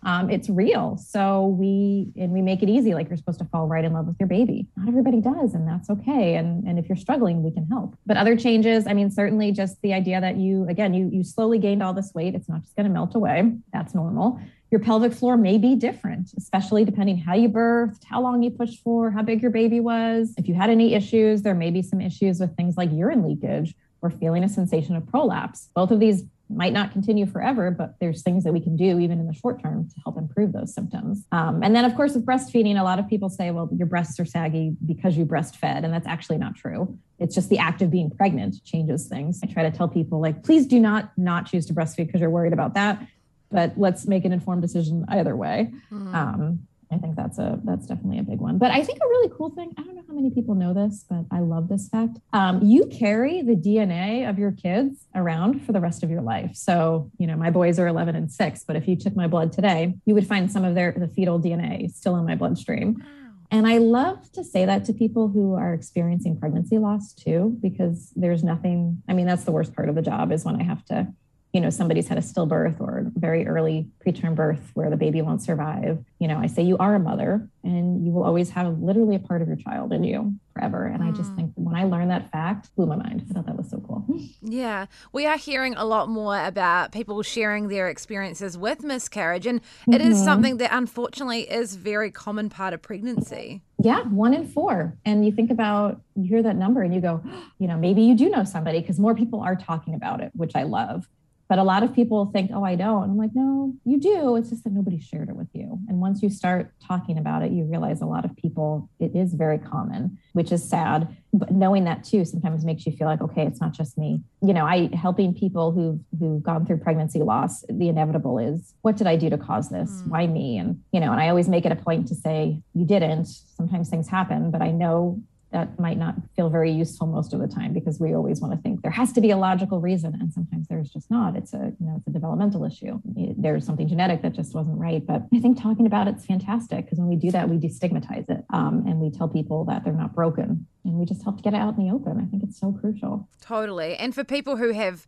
um, 0.03 0.29
it's 0.29 0.49
real. 0.49 0.97
So 0.97 1.47
we 1.47 2.11
and 2.15 2.31
we 2.31 2.41
make 2.41 2.63
it 2.63 2.69
easy, 2.69 2.93
like 2.93 3.09
you're 3.09 3.17
supposed 3.17 3.39
to 3.39 3.45
fall 3.45 3.67
right 3.67 3.83
in 3.83 3.93
love 3.93 4.07
with 4.07 4.15
your 4.19 4.27
baby. 4.27 4.67
Not 4.77 4.87
everybody 4.87 5.19
does, 5.19 5.53
and 5.53 5.67
that's 5.67 5.89
okay. 5.89 6.35
And 6.35 6.65
and 6.65 6.79
if 6.79 6.87
you're 6.87 6.97
struggling, 6.97 7.43
we 7.43 7.51
can 7.51 7.67
help. 7.67 7.97
But 8.05 8.17
other 8.17 8.35
changes, 8.37 8.87
I 8.87 8.93
mean, 8.93 9.11
certainly 9.11 9.51
just 9.51 9.81
the 9.81 9.93
idea 9.93 10.21
that 10.21 10.37
you 10.37 10.65
again 10.69 10.93
you 10.93 11.09
you 11.11 11.23
slowly 11.23 11.59
gained 11.59 11.83
all 11.83 11.93
this 11.93 12.13
weight. 12.13 12.33
It's 12.33 12.47
not 12.47 12.61
just 12.61 12.75
going 12.75 12.85
to 12.85 12.93
melt 12.93 13.15
away. 13.15 13.51
That's 13.73 13.93
normal. 13.93 14.39
Your 14.71 14.79
pelvic 14.79 15.13
floor 15.13 15.35
may 15.35 15.57
be 15.57 15.75
different, 15.75 16.29
especially 16.37 16.85
depending 16.85 17.17
how 17.17 17.33
you 17.33 17.49
birthed, 17.49 18.03
how 18.03 18.21
long 18.21 18.43
you 18.43 18.51
pushed 18.51 18.83
for, 18.83 19.09
how 19.09 19.23
big 19.23 19.41
your 19.41 19.51
baby 19.51 19.79
was. 19.79 20.33
If 20.37 20.47
you 20.47 20.53
had 20.53 20.69
any 20.69 20.93
issues, 20.93 21.41
there 21.41 21.55
may 21.55 21.71
be 21.71 21.81
some 21.81 21.99
issues 21.99 22.39
with 22.39 22.55
things 22.55 22.77
like 22.77 22.91
urine 22.91 23.27
leakage 23.27 23.73
or 24.01 24.11
feeling 24.11 24.43
a 24.43 24.49
sensation 24.49 24.95
of 24.95 25.07
prolapse. 25.07 25.69
Both 25.73 25.89
of 25.91 25.99
these 25.99 26.23
might 26.49 26.73
not 26.73 26.91
continue 26.91 27.25
forever, 27.25 27.69
but 27.69 27.95
there's 27.99 28.23
things 28.23 28.43
that 28.43 28.51
we 28.51 28.59
can 28.59 28.75
do 28.75 28.99
even 28.99 29.19
in 29.19 29.27
the 29.27 29.33
short 29.33 29.61
term 29.61 29.87
to 29.87 29.95
help 30.03 30.17
improve 30.17 30.51
those 30.51 30.73
symptoms. 30.73 31.23
Um, 31.31 31.61
and 31.61 31.75
then, 31.75 31.85
of 31.85 31.95
course, 31.95 32.15
with 32.15 32.25
breastfeeding, 32.25 32.79
a 32.79 32.83
lot 32.83 32.97
of 32.97 33.07
people 33.07 33.29
say, 33.29 33.51
well, 33.51 33.69
your 33.75 33.85
breasts 33.85 34.19
are 34.19 34.25
saggy 34.25 34.75
because 34.85 35.15
you 35.15 35.25
breastfed. 35.25 35.83
And 35.83 35.93
that's 35.93 36.07
actually 36.07 36.37
not 36.37 36.55
true. 36.55 36.97
It's 37.19 37.35
just 37.35 37.49
the 37.49 37.59
act 37.59 37.81
of 37.81 37.91
being 37.91 38.09
pregnant 38.09 38.63
changes 38.65 39.07
things. 39.07 39.41
I 39.43 39.47
try 39.47 39.63
to 39.63 39.71
tell 39.71 39.87
people, 39.87 40.19
like, 40.19 40.43
please 40.43 40.65
do 40.65 40.79
not 40.79 41.11
not 41.17 41.45
choose 41.45 41.65
to 41.67 41.73
breastfeed 41.73 42.07
because 42.07 42.21
you're 42.21 42.29
worried 42.29 42.53
about 42.53 42.73
that. 42.73 43.05
But 43.51 43.73
let's 43.77 44.07
make 44.07 44.25
an 44.25 44.31
informed 44.31 44.61
decision 44.61 45.05
either 45.09 45.35
way. 45.35 45.71
Mm. 45.91 46.13
Um, 46.13 46.67
I 46.91 46.97
think 46.97 47.15
that's 47.15 47.37
a 47.37 47.59
that's 47.63 47.85
definitely 47.85 48.19
a 48.19 48.23
big 48.23 48.39
one. 48.39 48.57
But 48.57 48.71
I 48.71 48.83
think 48.83 48.99
a 48.99 49.07
really 49.07 49.31
cool 49.35 49.49
thing, 49.51 49.73
I 49.77 49.83
don't 49.83 49.95
know 49.95 50.03
how 50.07 50.13
many 50.13 50.31
people 50.31 50.55
know 50.55 50.73
this, 50.73 51.05
but 51.07 51.25
I 51.31 51.39
love 51.39 51.69
this 51.69 51.87
fact. 51.87 52.17
Um, 52.33 52.63
you 52.63 52.87
carry 52.87 53.41
the 53.41 53.55
DNA 53.55 54.27
of 54.27 54.39
your 54.39 54.51
kids 54.51 55.05
around 55.13 55.65
for 55.65 55.71
the 55.71 55.79
rest 55.79 56.03
of 56.03 56.09
your 56.09 56.21
life. 56.21 56.55
So, 56.55 57.11
you 57.19 57.27
know, 57.27 57.35
my 57.35 57.51
boys 57.51 57.77
are 57.77 57.87
11 57.87 58.15
and 58.15 58.31
6, 58.31 58.63
but 58.63 58.75
if 58.75 58.87
you 58.87 58.95
took 58.95 59.15
my 59.15 59.27
blood 59.27 59.51
today, 59.51 59.93
you 60.05 60.15
would 60.15 60.25
find 60.25 60.51
some 60.51 60.65
of 60.65 60.73
their 60.73 60.91
the 60.91 61.07
fetal 61.07 61.39
DNA 61.39 61.93
still 61.93 62.15
in 62.15 62.25
my 62.25 62.35
bloodstream. 62.35 63.03
And 63.51 63.67
I 63.67 63.79
love 63.79 64.31
to 64.33 64.43
say 64.43 64.65
that 64.65 64.85
to 64.85 64.93
people 64.93 65.27
who 65.27 65.55
are 65.55 65.73
experiencing 65.73 66.39
pregnancy 66.39 66.77
loss 66.77 67.13
too, 67.13 67.57
because 67.61 68.11
there's 68.15 68.43
nothing, 68.43 69.01
I 69.07 69.13
mean, 69.13 69.25
that's 69.25 69.43
the 69.43 69.51
worst 69.51 69.75
part 69.75 69.89
of 69.89 69.95
the 69.95 70.03
job 70.03 70.31
is 70.31 70.45
when 70.45 70.55
I 70.55 70.63
have 70.63 70.85
to 70.85 71.07
you 71.53 71.59
know 71.59 71.69
somebody's 71.69 72.07
had 72.07 72.17
a 72.17 72.21
stillbirth 72.21 72.79
or 72.79 73.11
very 73.15 73.47
early 73.47 73.87
preterm 74.05 74.35
birth 74.35 74.71
where 74.75 74.89
the 74.89 74.97
baby 74.97 75.21
won't 75.21 75.41
survive 75.41 76.03
you 76.19 76.27
know 76.27 76.37
i 76.37 76.47
say 76.47 76.61
you 76.61 76.77
are 76.77 76.95
a 76.95 76.99
mother 76.99 77.47
and 77.63 78.05
you 78.05 78.11
will 78.11 78.23
always 78.23 78.51
have 78.51 78.79
literally 78.79 79.15
a 79.15 79.19
part 79.19 79.41
of 79.41 79.47
your 79.47 79.57
child 79.57 79.91
in 79.91 80.03
you 80.03 80.33
forever 80.53 80.85
and 80.85 81.01
mm. 81.01 81.07
i 81.07 81.11
just 81.11 81.31
mm. 81.31 81.35
think 81.35 81.51
when 81.55 81.75
i 81.75 81.83
learned 81.83 82.11
that 82.11 82.31
fact 82.31 82.73
blew 82.75 82.85
my 82.85 82.95
mind 82.95 83.25
i 83.29 83.33
thought 83.33 83.45
that 83.45 83.57
was 83.57 83.69
so 83.69 83.79
cool 83.79 84.05
yeah 84.41 84.85
we 85.11 85.25
are 85.25 85.37
hearing 85.37 85.73
a 85.75 85.85
lot 85.85 86.07
more 86.07 86.43
about 86.45 86.91
people 86.91 87.21
sharing 87.23 87.67
their 87.67 87.89
experiences 87.89 88.57
with 88.57 88.83
miscarriage 88.83 89.47
and 89.47 89.61
mm-hmm. 89.61 89.93
it 89.93 90.01
is 90.01 90.17
mm-hmm. 90.17 90.25
something 90.25 90.57
that 90.57 90.69
unfortunately 90.71 91.41
is 91.49 91.75
very 91.75 92.11
common 92.11 92.49
part 92.49 92.73
of 92.73 92.81
pregnancy 92.81 93.61
yeah 93.81 94.03
one 94.03 94.33
in 94.33 94.45
four 94.47 94.95
and 95.05 95.25
you 95.25 95.31
think 95.31 95.49
about 95.49 95.99
you 96.15 96.25
hear 96.25 96.43
that 96.43 96.55
number 96.55 96.83
and 96.83 96.93
you 96.93 97.01
go 97.01 97.23
you 97.57 97.67
know 97.67 97.77
maybe 97.77 98.03
you 98.03 98.15
do 98.15 98.29
know 98.29 98.43
somebody 98.43 98.79
because 98.79 98.99
more 98.99 99.15
people 99.15 99.41
are 99.41 99.55
talking 99.55 99.95
about 99.95 100.21
it 100.21 100.31
which 100.35 100.55
i 100.55 100.61
love 100.61 101.07
but 101.49 101.57
a 101.57 101.63
lot 101.63 101.81
of 101.81 101.95
people 101.95 102.27
think, 102.27 102.51
oh, 102.53 102.63
I 102.63 102.75
don't. 102.75 103.03
I'm 103.03 103.17
like, 103.17 103.31
no, 103.33 103.73
you 103.83 103.99
do. 103.99 104.35
It's 104.35 104.51
just 104.51 104.63
that 104.65 104.71
nobody 104.71 104.99
shared 104.99 105.29
it 105.29 105.35
with 105.35 105.47
you. 105.53 105.79
And 105.87 105.99
once 105.99 106.21
you 106.21 106.29
start 106.29 106.71
talking 106.87 107.17
about 107.17 107.41
it, 107.41 107.51
you 107.51 107.63
realize 107.63 108.01
a 108.01 108.05
lot 108.05 108.23
of 108.23 108.35
people, 108.35 108.87
it 108.99 109.15
is 109.15 109.33
very 109.33 109.57
common, 109.57 110.19
which 110.33 110.51
is 110.51 110.63
sad. 110.63 111.17
But 111.33 111.51
knowing 111.51 111.85
that 111.85 112.03
too 112.03 112.23
sometimes 112.23 112.63
makes 112.63 112.85
you 112.85 112.91
feel 112.91 113.07
like, 113.07 113.21
okay, 113.21 113.47
it's 113.47 113.59
not 113.59 113.73
just 113.73 113.97
me. 113.97 114.21
You 114.43 114.53
know, 114.53 114.65
I 114.65 114.89
helping 114.95 115.33
people 115.33 115.71
who've 115.71 115.99
who've 116.19 116.43
gone 116.43 116.67
through 116.67 116.77
pregnancy 116.77 117.19
loss, 117.19 117.65
the 117.67 117.89
inevitable 117.89 118.37
is, 118.37 118.75
what 118.83 118.95
did 118.95 119.07
I 119.07 119.15
do 119.15 119.29
to 119.31 119.37
cause 119.37 119.69
this? 119.69 119.89
Mm. 119.89 120.07
Why 120.07 120.27
me? 120.27 120.57
And, 120.57 120.81
you 120.91 120.99
know, 120.99 121.11
and 121.11 121.19
I 121.19 121.29
always 121.29 121.49
make 121.49 121.65
it 121.65 121.71
a 121.71 121.75
point 121.75 122.07
to 122.09 122.15
say, 122.15 122.61
you 122.75 122.85
didn't. 122.85 123.25
Sometimes 123.25 123.89
things 123.89 124.07
happen, 124.07 124.51
but 124.51 124.61
I 124.61 124.69
know 124.69 125.19
that 125.51 125.79
might 125.79 125.97
not 125.97 126.15
feel 126.35 126.49
very 126.49 126.71
useful 126.71 127.07
most 127.07 127.33
of 127.33 127.39
the 127.39 127.47
time 127.47 127.73
because 127.73 127.99
we 127.99 128.13
always 128.13 128.39
want 128.39 128.53
to 128.53 128.61
think 128.61 128.81
there 128.81 128.91
has 128.91 129.11
to 129.13 129.21
be 129.21 129.31
a 129.31 129.37
logical 129.37 129.79
reason 129.79 130.15
and 130.19 130.31
sometimes 130.33 130.67
there's 130.67 130.89
just 130.89 131.09
not. 131.09 131.35
It's 131.35 131.53
a 131.53 131.73
you 131.79 131.85
know 131.87 131.95
it's 131.97 132.07
a 132.07 132.11
developmental 132.11 132.65
issue. 132.65 132.99
There's 133.05 133.65
something 133.65 133.87
genetic 133.87 134.21
that 134.21 134.33
just 134.33 134.53
wasn't 134.53 134.77
right 134.79 135.05
but 135.05 135.23
i 135.33 135.39
think 135.39 135.61
talking 135.61 135.85
about 135.85 136.07
it's 136.07 136.25
fantastic 136.25 136.85
because 136.85 136.99
when 136.99 137.07
we 137.07 137.15
do 137.15 137.31
that 137.31 137.49
we 137.49 137.57
destigmatize 137.57 138.29
it 138.29 138.43
um, 138.51 138.83
and 138.87 138.99
we 138.99 139.09
tell 139.09 139.27
people 139.27 139.65
that 139.65 139.83
they're 139.83 139.93
not 139.93 140.13
broken 140.13 140.65
and 140.85 140.93
we 140.95 141.05
just 141.05 141.23
help 141.23 141.37
to 141.37 141.43
get 141.43 141.53
it 141.53 141.57
out 141.57 141.77
in 141.77 141.87
the 141.87 141.93
open. 141.93 142.19
I 142.19 142.25
think 142.25 142.43
it's 142.43 142.59
so 142.59 142.71
crucial. 142.71 143.27
Totally. 143.41 143.95
And 143.95 144.13
for 144.13 144.23
people 144.23 144.57
who 144.57 144.71
have 144.71 145.07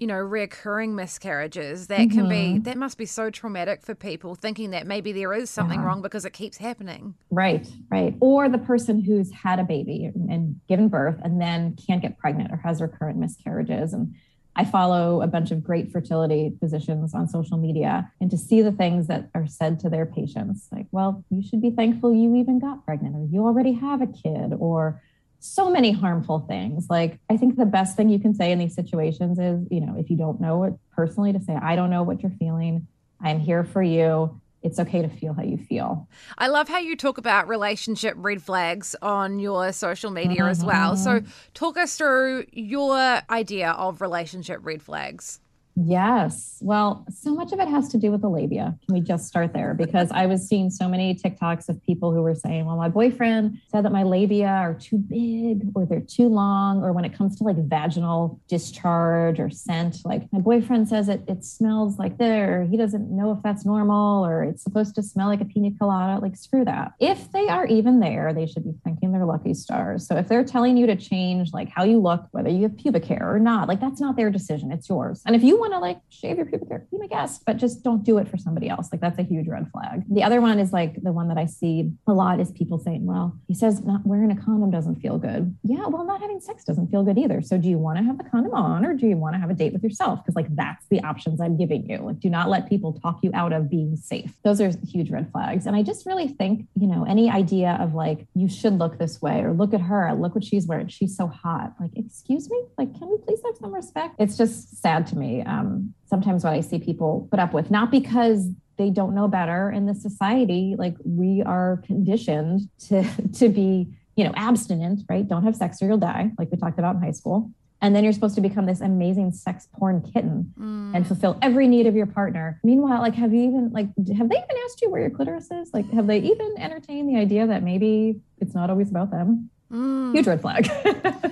you 0.00 0.06
know, 0.06 0.14
reoccurring 0.14 0.94
miscarriages, 0.94 1.88
that 1.88 2.00
mm-hmm. 2.00 2.18
can 2.18 2.28
be, 2.28 2.34
mm-hmm. 2.34 2.62
that 2.62 2.78
must 2.78 2.96
be 2.96 3.04
so 3.04 3.28
traumatic 3.28 3.82
for 3.82 3.94
people 3.94 4.34
thinking 4.34 4.70
that 4.70 4.86
maybe 4.86 5.12
there 5.12 5.32
is 5.34 5.50
something 5.50 5.78
yeah. 5.78 5.86
wrong 5.86 6.00
because 6.00 6.24
it 6.24 6.32
keeps 6.32 6.56
happening. 6.56 7.14
Right, 7.30 7.68
right. 7.90 8.16
Or 8.18 8.48
the 8.48 8.58
person 8.58 9.02
who's 9.02 9.30
had 9.30 9.60
a 9.60 9.62
baby 9.62 10.06
and, 10.06 10.30
and 10.30 10.60
given 10.68 10.88
birth 10.88 11.20
and 11.22 11.38
then 11.38 11.76
can't 11.86 12.00
get 12.00 12.18
pregnant 12.18 12.50
or 12.50 12.56
has 12.56 12.80
recurrent 12.80 13.18
miscarriages. 13.18 13.92
And 13.92 14.14
I 14.56 14.64
follow 14.64 15.20
a 15.20 15.26
bunch 15.26 15.50
of 15.50 15.62
great 15.62 15.92
fertility 15.92 16.56
physicians 16.60 17.14
on 17.14 17.28
social 17.28 17.58
media 17.58 18.10
and 18.22 18.30
to 18.30 18.38
see 18.38 18.62
the 18.62 18.72
things 18.72 19.06
that 19.08 19.28
are 19.34 19.46
said 19.46 19.78
to 19.80 19.90
their 19.90 20.06
patients, 20.06 20.66
like, 20.72 20.86
well, 20.92 21.22
you 21.28 21.46
should 21.46 21.60
be 21.60 21.70
thankful 21.70 22.14
you 22.14 22.34
even 22.36 22.58
got 22.58 22.86
pregnant 22.86 23.16
or 23.16 23.26
you 23.30 23.44
already 23.44 23.72
have 23.72 24.00
a 24.00 24.06
kid 24.06 24.54
or 24.58 25.02
so 25.40 25.70
many 25.70 25.90
harmful 25.92 26.40
things. 26.40 26.86
Like, 26.88 27.18
I 27.28 27.36
think 27.36 27.56
the 27.56 27.66
best 27.66 27.96
thing 27.96 28.08
you 28.08 28.20
can 28.20 28.34
say 28.34 28.52
in 28.52 28.58
these 28.58 28.74
situations 28.74 29.38
is, 29.38 29.66
you 29.70 29.80
know, 29.80 29.96
if 29.98 30.10
you 30.10 30.16
don't 30.16 30.40
know 30.40 30.64
it 30.64 30.74
personally, 30.94 31.32
to 31.32 31.40
say, 31.40 31.54
I 31.54 31.76
don't 31.76 31.90
know 31.90 32.02
what 32.02 32.22
you're 32.22 32.32
feeling. 32.38 32.86
I'm 33.20 33.40
here 33.40 33.64
for 33.64 33.82
you 33.82 34.40
it's 34.62 34.78
okay 34.78 35.02
to 35.02 35.08
feel 35.08 35.32
how 35.32 35.42
you 35.42 35.56
feel. 35.56 36.08
I 36.36 36.48
love 36.48 36.68
how 36.68 36.78
you 36.78 36.96
talk 36.96 37.18
about 37.18 37.48
relationship 37.48 38.14
red 38.16 38.42
flags 38.42 38.94
on 39.00 39.38
your 39.38 39.72
social 39.72 40.10
media 40.10 40.40
mm-hmm. 40.40 40.50
as 40.50 40.64
well. 40.64 40.96
So, 40.96 41.20
mm-hmm. 41.20 41.30
talk 41.54 41.76
us 41.76 41.96
through 41.96 42.46
your 42.52 43.20
idea 43.30 43.70
of 43.70 44.00
relationship 44.00 44.60
red 44.62 44.82
flags. 44.82 45.40
Yes. 45.76 46.58
Well, 46.60 47.06
so 47.10 47.34
much 47.34 47.52
of 47.52 47.60
it 47.60 47.68
has 47.68 47.88
to 47.88 47.98
do 47.98 48.10
with 48.10 48.20
the 48.20 48.28
labia. 48.28 48.76
Can 48.86 48.94
we 48.94 49.00
just 49.00 49.26
start 49.26 49.52
there? 49.52 49.74
Because 49.74 50.10
I 50.10 50.26
was 50.26 50.46
seeing 50.46 50.68
so 50.68 50.88
many 50.88 51.14
TikToks 51.14 51.68
of 51.68 51.82
people 51.84 52.12
who 52.12 52.22
were 52.22 52.34
saying, 52.34 52.66
well, 52.66 52.76
my 52.76 52.88
boyfriend 52.88 53.58
said 53.70 53.84
that 53.84 53.92
my 53.92 54.02
labia 54.02 54.48
are 54.48 54.74
too 54.74 54.98
big 54.98 55.70
or 55.74 55.86
they're 55.86 56.00
too 56.00 56.28
long, 56.28 56.82
or 56.82 56.92
when 56.92 57.04
it 57.04 57.16
comes 57.16 57.36
to 57.36 57.44
like 57.44 57.56
vaginal 57.56 58.40
discharge 58.48 59.38
or 59.40 59.48
scent, 59.48 59.98
like 60.04 60.30
my 60.32 60.40
boyfriend 60.40 60.88
says 60.88 61.08
it, 61.08 61.22
it 61.28 61.44
smells 61.44 61.98
like 61.98 62.18
there. 62.18 62.64
He 62.64 62.76
doesn't 62.76 63.10
know 63.10 63.30
if 63.32 63.42
that's 63.42 63.64
normal 63.64 64.26
or 64.26 64.44
it's 64.44 64.62
supposed 64.62 64.94
to 64.96 65.02
smell 65.02 65.28
like 65.28 65.40
a 65.40 65.44
pina 65.44 65.70
colada. 65.78 66.20
Like, 66.20 66.36
screw 66.36 66.64
that. 66.64 66.92
If 66.98 67.30
they 67.32 67.48
are 67.48 67.66
even 67.66 68.00
there, 68.00 68.34
they 68.34 68.46
should 68.46 68.64
be 68.64 68.74
thanking 68.84 69.12
their 69.12 69.24
lucky 69.24 69.54
stars. 69.54 70.06
So 70.06 70.16
if 70.16 70.28
they're 70.28 70.44
telling 70.44 70.76
you 70.76 70.86
to 70.86 70.96
change 70.96 71.52
like 71.52 71.68
how 71.68 71.84
you 71.84 71.98
look, 71.98 72.26
whether 72.32 72.50
you 72.50 72.62
have 72.62 72.76
pubic 72.76 73.04
hair 73.04 73.32
or 73.32 73.38
not, 73.38 73.68
like 73.68 73.80
that's 73.80 74.00
not 74.00 74.16
their 74.16 74.30
decision, 74.30 74.72
it's 74.72 74.88
yours. 74.88 75.22
And 75.26 75.36
if 75.36 75.42
you 75.42 75.59
want 75.60 75.72
to 75.72 75.78
like 75.78 76.00
shave 76.08 76.36
your 76.36 76.46
pubic 76.46 76.68
hair, 76.68 76.86
be 76.90 76.98
my 76.98 77.06
guest, 77.06 77.42
but 77.46 77.56
just 77.56 77.82
don't 77.84 78.02
do 78.02 78.18
it 78.18 78.28
for 78.28 78.36
somebody 78.36 78.68
else. 78.68 78.88
Like 78.90 79.00
that's 79.00 79.18
a 79.18 79.22
huge 79.22 79.46
red 79.46 79.70
flag. 79.70 80.02
The 80.10 80.22
other 80.22 80.40
one 80.40 80.58
is 80.58 80.72
like 80.72 81.02
the 81.02 81.12
one 81.12 81.28
that 81.28 81.38
I 81.38 81.46
see 81.46 81.92
a 82.06 82.12
lot 82.12 82.40
is 82.40 82.50
people 82.50 82.78
saying, 82.78 83.06
well, 83.06 83.36
he 83.46 83.54
says 83.54 83.82
not 83.82 84.04
wearing 84.04 84.30
a 84.30 84.36
condom 84.36 84.70
doesn't 84.70 84.96
feel 84.96 85.18
good. 85.18 85.56
Yeah, 85.62 85.86
well, 85.86 86.04
not 86.04 86.20
having 86.20 86.40
sex 86.40 86.64
doesn't 86.64 86.88
feel 86.88 87.02
good 87.02 87.18
either. 87.18 87.42
So 87.42 87.58
do 87.58 87.68
you 87.68 87.78
want 87.78 87.98
to 87.98 88.04
have 88.04 88.18
the 88.18 88.24
condom 88.24 88.54
on 88.54 88.84
or 88.84 88.94
do 88.94 89.06
you 89.06 89.16
want 89.16 89.34
to 89.34 89.40
have 89.40 89.50
a 89.50 89.54
date 89.54 89.72
with 89.72 89.82
yourself? 89.82 90.20
Because 90.24 90.34
like 90.34 90.54
that's 90.56 90.86
the 90.90 91.02
options 91.02 91.40
I'm 91.40 91.56
giving 91.56 91.88
you. 91.88 91.98
Like 91.98 92.20
do 92.20 92.30
not 92.30 92.48
let 92.48 92.68
people 92.68 92.92
talk 92.94 93.20
you 93.22 93.30
out 93.34 93.52
of 93.52 93.70
being 93.70 93.96
safe. 93.96 94.34
Those 94.42 94.60
are 94.60 94.72
huge 94.86 95.10
red 95.10 95.30
flags. 95.30 95.66
And 95.66 95.76
I 95.76 95.82
just 95.82 96.06
really 96.06 96.28
think, 96.28 96.66
you 96.74 96.86
know, 96.86 97.04
any 97.04 97.30
idea 97.30 97.78
of 97.80 97.94
like 97.94 98.26
you 98.34 98.48
should 98.48 98.78
look 98.78 98.98
this 98.98 99.20
way 99.20 99.40
or 99.40 99.52
look 99.52 99.74
at 99.74 99.80
her, 99.80 100.12
look 100.14 100.34
what 100.34 100.44
she's 100.44 100.66
wearing. 100.66 100.88
She's 100.88 101.16
so 101.16 101.26
hot. 101.26 101.74
Like, 101.80 101.90
excuse 101.96 102.48
me? 102.50 102.62
Like, 102.78 102.96
can 102.98 103.08
we 103.10 103.18
please 103.18 103.40
have 103.44 103.56
some 103.56 103.74
respect? 103.74 104.16
It's 104.18 104.36
just 104.36 104.80
sad 104.80 105.06
to 105.08 105.18
me. 105.18 105.42
Um, 105.50 105.94
sometimes 106.06 106.44
what 106.44 106.52
I 106.52 106.60
see 106.60 106.78
people 106.78 107.28
put 107.30 107.40
up 107.40 107.52
with, 107.52 107.70
not 107.70 107.90
because 107.90 108.48
they 108.78 108.90
don't 108.90 109.14
know 109.14 109.28
better 109.28 109.70
in 109.70 109.86
this 109.86 110.02
society, 110.02 110.74
like 110.78 110.96
we 111.04 111.42
are 111.44 111.82
conditioned 111.86 112.68
to 112.88 113.04
to 113.34 113.48
be, 113.48 113.88
you 114.16 114.24
know, 114.24 114.32
abstinent, 114.36 115.02
right? 115.08 115.26
Don't 115.26 115.44
have 115.44 115.56
sex 115.56 115.82
or 115.82 115.86
you'll 115.86 115.98
die, 115.98 116.30
like 116.38 116.50
we 116.50 116.58
talked 116.58 116.78
about 116.78 116.96
in 116.96 117.02
high 117.02 117.12
school. 117.12 117.50
And 117.82 117.96
then 117.96 118.04
you're 118.04 118.12
supposed 118.12 118.34
to 118.34 118.42
become 118.42 118.66
this 118.66 118.82
amazing 118.82 119.32
sex 119.32 119.66
porn 119.74 120.02
kitten 120.02 120.52
mm. 120.58 120.94
and 120.94 121.06
fulfill 121.06 121.38
every 121.40 121.66
need 121.66 121.86
of 121.86 121.94
your 121.96 122.04
partner. 122.06 122.60
Meanwhile, 122.62 123.00
like, 123.00 123.14
have 123.14 123.32
you 123.32 123.48
even 123.48 123.70
like 123.72 123.86
have 124.16 124.28
they 124.28 124.36
even 124.36 124.56
asked 124.64 124.82
you 124.82 124.90
where 124.90 125.00
your 125.00 125.10
clitoris 125.10 125.50
is? 125.50 125.70
Like, 125.72 125.90
have 125.92 126.06
they 126.06 126.18
even 126.18 126.54
entertained 126.58 127.08
the 127.08 127.18
idea 127.18 127.46
that 127.46 127.62
maybe 127.62 128.20
it's 128.38 128.54
not 128.54 128.68
always 128.68 128.90
about 128.90 129.10
them? 129.10 129.50
Mm. 129.72 130.14
Huge 130.14 130.26
red 130.26 130.40
flag. 130.40 130.68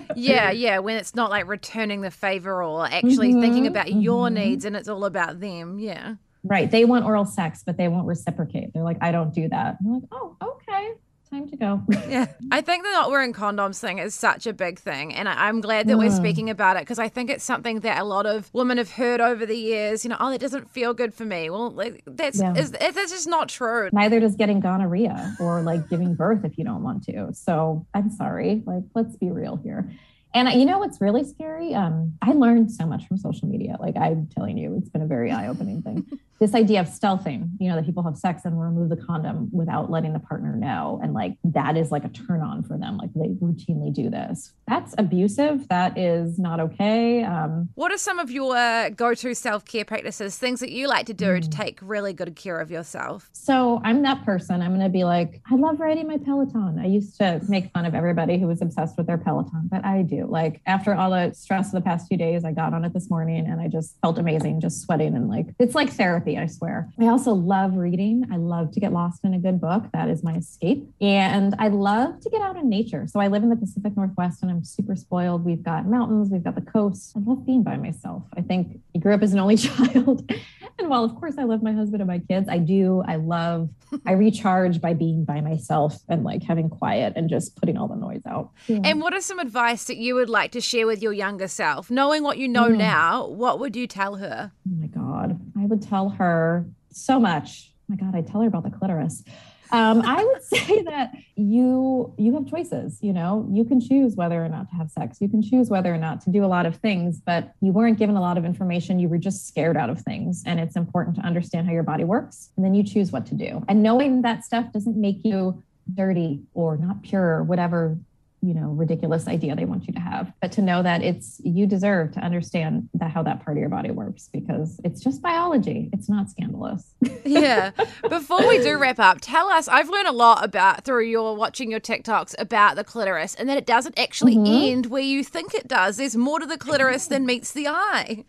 yeah, 0.17 0.51
yeah. 0.51 0.79
When 0.79 0.97
it's 0.97 1.15
not 1.15 1.31
like 1.31 1.47
returning 1.49 2.01
the 2.03 2.11
favor 2.11 2.63
or 2.63 2.87
actually 2.87 3.31
mm-hmm, 3.31 3.41
thinking 3.41 3.67
about 3.67 3.87
mm-hmm. 3.87 4.01
your 4.01 4.31
needs 4.31 4.65
and 4.65 4.77
it's 4.77 4.89
all 4.89 5.05
about 5.05 5.41
them. 5.41 5.79
Yeah. 5.79 6.15
Right. 6.45 6.71
They 6.71 6.85
want 6.85 7.05
oral 7.05 7.25
sex, 7.25 7.63
but 7.67 7.77
they 7.77 7.89
won't 7.89 8.07
reciprocate. 8.07 8.73
They're 8.73 8.85
like, 8.85 8.99
I 9.01 9.11
don't 9.11 9.35
do 9.35 9.49
that. 9.49 9.79
I'm 9.85 9.95
like, 9.95 10.03
oh, 10.13 10.37
okay 10.41 10.95
time 11.31 11.49
to 11.49 11.57
go. 11.57 11.83
yeah. 12.09 12.27
I 12.51 12.61
think 12.61 12.85
the 12.85 12.91
not 12.91 13.11
wearing 13.11 13.33
condoms 13.33 13.79
thing 13.79 13.99
is 13.99 14.15
such 14.15 14.47
a 14.47 14.53
big 14.53 14.79
thing. 14.79 15.15
And 15.15 15.29
I, 15.29 15.49
am 15.49 15.61
glad 15.61 15.89
that 15.89 15.99
we're 15.99 16.11
speaking 16.11 16.51
about 16.51 16.77
it 16.77 16.81
because 16.81 16.99
I 16.99 17.09
think 17.09 17.31
it's 17.31 17.45
something 17.45 17.81
that 17.81 18.01
a 18.01 18.05
lot 18.05 18.27
of 18.27 18.53
women 18.53 18.79
have 18.79 18.91
heard 18.91 19.21
over 19.21 19.47
the 19.47 19.57
years. 19.57 20.05
You 20.05 20.11
know, 20.11 20.17
oh, 20.21 20.31
that 20.31 20.41
doesn't 20.41 20.71
feel 20.71 20.95
good 20.95 21.15
for 21.15 21.25
me. 21.25 21.51
Well, 21.51 21.71
like, 21.71 22.03
that's, 22.07 22.41
yeah. 22.41 22.55
is, 22.55 22.73
that's 22.73 23.11
just 23.11 23.29
not 23.29 23.49
true. 23.49 23.91
Neither 23.93 24.21
does 24.21 24.37
getting 24.37 24.61
gonorrhea 24.61 25.37
or 25.41 25.63
like 25.63 25.89
giving 25.89 26.15
birth 26.15 26.45
if 26.45 26.59
you 26.59 26.65
don't 26.65 26.83
want 26.83 27.05
to. 27.05 27.33
So 27.33 27.87
I'm 27.95 28.11
sorry. 28.11 28.63
Like, 28.67 28.85
let's 28.95 29.17
be 29.17 29.31
real 29.31 29.57
here. 29.57 29.91
And 30.35 30.49
you 30.61 30.67
know 30.67 30.79
what's 30.79 31.01
really 31.01 31.25
scary? 31.25 31.75
Um, 31.75 32.15
I 32.21 32.33
learned 32.33 32.71
so 32.71 32.87
much 32.87 33.07
from 33.07 33.17
social 33.17 33.49
media. 33.49 33.77
Like 33.81 33.97
I'm 33.97 34.27
telling 34.27 34.59
you, 34.59 34.77
it's 34.77 34.91
been 34.91 35.03
a 35.03 35.07
very 35.07 35.33
eye-opening 35.33 35.83
thing. 35.83 36.07
this 36.41 36.55
idea 36.55 36.81
of 36.81 36.87
stealthing, 36.87 37.51
you 37.59 37.69
know, 37.69 37.77
that 37.77 37.85
people 37.85 38.03
have 38.03 38.17
sex 38.17 38.45
and 38.45 38.61
remove 38.61 38.89
the 38.89 38.97
condom 38.97 39.49
without 39.53 39.91
letting 39.91 40.13
the 40.13 40.19
partner 40.21 40.55
know. 40.55 41.01
And 41.03 41.13
like 41.13 41.37
that 41.45 41.77
is 41.77 41.91
like 41.91 42.05
a 42.05 42.09
turn 42.09 42.43
on 42.43 42.63
for 42.63 42.79
them. 42.79 42.97
Like 42.97 43.13
they 43.15 43.29
routinely 43.29 43.93
do 43.93 44.09
this. 44.09 44.53
That's 44.69 44.95
abusive. 44.99 45.67
That 45.69 45.99
is 45.99 46.39
not 46.39 46.61
okay. 46.61 47.25
Um, 47.25 47.71
what 47.75 47.93
are 47.93 47.99
some 47.99 48.19
of 48.19 48.31
your 48.31 48.55
go 48.91 49.15
to 49.15 49.35
self 49.35 49.65
care 49.65 49.85
practices, 49.85 50.37
things 50.37 50.61
that 50.61 50.71
you 50.71 50.87
like 50.87 51.07
to 51.07 51.15
do 51.15 51.27
mm. 51.27 51.43
to 51.43 51.49
take 51.49 51.79
really 51.83 52.13
good 52.13 52.37
care 52.37 52.61
of 52.61 52.71
yourself? 52.71 53.29
So 53.33 53.81
I'm 53.85 54.03
that 54.03 54.25
person. 54.25 54.63
I'm 54.63 54.71
going 54.71 54.81
to 54.81 54.89
be 54.89 55.05
like, 55.05 55.41
I 55.51 55.57
love 55.57 55.81
riding 55.81 56.07
my 56.07 56.19
Peloton. 56.19 56.79
I 56.79 56.87
used 56.87 57.17
to 57.19 57.41
make 57.49 57.73
fun 57.73 57.85
of 57.85 57.95
everybody 57.95 58.39
who 58.39 58.47
was 58.47 58.63
obsessed 58.63 58.97
with 58.97 59.07
their 59.07 59.19
Peloton, 59.19 59.69
but 59.71 59.85
I 59.85 60.03
do. 60.03 60.27
Like 60.27 60.61
after 60.67 60.95
all 60.95 61.11
the 61.11 61.33
stress 61.33 61.69
of 61.69 61.73
the 61.73 61.81
past 61.81 62.07
few 62.07 62.17
days, 62.17 62.45
I 62.45 62.53
got 62.53 62.75
on 62.75 62.85
it 62.85 62.93
this 62.93 63.11
morning 63.11 63.47
and 63.47 63.61
I 63.61 63.67
just 63.69 63.97
felt 64.03 64.19
amazing, 64.19 64.61
just 64.61 64.83
sweating 64.83 65.17
and 65.17 65.29
like, 65.29 65.47
it's 65.59 65.75
like 65.75 65.91
therapy 65.91 66.28
therapy, 66.29 66.43
I 66.43 66.47
swear. 66.47 66.89
I 67.01 67.07
also 67.07 67.33
love 67.33 67.77
reading. 67.77 68.27
I 68.33 68.37
love 68.37 68.73
to 68.73 68.81
get 68.81 68.93
lost 68.93 69.25
in 69.25 69.35
a 69.35 69.39
good 69.39 69.61
book. 69.61 69.85
That 69.93 70.09
is 70.09 70.23
my 70.23 70.35
escape. 70.35 70.89
And 71.01 71.55
I 71.59 71.69
love 71.69 72.21
to 72.21 72.31
get 72.31 72.43
out 72.43 72.57
in 72.57 72.69
nature. 72.69 73.07
So 73.07 73.21
I 73.21 73.29
live 73.29 73.43
in 73.43 73.49
the 73.49 73.57
Pacific 73.57 73.97
Northwest 73.97 74.43
and 74.43 74.51
I'm 74.51 74.65
super 74.65 74.97
spoiled. 74.97 75.45
We've 75.45 75.63
got 75.63 75.87
mountains, 75.87 76.31
we've 76.31 76.45
got 76.45 76.55
the 76.55 76.61
coast. 76.61 77.13
I 77.17 77.21
love 77.21 77.47
being 77.47 77.63
by 77.63 77.77
myself. 77.77 78.25
I 78.37 78.43
think 78.43 78.81
I 78.95 78.99
grew 78.99 79.15
up 79.15 79.23
as 79.23 79.33
an 79.33 79.41
only 79.41 79.57
child. 79.69 80.31
and 80.79 80.89
while, 80.89 81.05
of 81.05 81.15
course, 81.17 81.35
I 81.39 81.45
love 81.45 81.63
my 81.63 81.73
husband 81.73 82.01
and 82.01 82.09
my 82.09 82.19
kids, 82.19 82.49
I 82.49 82.59
do, 82.59 83.03
I 83.07 83.17
love, 83.17 83.69
I 84.07 84.13
recharge 84.13 84.81
by 84.81 84.95
being 84.95 85.25
by 85.25 85.41
myself 85.41 85.99
and 86.09 86.25
like 86.25 86.43
having 86.43 86.69
quiet 86.69 87.15
and 87.17 87.29
just 87.29 87.57
putting 87.57 87.77
all 87.77 87.89
the 87.89 87.97
noise 87.97 88.23
out. 88.27 88.51
Yeah. 88.67 88.81
And 88.85 89.01
what 89.01 89.15
are 89.15 89.21
some 89.21 89.39
advice 89.39 89.85
that 89.85 89.97
you 89.97 90.15
would 90.15 90.29
like 90.29 90.53
to 90.53 90.61
share 90.61 90.87
with 90.87 91.03
your 91.03 91.13
younger 91.13 91.49
self? 91.49 91.91
Knowing 91.91 92.23
what 92.23 92.39
you 92.39 92.49
know 92.49 92.69
mm. 92.69 92.77
now, 92.77 93.27
what 93.27 93.59
would 93.61 93.75
you 93.75 93.87
tell 93.87 94.17
her? 94.17 94.53
Oh 94.69 94.75
my 94.77 94.87
God. 94.87 95.41
I 95.59 95.67
would 95.67 95.83
tell 95.83 96.11
her 96.19 96.67
so 96.91 97.19
much. 97.19 97.73
Oh 97.83 97.85
my 97.89 97.97
God, 97.97 98.15
I 98.15 98.23
tell 98.23 98.43
her 98.43 98.49
about 98.49 98.65
the 98.65 98.71
clitoris. 98.71 99.25
Um, 99.71 100.03
I 100.03 100.25
would 100.25 100.43
say 100.55 100.83
that 100.83 101.13
you 101.37 102.13
you 102.17 102.35
have 102.35 102.47
choices. 102.47 102.99
You 103.03 103.13
know, 103.13 103.47
you 103.51 103.65
can 103.65 103.81
choose 103.81 104.17
whether 104.17 104.43
or 104.45 104.49
not 104.49 104.69
to 104.71 104.77
have 104.77 104.91
sex. 104.91 105.19
You 105.21 105.29
can 105.29 105.43
choose 105.43 105.69
whether 105.69 105.93
or 105.93 105.99
not 105.99 106.21
to 106.23 106.31
do 106.31 106.45
a 106.45 106.47
lot 106.47 106.67
of 106.67 106.77
things, 106.77 107.21
but 107.25 107.53
you 107.61 107.73
weren't 107.73 107.99
given 107.99 108.17
a 108.17 108.21
lot 108.21 108.39
of 108.39 108.45
information. 108.45 108.99
You 108.99 109.09
were 109.09 109.19
just 109.19 109.47
scared 109.47 109.77
out 109.77 109.91
of 109.91 110.01
things, 110.01 110.43
and 110.47 110.61
it's 110.61 110.77
important 110.77 111.17
to 111.17 111.23
understand 111.23 111.67
how 111.67 111.73
your 111.73 111.83
body 111.83 112.05
works, 112.05 112.51
and 112.57 112.65
then 112.65 112.75
you 112.75 112.83
choose 112.83 113.13
what 113.13 113.27
to 113.27 113.35
do. 113.35 113.65
And 113.69 113.83
knowing 113.83 114.23
that 114.23 114.45
stuff 114.45 114.73
doesn't 114.73 114.97
make 114.97 115.25
you 115.25 115.63
dirty 115.95 116.43
or 116.55 116.77
not 116.77 117.03
pure, 117.03 117.39
or 117.39 117.43
whatever 117.43 117.99
you 118.41 118.55
know 118.55 118.69
ridiculous 118.71 119.27
idea 119.27 119.55
they 119.57 119.65
want 119.65 119.87
you 119.87 119.93
to 119.93 120.01
have 120.01 120.33
but 120.41 120.53
to 120.53 120.63
know 120.63 120.83
that 120.83 121.03
it's 121.03 121.41
you 121.45 121.67
deserve 121.67 122.13
to 122.13 122.21
understand 122.21 122.89
that 122.95 123.11
how 123.11 123.23
that 123.23 123.45
part 123.45 123.57
of 123.57 123.61
your 123.61 123.69
body 123.69 123.91
works 123.91 124.29
because 124.33 124.81
it's 124.85 125.03
just 125.03 125.21
biology 125.21 125.91
it's 125.93 126.09
not 126.09 126.31
scandalous 126.31 126.95
yeah 127.25 127.71
before 128.09 128.47
we 128.47 128.59
do 128.59 128.79
wrap 128.79 128.99
up 128.99 129.19
tell 129.21 129.49
us 129.49 129.67
i've 129.69 129.89
learned 129.89 130.09
a 130.09 130.13
lot 130.13 130.45
about 130.45 130.85
through 130.85 131.05
your 131.05 131.35
watching 131.35 131.71
your 131.71 131.81
tiktoks 131.81 132.35
about 132.39 132.77
the 132.77 132.85
clitoris 132.85 133.35
and 133.35 133.49
that 133.49 133.59
it 133.59 133.67
doesn't 133.67 133.99
actually 133.99 134.37
mm-hmm. 134.37 134.73
end 134.73 134.87
where 134.87 135.03
you 135.03 135.25
think 135.25 135.55
it 135.55 135.67
does 135.67 135.97
there's 135.97 136.17
more 136.17 136.39
to 136.39 136.47
the 136.47 136.59
clitoris 136.59 137.07
than 137.07 137.27
meets 137.27 137.53
the 137.53 137.67
eye 137.67 138.25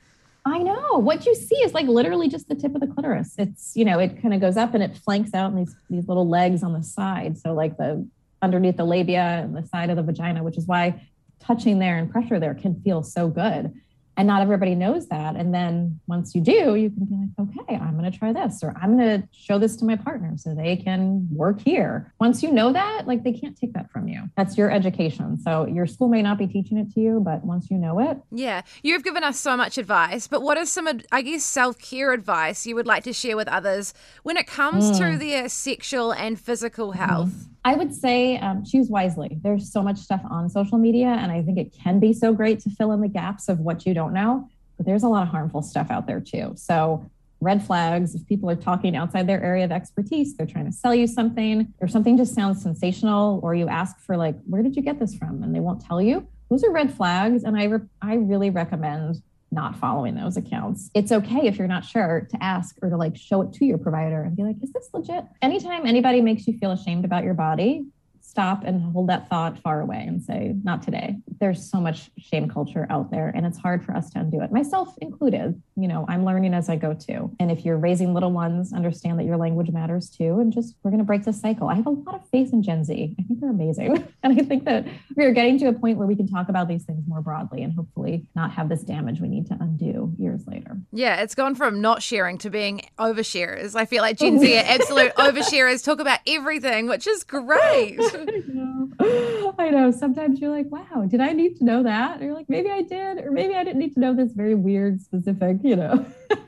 I 0.45 0.59
know. 0.59 0.93
What 0.93 1.25
you 1.25 1.35
see 1.35 1.57
is 1.57 1.73
like 1.73 1.85
literally 1.87 2.29
just 2.29 2.47
the 2.47 2.55
tip 2.55 2.73
of 2.73 2.81
the 2.81 2.87
clitoris. 2.87 3.35
It's, 3.37 3.75
you 3.75 3.85
know, 3.85 3.99
it 3.99 4.21
kind 4.21 4.33
of 4.33 4.39
goes 4.39 4.57
up 4.57 4.73
and 4.73 4.81
it 4.81 4.97
flanks 4.97 5.33
out 5.33 5.51
in 5.51 5.57
these 5.57 5.75
these 5.89 6.07
little 6.07 6.27
legs 6.27 6.63
on 6.63 6.73
the 6.73 6.81
side. 6.81 7.37
So 7.37 7.53
like 7.53 7.77
the 7.77 8.07
underneath 8.41 8.77
the 8.77 8.85
labia 8.85 9.41
and 9.43 9.55
the 9.55 9.65
side 9.67 9.89
of 9.89 9.95
the 9.95 10.03
vagina, 10.03 10.43
which 10.43 10.57
is 10.57 10.67
why 10.67 11.01
touching 11.39 11.79
there 11.79 11.97
and 11.97 12.11
pressure 12.11 12.39
there 12.39 12.53
can 12.53 12.79
feel 12.81 13.03
so 13.03 13.27
good. 13.27 13.73
And 14.19 14.27
not 14.27 14.41
everybody 14.41 14.75
knows 14.75 15.07
that. 15.07 15.37
And 15.37 15.53
then 15.53 16.01
once 16.05 16.35
you 16.35 16.41
do, 16.41 16.75
you 16.75 16.89
can 16.89 17.05
be 17.05 17.15
like, 17.15 17.47
okay, 17.47 17.75
I'm 17.81 17.97
going 17.97 18.11
to 18.11 18.17
try 18.17 18.33
this, 18.33 18.61
or 18.61 18.75
I'm 18.75 18.97
going 18.97 19.21
to 19.21 19.27
show 19.31 19.57
this 19.57 19.77
to 19.77 19.85
my 19.85 19.95
partner 19.95 20.33
so 20.35 20.53
they 20.53 20.75
can 20.75 21.25
work 21.31 21.61
here. 21.61 22.13
Once 22.19 22.43
you 22.43 22.51
know 22.51 22.73
that, 22.73 23.07
like 23.07 23.23
they 23.23 23.31
can't 23.31 23.57
take 23.57 23.71
that 23.75 23.89
from 23.91 24.09
you. 24.09 24.23
That's 24.35 24.57
your 24.57 24.71
education. 24.71 25.39
So 25.41 25.65
your 25.67 25.87
school 25.87 26.09
may 26.09 26.21
not 26.21 26.37
be 26.37 26.47
teaching 26.47 26.77
it 26.77 26.91
to 26.95 26.99
you, 26.99 27.21
but 27.23 27.45
once 27.45 27.71
you 27.71 27.77
know 27.77 27.97
it. 28.01 28.17
Yeah. 28.29 28.63
You've 28.83 29.05
given 29.05 29.23
us 29.23 29.39
so 29.39 29.55
much 29.55 29.77
advice, 29.77 30.27
but 30.27 30.41
what 30.41 30.57
is 30.57 30.69
some, 30.69 30.89
I 31.13 31.21
guess, 31.21 31.45
self 31.45 31.79
care 31.79 32.11
advice 32.11 32.65
you 32.65 32.75
would 32.75 32.87
like 32.87 33.05
to 33.05 33.13
share 33.13 33.37
with 33.37 33.47
others 33.47 33.93
when 34.23 34.35
it 34.35 34.47
comes 34.47 34.91
mm. 34.91 34.97
to 34.97 35.17
their 35.17 35.47
sexual 35.47 36.11
and 36.11 36.37
physical 36.37 36.91
health? 36.91 37.29
Mm. 37.29 37.45
I 37.65 37.75
would 37.75 37.93
say 37.93 38.37
um, 38.37 38.63
choose 38.63 38.89
wisely. 38.89 39.37
There's 39.41 39.71
so 39.71 39.83
much 39.83 39.97
stuff 39.97 40.21
on 40.29 40.49
social 40.49 40.77
media, 40.77 41.07
and 41.07 41.31
I 41.31 41.41
think 41.41 41.57
it 41.57 41.73
can 41.73 41.99
be 41.99 42.13
so 42.13 42.33
great 42.33 42.59
to 42.61 42.69
fill 42.69 42.91
in 42.93 43.01
the 43.01 43.09
gaps 43.09 43.49
of 43.49 43.59
what 43.59 43.85
you 43.85 43.93
don't 43.93 44.13
know. 44.13 44.47
But 44.77 44.85
there's 44.85 45.03
a 45.03 45.09
lot 45.09 45.23
of 45.23 45.29
harmful 45.29 45.61
stuff 45.61 45.91
out 45.91 46.07
there 46.07 46.21
too. 46.21 46.53
So 46.55 47.05
red 47.41 47.63
flags. 47.63 48.15
If 48.15 48.25
people 48.27 48.49
are 48.49 48.55
talking 48.55 48.95
outside 48.95 49.27
their 49.27 49.41
area 49.43 49.65
of 49.65 49.71
expertise, 49.71 50.35
they're 50.35 50.47
trying 50.47 50.65
to 50.65 50.71
sell 50.71 50.95
you 50.95 51.07
something, 51.07 51.73
or 51.81 51.87
something 51.87 52.17
just 52.17 52.33
sounds 52.33 52.61
sensational, 52.61 53.39
or 53.43 53.55
you 53.55 53.67
ask 53.67 53.99
for, 53.99 54.17
like, 54.17 54.35
where 54.45 54.61
did 54.61 54.75
you 54.75 54.81
get 54.81 54.99
this 54.99 55.15
from? 55.15 55.43
And 55.43 55.53
they 55.53 55.59
won't 55.59 55.85
tell 55.85 56.01
you. 56.01 56.27
Those 56.49 56.63
are 56.63 56.71
red 56.71 56.93
flags. 56.93 57.43
And 57.43 57.57
I, 57.57 57.65
re- 57.65 57.87
I 58.01 58.15
really 58.15 58.49
recommend 58.49 59.21
not 59.51 59.75
following 59.75 60.15
those 60.15 60.37
accounts. 60.37 60.89
It's 60.93 61.11
okay 61.11 61.47
if 61.47 61.57
you're 61.57 61.67
not 61.67 61.83
sure 61.83 62.27
to 62.29 62.43
ask 62.43 62.75
or 62.81 62.89
to 62.89 62.97
like 62.97 63.17
show 63.17 63.41
it 63.41 63.53
to 63.53 63.65
your 63.65 63.77
provider 63.77 64.21
and 64.21 64.35
be 64.35 64.43
like, 64.43 64.57
is 64.61 64.71
this 64.71 64.89
legit? 64.93 65.25
Anytime 65.41 65.85
anybody 65.85 66.21
makes 66.21 66.47
you 66.47 66.57
feel 66.57 66.71
ashamed 66.71 67.05
about 67.05 67.23
your 67.23 67.33
body, 67.33 67.85
stop 68.29 68.63
and 68.63 68.93
hold 68.93 69.09
that 69.09 69.27
thought 69.27 69.57
far 69.59 69.81
away 69.81 70.05
and 70.07 70.21
say, 70.21 70.53
not 70.63 70.83
today. 70.83 71.17
There's 71.39 71.67
so 71.67 71.79
much 71.79 72.11
shame 72.17 72.47
culture 72.47 72.85
out 72.89 73.09
there, 73.09 73.31
and 73.35 73.45
it's 73.45 73.57
hard 73.57 73.83
for 73.83 73.95
us 73.95 74.11
to 74.11 74.19
undo 74.19 74.41
it, 74.41 74.51
myself 74.51 74.95
included. 74.99 75.59
You 75.75 75.87
know, 75.87 76.05
I'm 76.07 76.25
learning 76.25 76.53
as 76.53 76.69
I 76.69 76.75
go 76.75 76.93
too. 76.93 77.35
And 77.39 77.49
if 77.49 77.65
you're 77.65 77.77
raising 77.77 78.13
little 78.13 78.31
ones, 78.31 78.71
understand 78.71 79.17
that 79.19 79.25
your 79.25 79.37
language 79.37 79.71
matters 79.71 80.09
too. 80.09 80.39
And 80.39 80.53
just, 80.53 80.75
we're 80.83 80.91
going 80.91 80.99
to 80.99 81.05
break 81.05 81.23
this 81.23 81.41
cycle. 81.41 81.69
I 81.69 81.75
have 81.75 81.87
a 81.87 81.91
lot 81.91 82.15
of 82.15 82.29
faith 82.29 82.53
in 82.53 82.61
Gen 82.61 82.83
Z. 82.83 83.15
I 83.19 83.23
think 83.23 83.39
they're 83.39 83.49
amazing. 83.49 84.07
and 84.23 84.39
I 84.39 84.43
think 84.43 84.65
that 84.65 84.85
we 85.15 85.25
are 85.25 85.31
getting 85.31 85.57
to 85.59 85.67
a 85.67 85.73
point 85.73 85.97
where 85.97 86.07
we 86.07 86.15
can 86.15 86.27
talk 86.27 86.49
about 86.49 86.67
these 86.67 86.83
things 86.83 87.03
more 87.07 87.21
broadly 87.21 87.63
and 87.63 87.73
hopefully 87.73 88.27
not 88.35 88.51
have 88.51 88.69
this 88.69 88.83
damage 88.83 89.21
we 89.21 89.27
need 89.27 89.47
to 89.47 89.57
undo 89.59 90.13
years 90.19 90.45
later. 90.45 90.77
Yeah, 90.91 91.21
it's 91.21 91.35
gone 91.35 91.55
from 91.55 91.81
not 91.81 92.03
sharing 92.03 92.37
to 92.39 92.49
being 92.49 92.81
oversharers. 92.99 93.75
I 93.75 93.85
feel 93.85 94.01
like 94.01 94.17
Gen 94.17 94.39
Z 94.39 94.53
oh. 94.53 94.59
are 94.59 94.63
absolute 94.65 95.13
oversharers, 95.17 95.83
talk 95.83 95.99
about 95.99 96.19
everything, 96.27 96.87
which 96.87 97.07
is 97.07 97.23
great. 97.23 97.97
I 98.27 98.43
know. 98.47 99.55
I 99.59 99.69
know. 99.69 99.91
Sometimes 99.91 100.39
you're 100.39 100.51
like, 100.51 100.67
wow, 100.71 101.05
did 101.07 101.21
I 101.21 101.31
need 101.31 101.57
to 101.57 101.65
know 101.65 101.83
that? 101.83 102.15
And 102.15 102.23
you're 102.23 102.33
like, 102.33 102.49
maybe 102.49 102.69
I 102.69 102.81
did, 102.81 103.19
or 103.19 103.31
maybe 103.31 103.55
I 103.55 103.63
didn't 103.63 103.79
need 103.79 103.93
to 103.93 103.99
know 103.99 104.13
this 104.13 104.31
very 104.33 104.55
weird, 104.55 105.01
specific, 105.01 105.57
you 105.63 105.75
know. 105.75 106.05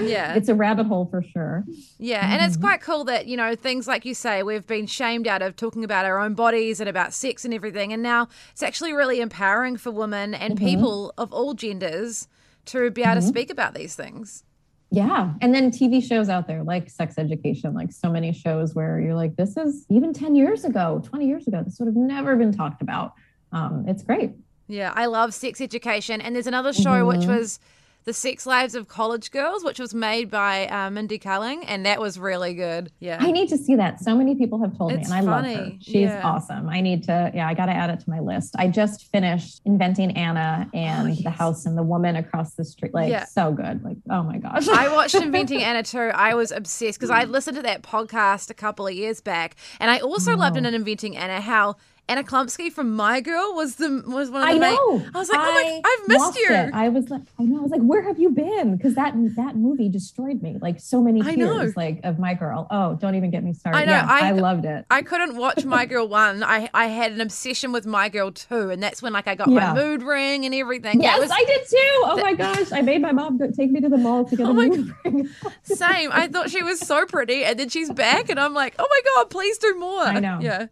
Yeah. 0.00 0.34
It's 0.34 0.48
a 0.48 0.54
rabbit 0.54 0.86
hole 0.86 1.06
for 1.06 1.22
sure. 1.22 1.64
Yeah, 1.98 2.32
and 2.32 2.44
it's 2.44 2.56
mm-hmm. 2.56 2.66
quite 2.66 2.80
cool 2.80 3.04
that, 3.04 3.26
you 3.26 3.36
know, 3.36 3.54
things 3.54 3.88
like 3.88 4.04
you 4.04 4.14
say, 4.14 4.42
we've 4.42 4.66
been 4.66 4.86
shamed 4.86 5.26
out 5.26 5.42
of 5.42 5.56
talking 5.56 5.84
about 5.84 6.04
our 6.04 6.18
own 6.18 6.34
bodies 6.34 6.80
and 6.80 6.88
about 6.88 7.12
sex 7.12 7.44
and 7.44 7.52
everything. 7.52 7.92
And 7.92 8.02
now 8.02 8.28
it's 8.52 8.62
actually 8.62 8.92
really 8.92 9.20
empowering 9.20 9.76
for 9.76 9.90
women 9.90 10.34
and 10.34 10.54
mm-hmm. 10.54 10.64
people 10.64 11.12
of 11.18 11.32
all 11.32 11.54
genders 11.54 12.28
to 12.66 12.90
be 12.90 13.02
able 13.02 13.14
to 13.14 13.20
mm-hmm. 13.20 13.28
speak 13.28 13.50
about 13.50 13.74
these 13.74 13.94
things. 13.94 14.44
Yeah. 14.90 15.34
And 15.42 15.54
then 15.54 15.70
TV 15.70 16.02
shows 16.02 16.28
out 16.28 16.46
there 16.46 16.62
like 16.62 16.88
sex 16.88 17.16
education, 17.18 17.74
like 17.74 17.92
so 17.92 18.10
many 18.10 18.32
shows 18.32 18.74
where 18.74 18.98
you're 19.00 19.14
like, 19.14 19.36
this 19.36 19.56
is 19.56 19.84
even 19.90 20.12
10 20.14 20.34
years 20.34 20.64
ago, 20.64 21.02
20 21.04 21.26
years 21.26 21.46
ago, 21.46 21.62
this 21.62 21.78
would 21.78 21.86
have 21.86 21.96
never 21.96 22.36
been 22.36 22.52
talked 22.56 22.80
about. 22.80 23.12
Um, 23.52 23.84
it's 23.86 24.02
great. 24.02 24.32
Yeah, 24.66 24.92
I 24.94 25.06
love 25.06 25.34
sex 25.34 25.60
education. 25.60 26.20
And 26.20 26.34
there's 26.34 26.46
another 26.46 26.72
show 26.72 27.06
which 27.06 27.20
Mm-hmm. 27.20 27.36
was 27.36 27.60
The 28.08 28.14
Sex 28.14 28.46
Lives 28.46 28.74
of 28.74 28.88
College 28.88 29.30
Girls, 29.30 29.62
which 29.62 29.78
was 29.78 29.92
made 29.94 30.30
by 30.30 30.66
uh, 30.68 30.88
Mindy 30.88 31.18
Kaling, 31.18 31.62
and 31.68 31.84
that 31.84 32.00
was 32.00 32.18
really 32.18 32.54
good. 32.54 32.90
Yeah. 33.00 33.18
I 33.20 33.30
need 33.30 33.50
to 33.50 33.58
see 33.58 33.76
that. 33.76 34.00
So 34.00 34.16
many 34.16 34.34
people 34.34 34.58
have 34.62 34.78
told 34.78 34.92
It's 34.92 35.10
me, 35.10 35.18
and 35.18 35.28
I 35.28 35.30
love 35.30 35.44
her. 35.44 35.54
funny. 35.54 35.78
She's 35.82 35.94
Yeah. 36.08 36.22
awesome. 36.24 36.70
I 36.70 36.80
need 36.80 37.04
to, 37.04 37.30
yeah, 37.34 37.46
I 37.46 37.52
got 37.52 37.66
to 37.66 37.72
add 37.72 37.90
it 37.90 38.00
to 38.00 38.08
my 38.08 38.20
list. 38.20 38.54
I 38.58 38.68
just 38.68 39.12
finished 39.12 39.60
Inventing 39.66 40.16
Anna 40.16 40.70
and 40.72 41.18
The 41.18 41.28
House 41.28 41.66
and 41.66 41.76
the 41.76 41.82
Woman 41.82 42.16
Across 42.16 42.54
the 42.54 42.64
Street. 42.64 42.94
Like, 42.94 43.08
Oh, 43.08 43.10
Yeah. 43.10 43.24
so 43.26 43.52
good. 43.52 43.84
Like, 43.84 43.98
oh 44.08 44.22
my 44.22 44.38
gosh. 44.38 44.66
I 44.68 44.88
watched 44.94 45.14
Inventing 45.14 45.62
Anna 45.62 45.82
too. 45.82 45.98
I 46.14 46.32
was 46.34 46.50
obsessed 46.50 46.98
because 46.98 47.10
I 47.10 47.24
listened 47.24 47.56
to 47.58 47.62
that 47.64 47.82
podcast 47.82 48.48
a 48.48 48.54
couple 48.54 48.86
of 48.86 48.94
years 48.94 49.20
back, 49.20 49.54
and 49.80 49.90
I 49.90 49.98
also 49.98 50.34
loved 50.34 50.56
in 50.56 50.64
Inventing 50.64 51.14
Anna 51.14 51.42
how 51.42 51.76
Anna 52.08 52.22
Chlumsky 52.24 52.72
from 52.72 52.96
My 52.96 53.20
Girl 53.20 53.54
was 53.54 53.74
the 53.76 54.02
was 54.06 54.30
one 54.30 54.40
of 54.42 54.48
the 54.48 54.54
I 54.54 54.58
main- 54.58 54.74
know. 54.74 55.04
I 55.14 55.18
was 55.18 55.28
like, 55.28 55.38
oh 55.40 55.52
my, 55.52 55.80
I've 55.84 56.08
missed 56.08 56.36
you. 56.38 56.46
It. 56.48 56.70
I 56.72 56.88
was 56.88 57.10
like, 57.10 57.20
I 57.38 57.42
know. 57.44 57.58
I 57.58 57.62
was 57.62 57.70
like, 57.70 57.82
where 57.82 58.02
have 58.02 58.18
you 58.18 58.30
been? 58.30 58.76
Because 58.76 58.94
that 58.94 59.12
that 59.36 59.56
movie 59.56 59.88
destroyed 59.90 60.42
me. 60.42 60.56
Like 60.60 60.80
so 60.80 61.02
many 61.02 61.20
I 61.22 61.34
tears, 61.34 61.76
like 61.76 62.00
of 62.04 62.18
my 62.18 62.32
girl. 62.34 62.66
Oh, 62.70 62.94
don't 62.94 63.14
even 63.14 63.30
get 63.30 63.44
me 63.44 63.52
started. 63.52 63.78
I 63.78 63.84
know, 63.84 63.92
Yeah, 63.92 64.06
I- 64.08 64.28
I, 64.28 64.30
loved 64.32 64.64
it. 64.64 64.86
I 64.90 65.02
couldn't 65.02 65.36
watch 65.36 65.64
My 65.66 65.84
Girl 65.84 66.08
one. 66.24 66.42
I 66.42 66.70
I 66.72 66.86
had 66.86 67.12
an 67.12 67.20
obsession 67.20 67.72
with 67.72 67.84
My 67.86 68.08
Girl 68.08 68.32
two, 68.32 68.70
and 68.70 68.82
that's 68.82 69.02
when 69.02 69.12
like 69.12 69.28
I 69.28 69.34
got 69.34 69.48
Yeah. 69.50 69.74
my 69.74 69.80
mood 69.82 70.02
ring 70.02 70.46
and 70.46 70.54
everything. 70.54 71.02
yes, 71.02 71.18
was 71.20 71.30
I 71.30 71.44
did 71.44 71.60
too. 71.68 71.76
Oh 72.04 72.18
my 72.22 72.32
gosh, 72.34 72.72
I 72.72 72.80
made 72.80 73.02
my 73.02 73.12
mom 73.12 73.38
take 73.52 73.70
me 73.70 73.80
to 73.80 73.88
the 73.90 73.98
mall 73.98 74.24
to 74.24 74.34
get 74.36 74.46
Oh 74.46 74.50
a 74.50 74.54
my 74.54 74.68
mood 74.68 74.94
ring. 75.04 75.28
same. 75.62 76.10
I 76.12 76.28
thought 76.28 76.48
she 76.50 76.62
was 76.62 76.80
so 76.80 77.04
pretty, 77.04 77.44
and 77.44 77.58
then 77.58 77.68
she's 77.68 77.90
back, 77.90 78.30
and 78.30 78.40
I'm 78.40 78.54
like, 78.54 78.74
oh 78.78 78.86
my 78.88 79.00
god, 79.14 79.30
please 79.30 79.58
do 79.58 79.78
more. 79.78 80.00
I 80.04 80.20
know. 80.20 80.38
Yeah. 80.40 80.66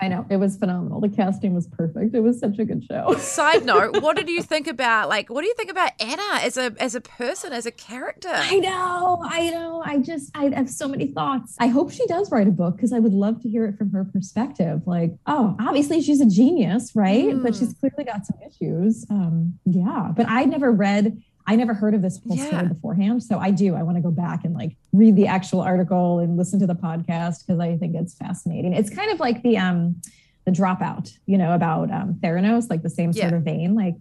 I 0.00 0.08
know 0.08 0.26
it 0.30 0.36
was 0.36 0.56
phenomenal. 0.56 1.00
The 1.00 1.08
casting 1.08 1.54
was 1.54 1.66
perfect. 1.66 2.14
It 2.14 2.20
was 2.20 2.38
such 2.38 2.58
a 2.58 2.64
good 2.64 2.84
show. 2.84 3.14
Side 3.18 3.64
note, 3.64 4.02
what 4.02 4.16
did 4.16 4.28
you 4.28 4.42
think 4.42 4.66
about 4.66 5.08
like 5.08 5.30
what 5.30 5.42
do 5.42 5.48
you 5.48 5.54
think 5.54 5.70
about 5.70 5.92
Anna 6.00 6.40
as 6.40 6.56
a 6.56 6.74
as 6.78 6.94
a 6.94 7.00
person, 7.00 7.52
as 7.52 7.66
a 7.66 7.72
character? 7.72 8.30
I 8.32 8.58
know, 8.58 9.22
I 9.24 9.50
know. 9.50 9.82
I 9.84 9.98
just, 9.98 10.30
I 10.34 10.50
have 10.54 10.68
so 10.68 10.88
many 10.88 11.08
thoughts. 11.08 11.56
I 11.58 11.68
hope 11.68 11.90
she 11.90 12.06
does 12.06 12.30
write 12.30 12.46
a 12.48 12.50
book 12.50 12.76
because 12.76 12.92
I 12.92 12.98
would 12.98 13.14
love 13.14 13.40
to 13.42 13.48
hear 13.48 13.64
it 13.66 13.76
from 13.76 13.90
her 13.92 14.04
perspective. 14.04 14.82
Like, 14.86 15.12
oh, 15.26 15.56
obviously 15.60 16.02
she's 16.02 16.20
a 16.20 16.26
genius, 16.26 16.92
right? 16.94 17.34
But 17.42 17.54
she's 17.54 17.74
clearly 17.74 18.04
got 18.04 18.26
some 18.26 18.38
issues. 18.46 19.06
Um, 19.10 19.58
yeah, 19.64 20.12
but 20.14 20.26
I 20.28 20.44
never 20.44 20.70
read. 20.70 21.22
I 21.48 21.56
never 21.56 21.72
heard 21.74 21.94
of 21.94 22.02
this 22.02 22.20
whole 22.26 22.36
Yeah. 22.36 22.46
story 22.46 22.66
beforehand. 22.68 23.22
So 23.24 23.38
I 23.38 23.50
do. 23.50 23.74
I 23.74 23.82
want 23.82 23.96
to 23.96 24.02
go 24.02 24.10
back 24.10 24.44
and 24.44 24.54
like 24.54 24.76
read 24.92 25.16
the 25.16 25.26
actual 25.26 25.60
article 25.62 26.18
and 26.20 26.36
listen 26.36 26.60
to 26.60 26.66
the 26.66 26.74
podcast 26.74 27.44
because 27.46 27.58
I 27.58 27.76
think 27.78 27.96
it's 27.96 28.14
fascinating. 28.14 28.74
It's 28.74 28.90
kind 28.90 29.10
of 29.10 29.18
like 29.18 29.42
the 29.42 29.56
um 29.58 30.00
the 30.44 30.50
dropout, 30.52 31.10
you 31.26 31.38
know, 31.38 31.54
about 31.54 31.90
um 31.90 32.14
Theranos, 32.22 32.68
like 32.70 32.82
the 32.82 32.90
same 32.90 33.12
sort 33.12 33.30
Yeah. 33.32 33.36
of 33.36 33.42
vein. 33.42 33.74
Like 33.74 33.94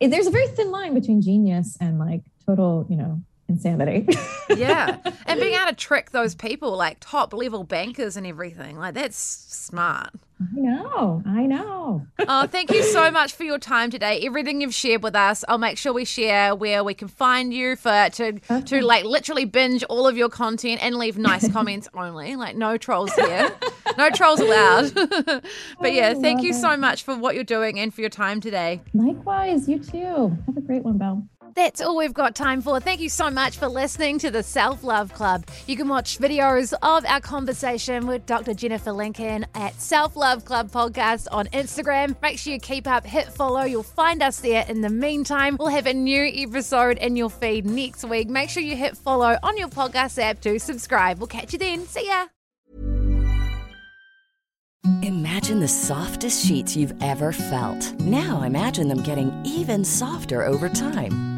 it, 0.00 0.08
there's 0.10 0.26
a 0.26 0.30
very 0.30 0.48
thin 0.48 0.70
line 0.70 0.92
between 0.94 1.22
genius 1.22 1.76
and 1.80 1.98
like 1.98 2.22
total, 2.46 2.86
you 2.90 2.96
know, 2.96 3.22
insanity. 3.48 4.06
yeah. 4.56 4.96
And 5.26 5.40
being 5.40 5.54
able 5.54 5.70
to 5.70 5.74
trick 5.76 6.10
those 6.10 6.34
people, 6.34 6.76
like 6.76 6.98
top 7.00 7.32
level 7.32 7.64
bankers 7.64 8.16
and 8.16 8.26
everything, 8.26 8.76
like 8.76 8.94
that's 8.94 9.16
smart. 9.18 10.10
I 10.40 10.58
know. 10.60 11.22
I 11.26 11.46
know. 11.46 12.06
Oh, 12.30 12.46
thank 12.46 12.70
you 12.70 12.82
so 12.82 13.10
much 13.10 13.32
for 13.32 13.44
your 13.44 13.58
time 13.58 13.90
today. 13.90 14.20
Everything 14.22 14.60
you've 14.60 14.74
shared 14.74 15.02
with 15.02 15.14
us, 15.16 15.44
I'll 15.48 15.56
make 15.56 15.78
sure 15.78 15.94
we 15.94 16.04
share 16.04 16.54
where 16.54 16.84
we 16.84 16.92
can 16.92 17.08
find 17.08 17.54
you 17.54 17.74
for 17.76 18.10
to 18.10 18.38
to 18.66 18.80
like 18.84 19.04
literally 19.04 19.46
binge 19.46 19.82
all 19.84 20.06
of 20.06 20.16
your 20.16 20.28
content 20.28 20.82
and 20.84 20.96
leave 20.96 21.16
nice 21.16 21.50
comments 21.52 21.88
only. 21.94 22.36
Like 22.36 22.54
no 22.56 22.76
trolls 22.76 23.14
here, 23.14 23.50
no 23.96 24.10
trolls 24.10 24.40
allowed. 24.40 24.92
but 25.80 25.92
yeah, 25.94 26.12
oh, 26.14 26.20
thank 26.20 26.42
you 26.42 26.52
so 26.52 26.76
much 26.76 27.02
for 27.02 27.16
what 27.16 27.34
you're 27.34 27.44
doing 27.44 27.78
and 27.80 27.94
for 27.94 28.02
your 28.02 28.10
time 28.10 28.40
today. 28.40 28.82
Likewise, 28.92 29.66
you 29.66 29.78
too. 29.78 30.36
Have 30.46 30.56
a 30.56 30.60
great 30.60 30.82
one, 30.82 30.98
Bel. 30.98 31.26
That's 31.58 31.80
all 31.80 31.96
we've 31.96 32.14
got 32.14 32.36
time 32.36 32.62
for. 32.62 32.78
Thank 32.78 33.00
you 33.00 33.08
so 33.08 33.30
much 33.30 33.56
for 33.56 33.66
listening 33.66 34.20
to 34.20 34.30
the 34.30 34.44
Self 34.44 34.84
Love 34.84 35.12
Club. 35.12 35.44
You 35.66 35.76
can 35.76 35.88
watch 35.88 36.16
videos 36.20 36.72
of 36.82 37.04
our 37.04 37.20
conversation 37.20 38.06
with 38.06 38.24
Dr. 38.26 38.54
Jennifer 38.54 38.92
Lincoln 38.92 39.44
at 39.56 39.74
Self 39.80 40.14
Love 40.14 40.44
Club 40.44 40.70
Podcast 40.70 41.26
on 41.32 41.48
Instagram. 41.48 42.14
Make 42.22 42.38
sure 42.38 42.52
you 42.52 42.60
keep 42.60 42.86
up, 42.86 43.04
hit 43.04 43.26
follow. 43.26 43.62
You'll 43.62 43.82
find 43.82 44.22
us 44.22 44.38
there. 44.38 44.64
In 44.68 44.82
the 44.82 44.88
meantime, 44.88 45.56
we'll 45.58 45.70
have 45.70 45.88
a 45.88 45.94
new 45.94 46.30
episode 46.32 46.96
in 46.98 47.16
your 47.16 47.28
feed 47.28 47.66
next 47.66 48.04
week. 48.04 48.28
Make 48.28 48.50
sure 48.50 48.62
you 48.62 48.76
hit 48.76 48.96
follow 48.96 49.36
on 49.42 49.58
your 49.58 49.66
podcast 49.66 50.22
app 50.22 50.40
to 50.42 50.60
subscribe. 50.60 51.18
We'll 51.18 51.26
catch 51.26 51.52
you 51.52 51.58
then. 51.58 51.86
See 51.86 52.06
ya. 52.06 52.26
Imagine 55.02 55.58
the 55.58 55.66
softest 55.66 56.46
sheets 56.46 56.76
you've 56.76 56.94
ever 57.02 57.32
felt. 57.32 57.98
Now 57.98 58.42
imagine 58.42 58.86
them 58.86 59.02
getting 59.02 59.32
even 59.44 59.84
softer 59.84 60.44
over 60.44 60.68
time. 60.68 61.37